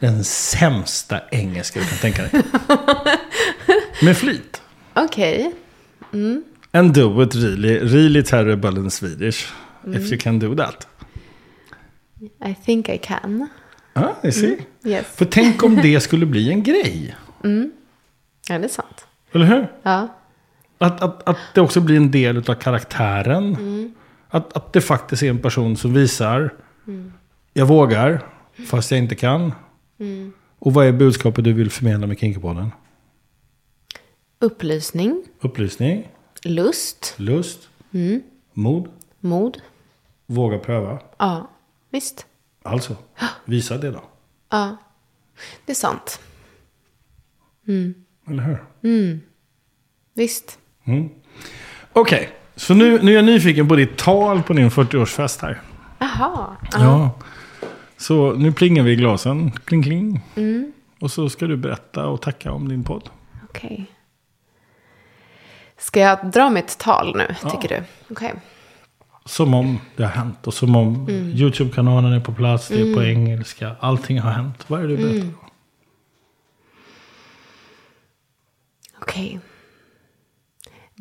den 0.01 0.25
sämsta 0.25 1.21
engelska 1.31 1.81
du 1.81 1.87
kan 1.87 1.99
tänka 1.99 2.23
dig. 2.23 2.43
med 4.03 4.17
flit. 4.17 4.63
Okej. 4.95 5.55
And 6.71 6.95
do 6.95 7.23
it 7.23 7.35
really, 7.35 7.79
really 7.79 8.23
terrible 8.23 8.81
in 8.81 8.91
Swedish. 8.91 9.53
If 9.87 10.13
you 10.13 10.21
can 10.21 10.39
do 10.39 10.57
that. 10.57 10.87
I 12.47 12.55
think 12.65 12.89
I 12.89 12.99
can. 12.99 13.49
Ja, 13.95 14.17
you 14.23 14.33
see. 14.33 14.57
Yes. 14.85 15.07
För 15.07 15.25
tänk 15.25 15.63
om 15.63 15.77
det 15.77 16.01
skulle 16.01 16.27
bli 16.27 16.51
en 16.51 16.63
grej. 16.63 17.17
Ja, 18.49 18.59
det 18.59 18.65
är 18.65 18.69
sant. 18.69 19.07
Eller 19.33 19.47
hur? 19.47 19.67
Ja. 19.83 20.09
Att, 20.79 21.03
att, 21.03 21.29
att 21.29 21.39
det 21.55 21.61
också 21.61 21.81
blir 21.81 21.97
en 21.97 22.11
del 22.11 22.37
av 22.37 22.55
karaktären. 22.55 23.57
Att, 24.29 24.57
att 24.57 24.73
det 24.73 24.81
faktiskt 24.81 25.23
är 25.23 25.31
en 25.31 25.39
person 25.39 25.77
som 25.77 25.95
visar. 25.95 26.55
Jag 27.53 27.67
vågar, 27.67 28.21
fast 28.67 28.91
jag 28.91 28.99
inte 28.99 29.15
kan. 29.15 29.53
Och 30.59 30.75
vad 30.75 30.87
är 30.87 30.93
budskapet 30.93 31.45
du 31.45 31.53
vill 31.53 31.71
förmedla 31.71 32.07
med 32.07 32.19
Kinkypodden? 32.19 32.71
Upplysning, 34.39 35.25
Upplysning, 35.41 36.09
lust, 36.45 37.15
lust, 37.17 37.69
mod, 38.53 38.89
mod. 39.21 39.61
våga 40.27 40.59
pröva. 40.59 40.99
Ja, 41.19 41.51
visst. 41.91 42.27
Alltså, 42.63 42.97
visa 43.45 43.77
det 43.79 43.91
då. 43.91 44.03
Ja, 44.51 44.77
det 45.67 45.73
är 45.73 45.77
sant. 45.77 46.21
Eller 48.29 48.43
hur? 48.83 49.21
Visst. 50.15 50.59
Okej, 51.93 52.29
så 52.57 52.75
nu, 52.75 53.03
nu 53.03 53.11
är 53.13 53.17
jag 53.17 53.25
nyfiken 53.25 53.69
på 53.69 53.77
ditt 53.77 53.97
tal 53.99 54.43
på 54.43 54.53
din 54.53 54.71
40-årsfest 54.71 55.43
här. 55.43 55.61
Jaha. 55.99 56.57
Ja. 56.73 57.11
Så 58.05 58.33
nu 58.33 58.53
plingar 58.53 58.83
vi 58.83 58.93
i 58.93 58.97
glasen. 58.97 59.51
Kling, 59.51 59.83
kling. 59.83 60.21
Och 61.01 61.11
så 61.11 61.29
ska 61.29 61.47
du 61.47 61.57
berätta 61.57 62.07
och 62.07 62.23
tacka 62.23 62.53
om 62.53 62.69
din 62.69 62.85
podd. 62.85 63.11
Okej. 63.49 63.87
Ska 65.79 66.01
jag 66.01 66.31
dra 66.31 66.51
mitt 66.51 66.79
tal 66.79 67.17
nu, 67.17 67.51
tycker 67.51 67.69
du? 67.69 67.85
Okej. 68.11 68.35
Som 69.25 69.55
om 69.55 69.81
det 69.97 70.03
har 70.03 70.11
hänt. 70.11 70.47
Och 70.47 70.55
som 70.55 70.77
om 70.77 71.09
YouTube-kanalen 71.11 72.13
är 72.13 72.21
på 72.21 72.35
plats. 72.35 72.69
Det 72.69 72.81
är 72.81 72.95
på 72.95 73.03
engelska. 73.03 73.77
Allting 73.81 74.21
har 74.21 74.31
hänt. 74.31 74.65
Vad 74.67 74.81
är 74.81 74.89
det 74.89 74.97
du 74.97 75.03
berättar? 75.03 75.29
då? 75.29 75.49
Okay. 79.03 79.39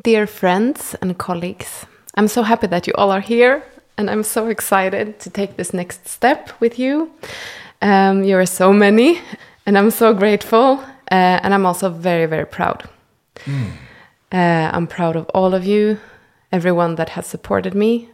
Dear 0.04 0.26
friends 0.26 0.96
and 1.02 1.18
colleagues, 1.18 1.86
I'm 2.18 2.28
so 2.28 2.42
happy 2.42 2.68
that 2.68 2.88
you 2.88 2.98
all 2.98 3.12
are 3.12 3.22
here, 3.22 3.62
and 3.98 4.10
I'm 4.10 4.24
so 4.24 4.48
excited 4.48 5.20
to 5.20 5.30
take 5.30 5.56
this 5.56 5.74
next 5.74 6.08
step 6.08 6.52
with 6.60 6.80
you. 6.80 7.12
Um, 7.82 8.24
you 8.24 8.38
are 8.38 8.46
so 8.46 8.74
many, 8.74 9.20
and 9.66 9.78
I'm 9.78 9.92
so 9.92 10.14
grateful, 10.14 10.80
uh, 11.12 11.40
and 11.44 11.54
I'm 11.54 11.66
also 11.66 11.90
very, 11.90 12.26
very 12.26 12.46
proud. 12.46 12.90
Uh, 14.32 14.72
I'm 14.74 14.88
proud 14.88 15.16
of 15.16 15.26
all 15.34 15.54
of 15.54 15.66
you, 15.66 16.00
everyone 16.52 16.96
that 16.96 17.10
has 17.10 17.28
supported 17.28 17.76
me, 17.76 18.10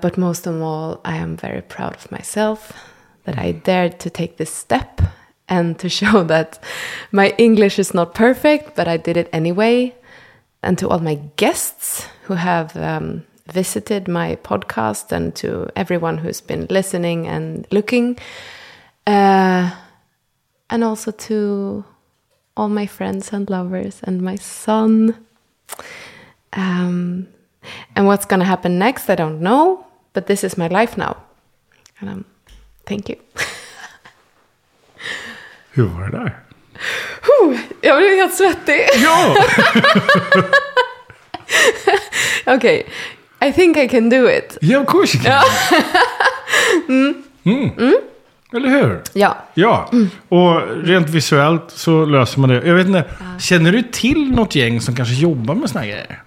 but 0.00 0.18
most 0.18 0.46
of 0.46 0.60
all, 0.60 1.00
I 1.04 1.16
am 1.16 1.36
very 1.36 1.62
proud 1.62 1.96
of 1.96 2.10
myself 2.10 2.72
that 3.24 3.38
I 3.38 3.52
dared 3.52 3.98
to 4.00 4.10
take 4.10 4.36
this 4.36 4.52
step 4.52 5.00
and 5.48 5.78
to 5.78 5.88
show 6.00 6.24
that 6.24 6.58
my 7.10 7.34
English 7.38 7.78
is 7.78 7.94
not 7.94 8.14
perfect, 8.14 8.76
but 8.76 8.88
I 8.88 8.96
did 8.96 9.16
it 9.16 9.30
anyway. 9.32 9.94
And 10.62 10.78
to 10.78 10.88
all 10.88 10.98
my 10.98 11.20
guests 11.36 12.06
who 12.22 12.34
have 12.34 12.76
um, 12.76 13.24
visited 13.46 14.08
my 14.08 14.36
podcast 14.36 15.12
and 15.12 15.34
to 15.36 15.68
everyone 15.76 16.18
who's 16.18 16.40
been 16.40 16.66
listening 16.70 17.26
and 17.26 17.66
looking. 17.70 18.18
Uh, 19.06 19.70
and 20.70 20.82
also 20.82 21.10
to 21.10 21.84
all 22.56 22.68
my 22.68 22.86
friends 22.86 23.32
and 23.32 23.50
lovers 23.50 24.00
and 24.04 24.22
my 24.22 24.36
son. 24.36 25.14
Um, 26.52 27.28
and 27.96 28.06
what's 28.06 28.24
going 28.24 28.40
to 28.40 28.46
happen 28.46 28.78
next, 28.78 29.10
I 29.10 29.14
don't 29.14 29.40
know, 29.40 29.86
but 30.12 30.26
this 30.26 30.44
is 30.44 30.56
my 30.56 30.68
life 30.68 30.96
now. 30.96 31.16
And 32.00 32.10
um, 32.10 32.24
thank 32.86 33.08
you. 33.08 33.16
Hur 35.70 35.84
var 35.84 36.04
det 36.04 36.18
där? 36.18 36.40
Jag 37.80 37.98
blev 37.98 38.10
helt 38.10 38.34
svettig. 38.34 38.88
Ja! 39.02 39.36
Okay, 42.46 42.84
I 43.48 43.52
think 43.52 43.76
I 43.76 43.88
can 43.88 44.10
do 44.10 44.30
it. 44.30 44.58
Ja, 44.60 44.78
of 44.80 44.86
course 44.88 45.16
you 45.16 45.24
can. 45.24 45.42
Mm. 47.44 47.94
Eller 48.52 48.68
hur? 48.68 49.02
Ja. 49.12 49.36
Ja, 49.54 49.90
och 50.28 50.60
rent 50.86 51.08
visuellt 51.10 51.70
så 51.70 52.04
löser 52.04 52.40
man 52.40 52.50
det. 52.50 52.66
Jag 52.66 52.74
vet 52.74 52.86
inte, 52.86 53.04
känner 53.38 53.72
du 53.72 53.82
till 53.82 54.30
något 54.30 54.54
gäng 54.54 54.80
som 54.80 54.96
kanske 54.96 55.14
jobbar 55.14 55.54
med 55.54 55.70
här 55.70 55.86
grejer? 55.86 56.22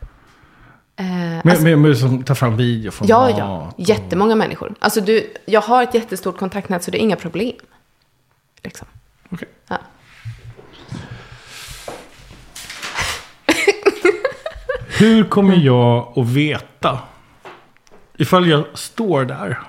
Eh, 0.99 1.05
Med, 1.43 1.61
med, 1.63 1.77
med 1.79 1.97
som 1.97 2.23
tar 2.23 2.35
fram 2.35 2.57
videoformat? 2.57 3.09
ja, 3.09 3.29
ja. 3.37 3.73
och- 3.77 3.89
Jättemånga 3.89 4.35
människor. 4.35 4.75
Alltså 4.79 5.01
du, 5.01 5.33
jag 5.45 5.61
har 5.61 5.83
ett 5.83 5.93
jättestort 5.93 6.37
kontaktnät 6.37 6.83
så 6.83 6.91
det 6.91 6.97
är 6.97 7.01
inga 7.01 7.15
problem. 7.15 7.55
Liksom. 8.63 8.87
Okej. 9.29 9.47
Ja. 9.67 9.77
Hur 14.99 15.23
kommer 15.23 15.55
jag 15.55 16.13
att 16.15 16.27
veta? 16.27 16.99
Ifall 18.17 18.47
jag 18.47 18.65
står 18.73 19.25
där 19.25 19.59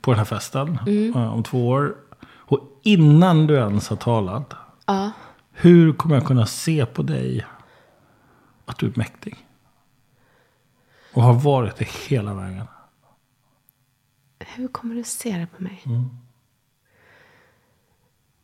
på 0.00 0.10
den 0.10 0.18
här 0.18 0.24
festen 0.24 0.78
eh, 1.14 1.34
om 1.34 1.42
två 1.42 1.68
år. 1.68 1.96
Och 2.26 2.80
innan 2.82 3.46
du 3.46 3.54
ens 3.54 3.88
har 3.88 3.96
talat. 3.96 4.54
Ja. 4.86 5.10
Hur 5.52 5.92
kommer 5.92 6.14
jag 6.14 6.26
kunna 6.26 6.46
se 6.46 6.86
på 6.86 7.02
dig 7.02 7.46
att 8.64 8.78
du 8.78 8.86
är 8.86 8.92
mäktig? 8.94 9.36
Och 11.12 11.22
har 11.22 11.34
varit 11.34 11.76
det 11.76 11.88
hela 11.88 12.34
vägen. 12.34 12.66
Hur 14.38 14.68
kommer 14.68 14.94
du 14.94 15.04
se 15.04 15.36
det 15.38 15.46
på 15.56 15.62
mig? 15.62 15.82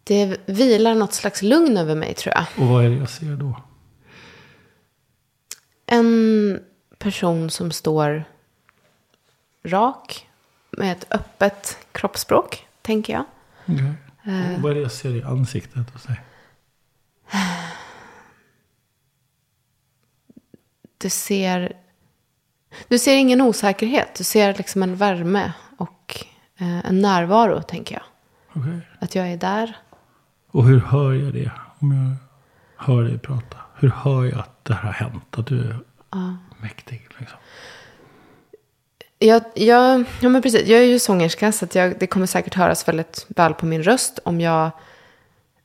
Det 0.05 0.41
vilar 0.47 0.95
något 0.95 1.13
slags 1.13 1.43
lugn 1.43 1.77
över 1.77 1.95
mig 1.95 2.15
tror 2.15 2.35
jag. 2.35 2.65
Och 2.65 2.75
vad 2.75 2.85
är 2.85 2.91
det 2.91 2.97
jag 2.97 3.11
ser 3.11 3.37
då? 3.37 3.57
En 5.93 6.61
person 6.99 7.51
som 7.51 7.73
står 7.73 8.25
rak 9.63 10.29
med 10.71 10.93
ett 10.93 11.07
öppet 11.11 11.79
kroppsspråk, 11.93 12.67
tänker 12.83 13.13
jag. 13.13 13.25
Okej. 13.67 13.95
Och 14.57 14.63
vad 14.63 14.71
är 14.71 14.75
det 14.75 14.81
jag 14.81 14.93
ser 14.93 15.17
i 15.17 15.23
ansiktet 15.23 15.91
hos 15.91 16.03
dig? 16.03 16.21
Du 20.99 21.11
ser, 21.11 21.77
du 22.89 22.99
ser 22.99 23.17
ingen 23.17 23.41
osäkerhet. 23.41 24.15
Du 24.15 24.25
ser 24.25 24.55
liksom 24.55 24.83
en 24.83 24.97
värme 24.97 25.53
och 25.77 26.27
eh, 26.57 26.87
en 26.87 27.01
närvaro, 27.01 27.63
tänker 27.63 27.95
jag. 27.95 28.05
Okej. 28.53 28.81
Att 28.99 29.15
jag 29.15 29.29
är 29.33 29.37
där. 29.37 29.77
Och 30.51 30.65
hur 30.65 30.81
hör 30.81 31.13
jag 31.13 31.33
det? 31.33 31.51
Om 31.79 31.93
jag 31.93 32.17
hör 32.87 33.03
dig 33.03 33.19
prata. 33.19 33.57
Hur 33.81 33.93
hör 33.97 34.25
jag 34.25 34.39
att 34.39 34.65
det 34.65 34.75
här 34.75 34.83
har 34.83 34.93
hänt? 34.93 35.39
Att 35.39 35.47
du 35.47 35.61
är 35.61 35.77
mäktig 36.63 37.09
liksom. 37.19 37.39
Jag, 39.19 39.43
jag, 39.55 40.05
ja, 40.21 40.29
men 40.29 40.43
precis. 40.43 40.69
jag 40.69 40.81
är 40.81 40.85
ju 40.85 40.99
sångerska 40.99 41.53
så 41.53 41.67
jag, 41.73 41.99
det 41.99 42.07
kommer 42.07 42.27
säkert 42.27 42.55
höras 42.55 42.89
väldigt 42.89 43.27
väl 43.29 43.55
på 43.55 43.67
min 43.67 43.83
röst 43.83 44.19
om 44.25 44.41
jag 44.41 44.71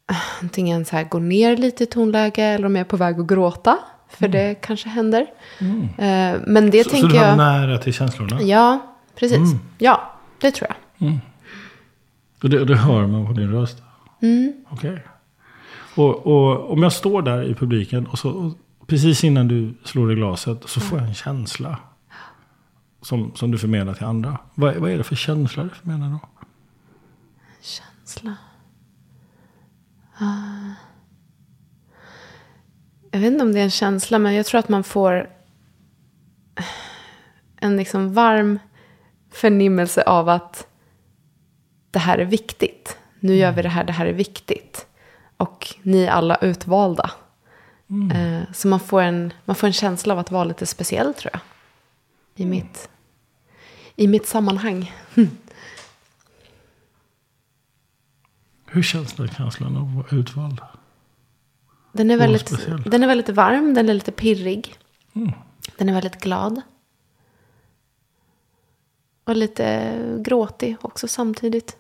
antingen 0.42 0.86
så 0.86 0.96
här 0.96 1.04
går 1.04 1.20
ner 1.20 1.58
lite 1.58 1.84
i 1.84 1.88
tonläge 1.88 2.44
eller 2.44 2.66
om 2.66 2.76
jag 2.76 2.86
är 2.86 2.90
på 2.90 2.98
väg 2.98 3.20
att 3.20 3.28
gråta. 3.28 3.78
För 4.10 4.28
det 4.28 4.56
kanske 4.62 4.90
händer. 4.90 5.22
Eh, 5.98 6.36
men 6.48 6.70
det 6.72 6.84
Så, 6.84 6.90
så 6.90 6.96
tänker 6.96 7.10
du 7.10 7.18
har 7.18 7.26
jag... 7.26 7.38
nära 7.38 7.78
till 7.78 7.94
känslorna? 7.94 8.42
Ja, 8.42 8.96
precis. 9.16 9.50
Ja, 9.78 10.14
det 10.42 10.52
tror 10.52 10.70
jag. 10.70 11.12
Och 12.44 12.50
det, 12.50 12.66
det 12.66 12.76
hör 12.76 13.08
man 13.08 13.28
på 13.28 13.34
din 13.34 13.52
röst? 13.52 13.82
Mm. 14.22 14.54
Okej. 14.70 15.04
Och, 15.96 16.28
och 16.28 16.72
om 16.72 16.84
jag 16.84 16.94
står 16.94 17.22
där 17.22 17.44
i 17.44 17.56
publiken 17.56 18.08
och 18.08 18.20
så 18.20 18.30
och 18.30 18.54
precis 18.88 19.24
innan 19.24 19.48
du 19.48 19.74
slår 19.84 20.12
i 20.12 20.16
glaset 20.16 20.62
så 20.66 20.80
får 20.80 21.00
jag 21.00 21.08
en 21.08 21.14
känsla. 21.14 21.80
Som, 23.02 23.36
som 23.36 23.52
du 23.52 23.58
förmedlar 23.58 23.94
till 23.94 24.06
andra. 24.06 24.38
Vad, 24.56 24.76
vad 24.76 24.92
är 24.92 24.98
det 24.98 25.04
för 25.04 25.16
känsla 25.16 25.64
du 25.64 25.70
förmedlar 25.70 26.10
då? 26.10 26.20
Känsla. 27.62 28.36
Uh, 30.22 30.72
Jag 33.16 33.20
vet 33.20 33.32
inte 33.32 33.44
om 33.44 33.54
det 33.54 33.60
är 33.60 33.64
en 33.64 33.72
känsla, 33.72 34.20
men 34.20 34.34
jag 34.34 34.46
tror 34.46 34.60
att 34.60 34.70
man 34.70 34.84
får 34.84 35.30
en 37.56 37.78
liksom 37.78 38.14
varm 38.14 38.60
förnimmelse 39.32 40.04
av 40.04 40.30
att 40.30 40.68
det 41.92 42.00
här 42.00 42.18
är 42.18 42.26
viktigt. 42.26 42.98
Nu 43.20 43.36
gör 43.36 43.52
vi 43.52 43.62
det 43.62 43.70
här, 43.70 43.84
det 43.84 43.94
här 43.94 44.06
är 44.06 44.14
viktigt. 44.14 44.88
Och 45.38 45.76
ni 45.84 46.04
är 46.04 46.12
alla 46.12 46.36
utvalda. 46.36 47.12
Eh, 48.14 48.42
Så 48.54 48.68
man 48.68 48.80
får, 48.80 49.02
en, 49.02 49.34
man 49.46 49.56
får 49.56 49.68
en 49.68 49.74
känsla 49.74 50.14
av 50.14 50.20
att 50.20 50.32
vara 50.32 50.44
lite 50.44 50.66
speciell 50.66 51.14
tror 51.14 51.32
jag. 51.34 51.42
I, 52.36 52.46
mitt, 52.46 52.90
i 53.96 54.08
mitt 54.08 54.28
sammanhang. 54.28 54.94
Hur 58.66 58.82
känns 58.84 59.14
den 59.14 59.28
känslan 59.28 59.78
av 59.78 59.84
att 59.90 59.96
vara 59.96 60.20
utvald? 60.22 60.62
Den 61.92 62.12
är, 62.12 62.18
väldigt, 62.18 62.68
den 62.86 63.04
är 63.04 63.08
väldigt 63.08 63.30
varm, 63.30 63.74
den 63.74 63.90
är 63.90 63.94
lite 63.94 64.12
pirrig. 64.12 64.76
Den 65.78 65.90
är 65.90 65.94
väldigt 65.94 66.22
glad. 66.22 66.62
Och 69.24 69.36
lite 69.36 69.92
gråtig 70.26 70.76
också 70.82 71.08
samtidigt. 71.08 71.78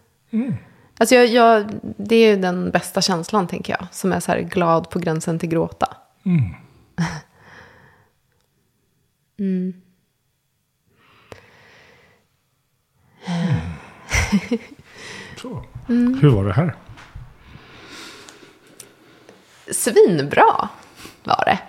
Alltså 0.98 1.16
jag, 1.16 1.28
jag, 1.28 1.80
det 1.82 2.16
är 2.16 2.30
ju 2.30 2.42
den 2.42 2.72
bästa 2.72 3.02
känslan 3.02 3.48
tänker 3.48 3.74
jag. 3.80 3.88
Som 3.92 4.14
är 4.14 4.20
så 4.20 4.32
här 4.32 4.40
glad 4.40 4.90
på 4.90 5.00
gränsen 5.00 5.40
till 5.40 5.50
gråta. 5.50 5.98
Så. 15.42 15.64
Hur 15.88 16.30
var 16.30 16.44
det 16.44 16.54
här? 16.54 16.76
Svinbra 19.72 20.70
var 21.24 21.46
det. 21.46 21.60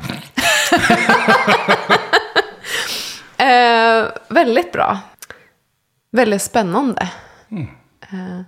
eh, 3.45 4.09
väldigt 4.29 4.73
bra. 4.73 5.01
Väldigt 6.11 6.43
spännande. 6.43 7.11
Eh, 8.01 8.41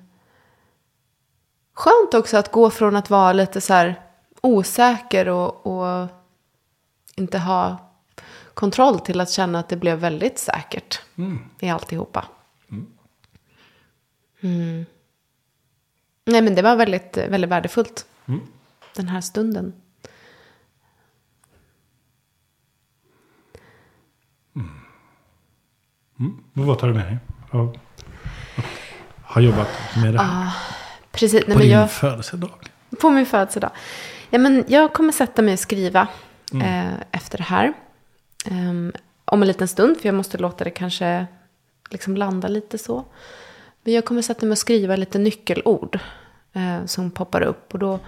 skönt 1.78 2.14
också 2.14 2.36
att 2.36 2.52
gå 2.52 2.70
från 2.70 2.96
att 2.96 3.10
vara 3.10 3.32
lite 3.32 3.60
så 3.60 3.72
här 3.72 4.00
osäker 4.40 5.28
och, 5.28 5.66
och 5.66 6.08
inte 7.14 7.38
ha 7.38 7.90
kontroll 8.54 9.00
till 9.00 9.20
att 9.20 9.30
känna 9.30 9.58
att 9.58 9.68
det 9.68 9.76
blev 9.76 9.98
väldigt 9.98 10.38
säkert 10.38 11.00
i 11.60 11.68
alltihopa. 11.68 12.24
Mm. 14.40 14.86
Nej 16.24 16.42
men 16.42 16.54
det 16.54 16.62
var 16.62 16.76
väldigt, 16.76 17.16
väldigt 17.16 17.50
värdefullt. 17.50 18.06
Den 18.94 19.08
här 19.08 19.20
stunden. 19.20 19.72
Och 26.56 26.66
Vad 26.66 26.78
tar 26.78 26.88
du 26.88 26.94
med 26.94 27.04
dig? 27.06 27.18
av 27.50 27.68
att 27.68 27.76
Ha 29.22 29.40
jobbat 29.40 29.68
med 30.02 30.14
det 30.14 30.22
här. 30.22 30.52
Precis, 31.18 31.46
nej, 31.46 31.56
på 31.56 31.62
din 31.62 31.70
jag, 31.70 31.90
födelsedag. 31.90 32.50
på 33.00 33.10
min 33.10 33.26
födelsedag. 33.26 33.70
Ja, 34.30 34.38
men 34.38 34.64
jag 34.68 34.92
kommer 34.92 35.12
sätta 35.12 35.42
mig 35.42 35.52
och 35.52 35.58
skriva 35.58 36.08
eh, 36.54 36.92
efter 37.12 37.38
det 37.38 37.44
här. 37.44 37.72
Ehm, 38.44 38.92
om 39.24 39.42
en 39.42 39.48
liten 39.48 39.68
stund, 39.68 39.96
för 40.00 40.08
jag 40.08 40.14
måste 40.14 40.38
låta 40.38 40.64
det 40.64 40.70
kanske 40.70 41.26
liksom 41.90 42.16
landa 42.16 42.48
lite 42.48 42.78
så. 42.78 43.04
Men 43.82 43.94
jag 43.94 44.04
kommer 44.04 44.22
sätta 44.22 44.46
mig 44.46 44.52
och 44.52 44.58
skriva 44.58 44.96
lite 44.96 45.18
nyckelord 45.18 45.98
eh, 46.52 46.84
som 46.86 47.10
poppar 47.10 47.42
upp. 47.42 47.74
Och 47.74 47.78
då, 47.78 47.98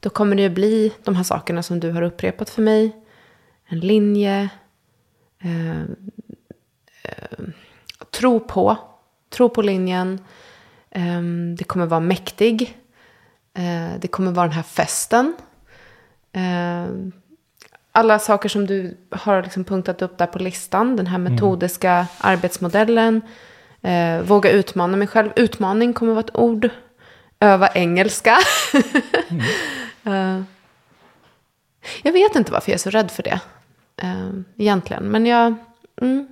då 0.00 0.10
kommer 0.10 0.36
det 0.36 0.42
ju 0.42 0.50
bli 0.50 0.92
de 1.04 1.16
här 1.16 1.24
sakerna 1.24 1.62
som 1.62 1.80
du 1.80 1.90
har 1.90 2.02
upprepat 2.02 2.50
för 2.50 2.62
mig. 2.62 2.96
En 3.66 3.80
linje. 3.80 4.48
Eh, 5.38 5.82
tro 8.10 8.40
på. 8.40 8.76
Tro 9.30 9.48
på 9.48 9.62
linjen. 9.62 10.20
Eh, 10.90 11.22
det 11.58 11.64
kommer 11.64 11.86
vara 11.86 12.00
mäktig. 12.00 12.78
Eh, 13.54 14.00
det 14.00 14.08
kommer 14.08 14.32
vara 14.32 14.46
den 14.46 14.56
här 14.56 14.62
festen. 14.62 15.36
Eh, 16.32 16.86
alla 17.92 18.18
saker 18.18 18.48
som 18.48 18.66
du 18.66 18.96
har 19.10 19.42
liksom 19.42 19.64
punktat 19.64 20.02
upp 20.02 20.18
där 20.18 20.26
på 20.26 20.38
listan. 20.38 20.96
Den 20.96 21.06
här 21.06 21.18
metodiska 21.18 22.06
arbetsmodellen. 22.18 23.22
Eh, 23.82 24.20
våga 24.20 24.50
utmana 24.50 24.96
mig 24.96 25.06
själv. 25.06 25.30
Utmaning 25.36 25.92
kommer 25.92 26.12
vara 26.12 26.24
ett 26.24 26.36
ord. 26.36 26.68
Öva 27.40 27.68
engelska. 27.68 28.38
Eh, 30.04 30.42
jag 32.02 32.12
vet 32.12 32.36
inte 32.36 32.52
varför 32.52 32.70
jag 32.70 32.74
är 32.74 32.78
så 32.78 32.90
rädd 32.90 33.10
för 33.10 33.22
det. 33.22 33.40
Eh, 33.96 34.30
egentligen. 34.56 35.04
Men 35.04 35.26
jag... 35.26 35.54
Mm. 36.00 36.28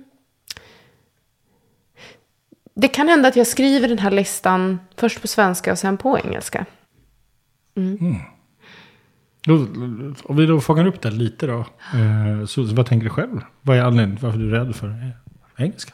Det 2.79 2.87
kan 2.87 3.07
hända 3.07 3.27
att 3.27 3.35
jag 3.35 3.47
skriver 3.47 3.87
den 3.87 3.99
här 3.99 4.11
listan 4.11 4.79
först 4.95 5.21
på 5.21 5.27
svenska 5.27 5.71
och 5.71 5.79
sen 5.79 5.97
på 5.97 6.19
engelska. 6.19 6.65
Då, 9.45 9.53
om 10.23 10.37
vi 10.37 10.45
då 10.45 10.61
fångar 10.61 10.87
upp 10.87 11.01
det 11.01 11.11
lite 11.11 11.47
då. 11.47 11.59
Eh, 11.93 12.45
så, 12.45 12.63
vad 12.63 12.85
tänker 12.85 13.03
du 13.03 13.09
själv? 13.09 13.41
Vad 13.61 13.77
är 13.77 13.81
anledningen 13.81 14.17
till 14.17 14.25
varför 14.25 14.39
du 14.39 14.55
är 14.55 14.59
rädd 14.59 14.75
för 14.75 14.87
eh, 14.87 15.63
engelska? 15.65 15.93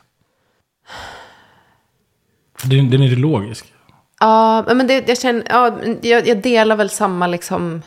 Den, 2.63 2.89
den 2.89 3.01
är 3.01 3.07
ju 3.07 3.15
logisk. 3.15 3.73
Ja, 4.19 4.65
men 4.75 4.87
det, 4.87 5.07
jag, 5.07 5.17
känner, 5.17 5.43
ja, 5.49 5.77
jag, 6.01 6.27
jag 6.27 6.41
delar 6.41 6.75
väl 6.75 6.89
samma 6.89 7.27
liksom, 7.27 7.81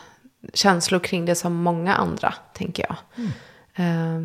känslor 0.54 0.98
kring 0.98 1.24
det 1.24 1.34
som 1.34 1.54
många 1.54 1.94
andra, 1.94 2.34
tänker 2.54 2.86
jag. 2.88 2.96
Eh, 3.74 4.24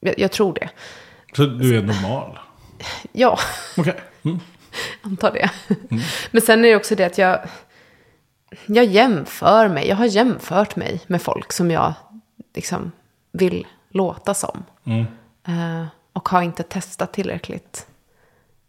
jag. 0.00 0.18
Jag 0.18 0.32
tror 0.32 0.54
det. 0.54 0.70
Så 1.36 1.46
du 1.46 1.78
är 1.78 1.82
normal? 1.82 2.38
Ja, 3.12 3.38
Okej. 3.76 4.00
Mm. 4.24 4.40
antar 5.02 5.32
det. 5.32 5.50
Men 6.30 6.42
sen 6.42 6.64
är 6.64 6.68
det 6.68 6.76
också 6.76 6.94
det 6.94 7.04
att 7.04 7.18
jag, 7.18 7.40
jag 8.66 8.84
jämför 8.84 9.68
mig. 9.68 9.88
Jag 9.88 9.96
har 9.96 10.06
jämfört 10.06 10.76
mig 10.76 11.00
med 11.06 11.22
folk 11.22 11.52
som 11.52 11.70
jag 11.70 11.92
liksom 12.54 12.92
vill 13.32 13.66
låta 13.90 14.34
som. 14.34 14.64
Eh, 15.46 15.86
och 16.12 16.28
har 16.28 16.42
inte 16.42 16.62
testat 16.62 17.12
tillräckligt 17.12 17.86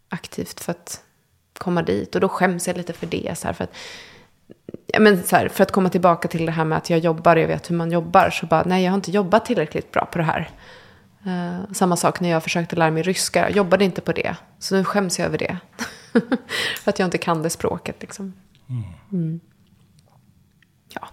aktivt 0.10 0.60
för 0.60 0.72
att 0.72 1.02
komma 1.58 1.82
dit. 1.82 2.16
Och 2.16 2.22
då 2.22 2.30
skäms 2.30 2.68
jag 2.68 2.78
lite 2.78 2.94
för 2.94 3.08
det. 3.08 3.38
Så 3.38 3.48
här, 3.48 3.54
för, 3.54 3.64
att, 3.64 3.76
ja, 4.88 5.00
men 5.00 5.24
så 5.24 5.36
här, 5.36 5.48
för 5.48 5.64
att 5.64 5.72
komma 5.72 5.90
tillbaka 5.90 6.28
till 6.28 6.46
det 6.46 6.52
här 6.52 6.66
med 6.66 6.78
att 6.78 6.90
jag 6.90 7.00
jobbar 7.00 7.36
och 7.36 7.42
jag 7.42 7.48
vet 7.48 7.70
hur 7.70 7.76
man 7.76 7.92
jobbar. 7.92 8.30
Så 8.30 8.46
bara, 8.46 8.64
nej 8.64 8.84
jag 8.84 8.92
har 8.92 8.96
inte 8.96 9.12
jobbat 9.12 9.46
tillräckligt 9.46 9.92
bra 9.92 10.06
på 10.06 10.18
det 10.18 10.24
här. 10.24 10.50
Eh, 11.26 11.72
samma 11.74 11.96
sak 11.96 12.20
när 12.20 12.30
jag 12.30 12.44
försökte 12.44 12.76
lära 12.76 12.92
mig 12.92 13.04
ryska. 13.04 13.40
Jag 13.40 13.52
jobbade 13.52 13.86
inte 13.86 14.02
på 14.02 14.12
det. 14.12 14.36
Så 14.60 14.76
nu 14.76 14.84
skäms 14.84 15.20
jag 15.20 15.26
över 15.26 15.38
det. 15.38 15.58
för 16.84 16.90
att 16.90 17.00
jag 17.00 17.08
inte 17.08 17.18
kan 17.18 17.44
det 17.44 17.50
språket 17.50 17.96
liksom. 18.02 18.34
Mm. 19.12 19.40
Ja. 20.94 21.08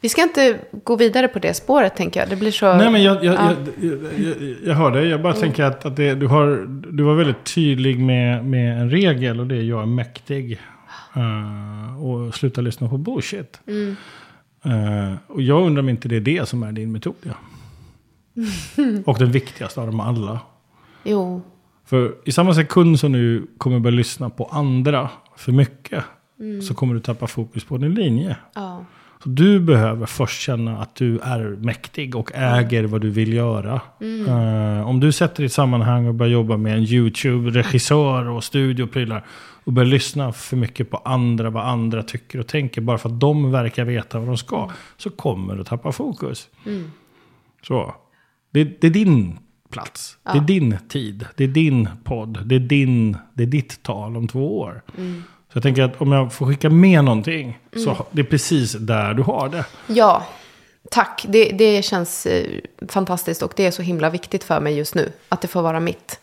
Vi 0.00 0.08
ska 0.08 0.22
inte 0.22 0.58
gå 0.84 0.96
vidare 0.96 1.28
på 1.28 1.38
det 1.38 1.54
spåret 1.54 1.96
tänker 1.96 2.20
jag. 2.20 2.28
Det 2.28 2.36
blir 2.36 2.50
så... 2.50 2.74
Nej 2.74 2.90
men 2.90 3.02
jag, 3.02 3.24
jag, 3.24 3.34
ja. 3.34 3.54
jag, 3.80 3.92
jag, 4.16 4.56
jag, 4.64 4.74
hör 4.74 4.90
dig. 4.90 5.08
Jag 5.08 5.22
bara 5.22 5.32
tänker 5.32 5.64
att, 5.64 5.84
att 5.86 5.96
det, 5.96 6.14
du, 6.14 6.26
har, 6.26 6.66
du 6.92 7.02
var 7.02 7.14
väldigt 7.14 7.44
tydlig 7.54 7.98
med, 7.98 8.44
med 8.44 8.80
en 8.80 8.90
regel. 8.90 9.40
Och 9.40 9.46
det 9.46 9.56
är 9.56 9.62
jag 9.62 9.82
är 9.82 9.86
mäktig. 9.86 10.60
Uh, 11.16 12.04
och 12.04 12.34
sluta 12.34 12.60
lyssna 12.60 12.88
på 12.88 12.98
bullshit. 12.98 13.60
Mm. 13.66 13.96
Uh, 14.66 15.16
och 15.26 15.42
jag 15.42 15.66
undrar 15.66 15.82
om 15.82 15.88
inte 15.88 16.08
det 16.08 16.16
är 16.16 16.20
det 16.20 16.48
som 16.48 16.62
är 16.62 16.72
din 16.72 16.92
metod. 16.92 17.14
Ja. 17.22 17.32
och 19.06 19.18
den 19.18 19.32
viktigaste 19.32 19.80
av 19.80 19.86
dem 19.86 20.00
alla. 20.00 20.40
Jo. 21.04 21.42
För 21.84 22.14
i 22.24 22.32
samma 22.32 22.54
sekund 22.54 23.00
som 23.00 23.12
du 23.12 23.46
kommer 23.58 23.80
börja 23.80 23.96
lyssna 23.96 24.30
på 24.30 24.44
andra 24.44 25.10
för 25.36 25.52
mycket. 25.52 26.04
Så 26.68 26.74
kommer 26.74 26.94
du 26.94 27.00
tappa 27.00 27.26
fokus 27.26 27.64
på 27.64 27.76
din 27.76 27.94
linje. 27.94 28.36
Ja. 28.54 28.84
Så 29.22 29.28
du 29.28 29.60
behöver 29.60 30.06
först 30.06 30.40
känna 30.40 30.78
att 30.78 30.94
du 30.94 31.18
är 31.18 31.40
mäktig 31.40 32.16
och 32.16 32.30
äger 32.34 32.84
vad 32.84 33.00
du 33.00 33.10
vill 33.10 33.32
göra. 33.32 33.80
Eh, 34.26 34.88
om 34.88 35.00
du 35.00 35.12
sätter 35.12 35.44
ett 35.44 35.52
sammanhang 35.52 36.06
och 36.06 36.14
börjar 36.14 36.32
jobba 36.32 36.56
med 36.56 36.74
en 36.74 36.84
YouTube-regissör 36.84 38.28
och 38.28 38.44
studioprylar. 38.44 39.26
Och 39.64 39.72
börjar 39.72 39.88
lyssna 39.88 40.32
för 40.32 40.56
mycket 40.56 40.90
på 40.90 40.96
andra, 40.96 41.50
vad 41.50 41.64
andra 41.64 42.02
tycker 42.02 42.40
och 42.40 42.46
tänker. 42.46 42.80
Bara 42.80 42.98
för 42.98 43.08
att 43.08 43.20
de 43.20 43.50
verkar 43.50 43.84
veta 43.84 44.18
vad 44.18 44.28
de 44.28 44.36
ska. 44.36 44.70
Så 44.96 45.10
kommer 45.10 45.56
du 45.56 45.64
tappa 45.64 45.92
fokus. 45.92 46.48
Så. 47.62 47.94
Det, 48.58 48.80
det 48.80 48.86
är 48.86 48.90
din 48.90 49.38
plats. 49.70 50.16
Det 50.32 50.38
är 50.38 50.42
din 50.42 50.76
tid. 50.88 51.26
Det 51.36 51.44
är 51.44 51.48
din 51.48 51.88
podd. 52.04 52.46
Det 52.46 52.54
är, 52.54 52.60
din, 52.60 53.16
det 53.34 53.42
är 53.42 53.46
ditt 53.46 53.82
tal 53.82 54.16
om 54.16 54.28
två 54.28 54.58
år. 54.58 54.82
Så 54.96 55.52
jag 55.52 55.62
tänker 55.62 55.82
att 55.82 56.00
om 56.00 56.12
jag 56.12 56.32
får 56.32 56.46
skicka 56.46 56.70
med 56.70 57.04
någonting. 57.04 57.58
Så 57.84 58.06
det 58.10 58.20
är 58.20 58.24
precis 58.24 58.72
där 58.72 59.14
du 59.14 59.22
har 59.22 59.48
det. 59.48 59.64
Ja, 59.86 60.26
tack. 60.90 61.24
Det, 61.28 61.44
det 61.44 61.84
känns 61.84 62.26
eh, 62.26 62.46
fantastiskt 62.88 63.42
och 63.42 63.52
det 63.56 63.66
är 63.66 63.70
så 63.70 63.82
himla 63.82 64.10
viktigt 64.10 64.44
för 64.44 64.60
mig 64.60 64.76
just 64.76 64.94
nu. 64.94 65.12
Att 65.28 65.40
det 65.40 65.48
får 65.48 65.62
vara 65.62 65.80
mitt. 65.80 66.20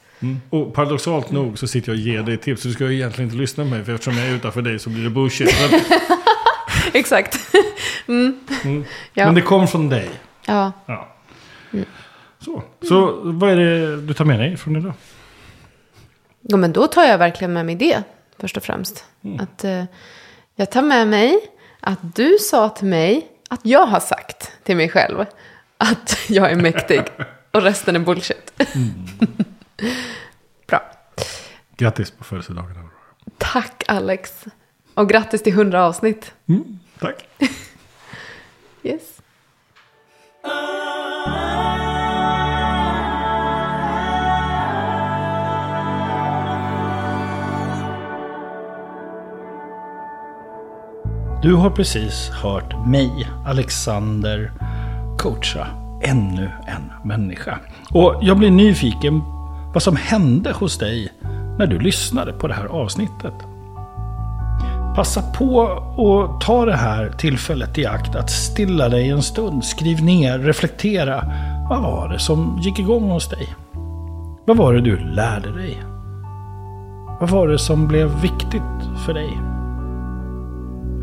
Och 0.50 0.74
paradoxalt 0.74 1.32
nog 1.32 1.60
så 1.60 1.68
sitter 1.68 1.92
jag 1.92 2.00
och 2.00 2.06
ger 2.06 2.24
dig 2.24 2.38
tips. 2.38 2.64
Du 2.64 2.72
ska 2.72 2.92
egentligen 2.92 3.30
inte 3.30 3.42
lyssna 3.42 3.64
på 3.64 3.70
mig. 3.70 3.84
För 3.84 3.94
eftersom 3.94 4.18
jag 4.18 4.28
är 4.28 4.32
utanför 4.36 4.62
dig 4.62 4.80
så 4.80 4.90
blir 4.90 5.04
det 5.04 5.10
bullshit. 5.10 5.50
Så 5.50 5.66
att, 5.66 5.82
Exakt. 6.94 7.40
Ja. 9.14 9.26
Men 9.26 9.36
det 9.36 9.42
kom 9.42 9.68
från 9.68 9.90
dig. 9.90 10.10
Ja. 10.46 10.72
Ja. 10.86 11.08
Så. 12.46 12.64
så 12.88 13.20
vad 13.24 13.52
är 13.52 13.56
det 13.56 14.02
du 14.02 14.14
tar 14.14 14.26
med 14.26 14.40
dig 14.40 14.58
från 14.58 14.76
idag? 14.76 14.94
ja, 16.42 16.58
men 16.58 16.74
då 16.74 16.88
tar 16.88 17.04
jag 17.04 17.18
verkligen 17.18 17.54
med 17.54 17.66
mig 17.66 17.76
det. 17.76 18.04
Först 18.40 18.58
och 18.58 18.64
främst. 18.64 19.06
Att 19.40 19.64
eh, 19.64 19.84
jag 20.56 20.72
tar 20.72 20.82
med 20.82 21.08
mig 21.08 21.40
att 21.80 22.16
du 22.16 22.38
sa 22.40 22.70
till 22.70 22.88
mig 22.88 23.28
att 23.50 23.60
jag 23.64 23.86
har 23.86 24.00
sagt 24.00 24.52
till 24.64 24.76
mig 24.78 24.90
själv 24.90 25.26
att 25.78 26.20
jag 26.30 26.52
är 26.52 26.56
mäktig. 26.56 27.02
och 27.52 27.62
resten 27.62 27.96
är 27.96 28.00
bullshit. 28.00 28.54
Bra. 30.68 30.92
Grattis 31.78 32.12
på 32.12 32.24
födelsedagen. 32.24 32.90
Tack 33.38 33.84
Alex. 33.88 34.46
Och 34.94 35.10
grattis 35.10 35.44
till 35.44 35.54
100 35.54 35.86
avsnitt. 35.86 36.34
Mm, 36.48 36.80
tack. 37.00 37.28
Yes. 38.84 39.22
Du 51.46 51.54
har 51.54 51.70
precis 51.70 52.30
hört 52.30 52.88
mig, 52.88 53.28
Alexander, 53.46 54.52
coacha 55.18 55.68
ännu 56.02 56.52
en 56.68 57.08
människa. 57.08 57.60
Och 57.92 58.20
jag 58.22 58.38
blir 58.38 58.52
nyfiken 58.52 59.22
vad 59.74 59.84
som 59.84 59.96
hände 59.96 60.52
hos 60.52 60.78
dig 60.78 61.10
när 61.58 61.68
du 61.68 61.80
lyssnade 61.80 62.34
på 62.34 62.48
det 62.48 62.54
här 62.54 62.66
avsnittet. 62.66 63.34
Passa 64.96 65.22
på 65.22 65.62
att 65.98 66.42
ta 66.42 66.66
det 66.66 66.76
här 66.76 67.10
tillfället 67.10 67.78
i 67.78 67.86
akt 67.86 68.16
att 68.16 68.30
stilla 68.30 68.90
dig 68.90 69.10
en 69.10 69.22
stund. 69.22 69.66
Skriv 69.66 70.04
ner, 70.04 70.40
reflektera. 70.40 71.32
Vad 71.70 71.82
var 71.82 72.10
det 72.10 72.20
som 72.20 72.60
gick 72.62 72.80
igång 72.80 73.10
hos 73.12 73.30
dig? 73.30 73.56
Vad 74.46 74.58
var 74.58 74.74
det 74.74 74.82
du 74.82 74.98
lärde 74.98 75.52
dig? 75.52 75.84
Vad 77.20 77.30
var 77.30 77.48
det 77.48 77.60
som 77.60 77.88
blev 77.88 78.22
viktigt 78.22 78.62
för 79.06 79.14
dig? 79.14 79.55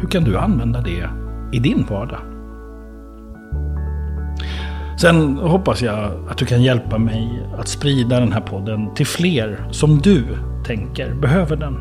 Hur 0.02 0.08
kan 0.08 0.24
du 0.24 0.38
använda 0.38 0.80
det 0.80 1.08
i 1.52 1.58
din 1.58 1.86
vardag? 1.90 2.18
Sen 5.00 5.38
hoppas 5.38 5.82
jag 5.82 6.10
att 6.28 6.38
du 6.38 6.46
kan 6.46 6.62
hjälpa 6.62 6.98
mig 6.98 7.42
att 7.58 7.68
sprida 7.68 8.20
den 8.20 8.32
här 8.32 8.40
podden 8.40 8.94
till 8.94 9.06
fler 9.06 9.68
som 9.70 9.98
du 9.98 10.24
tänker 10.66 11.14
behöver 11.14 11.56
den. 11.56 11.78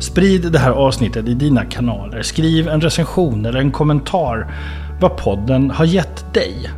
Sprid 0.00 0.52
det 0.52 0.58
här 0.58 0.70
avsnittet 0.70 1.28
i 1.28 1.34
dina 1.34 1.64
kanaler. 1.64 2.22
Skriv 2.22 2.68
en 2.68 2.80
recension 2.80 3.46
eller 3.46 3.60
en 3.60 3.72
kommentar 3.72 4.54
vad 5.00 5.16
podden 5.16 5.70
har 5.70 5.84
gett 5.84 6.34
dig. 6.34 6.70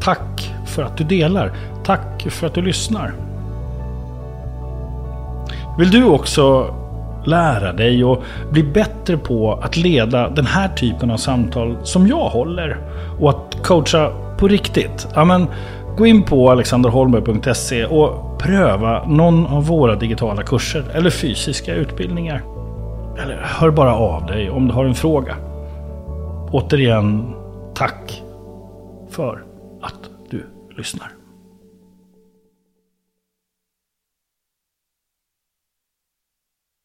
Tack 0.00 0.54
för 0.66 0.82
att 0.82 0.96
du 0.96 1.04
delar. 1.04 1.52
Tack 1.84 2.26
för 2.30 2.46
att 2.46 2.54
du 2.54 2.62
lyssnar. 2.62 3.14
Vill 5.78 5.90
du 5.90 6.04
också 6.04 6.74
lära 7.26 7.72
dig 7.72 8.04
och 8.04 8.22
bli 8.50 8.62
bättre 8.62 9.16
på 9.16 9.52
att 9.62 9.76
leda 9.76 10.28
den 10.28 10.46
här 10.46 10.68
typen 10.68 11.10
av 11.10 11.16
samtal 11.16 11.76
som 11.82 12.06
jag 12.06 12.28
håller 12.28 12.76
och 13.20 13.30
att 13.30 13.66
coacha 13.66 14.12
på 14.38 14.48
riktigt? 14.48 15.08
Ja, 15.14 15.24
men 15.24 15.46
gå 15.96 16.06
in 16.06 16.22
på 16.22 16.50
alexanderholmberg.se 16.50 17.84
och 17.84 18.38
pröva 18.38 19.04
någon 19.06 19.46
av 19.46 19.66
våra 19.66 19.94
digitala 19.94 20.42
kurser 20.42 20.84
eller 20.94 21.10
fysiska 21.10 21.74
utbildningar. 21.74 22.42
Eller 23.22 23.42
hör 23.42 23.70
bara 23.70 23.94
av 23.94 24.26
dig 24.26 24.50
om 24.50 24.68
du 24.68 24.74
har 24.74 24.84
en 24.84 24.94
fråga. 24.94 25.36
Återigen, 26.50 27.34
tack 27.74 28.22
för 29.10 29.44
att 29.82 30.10
du 30.30 30.46
lyssnar. 30.76 31.15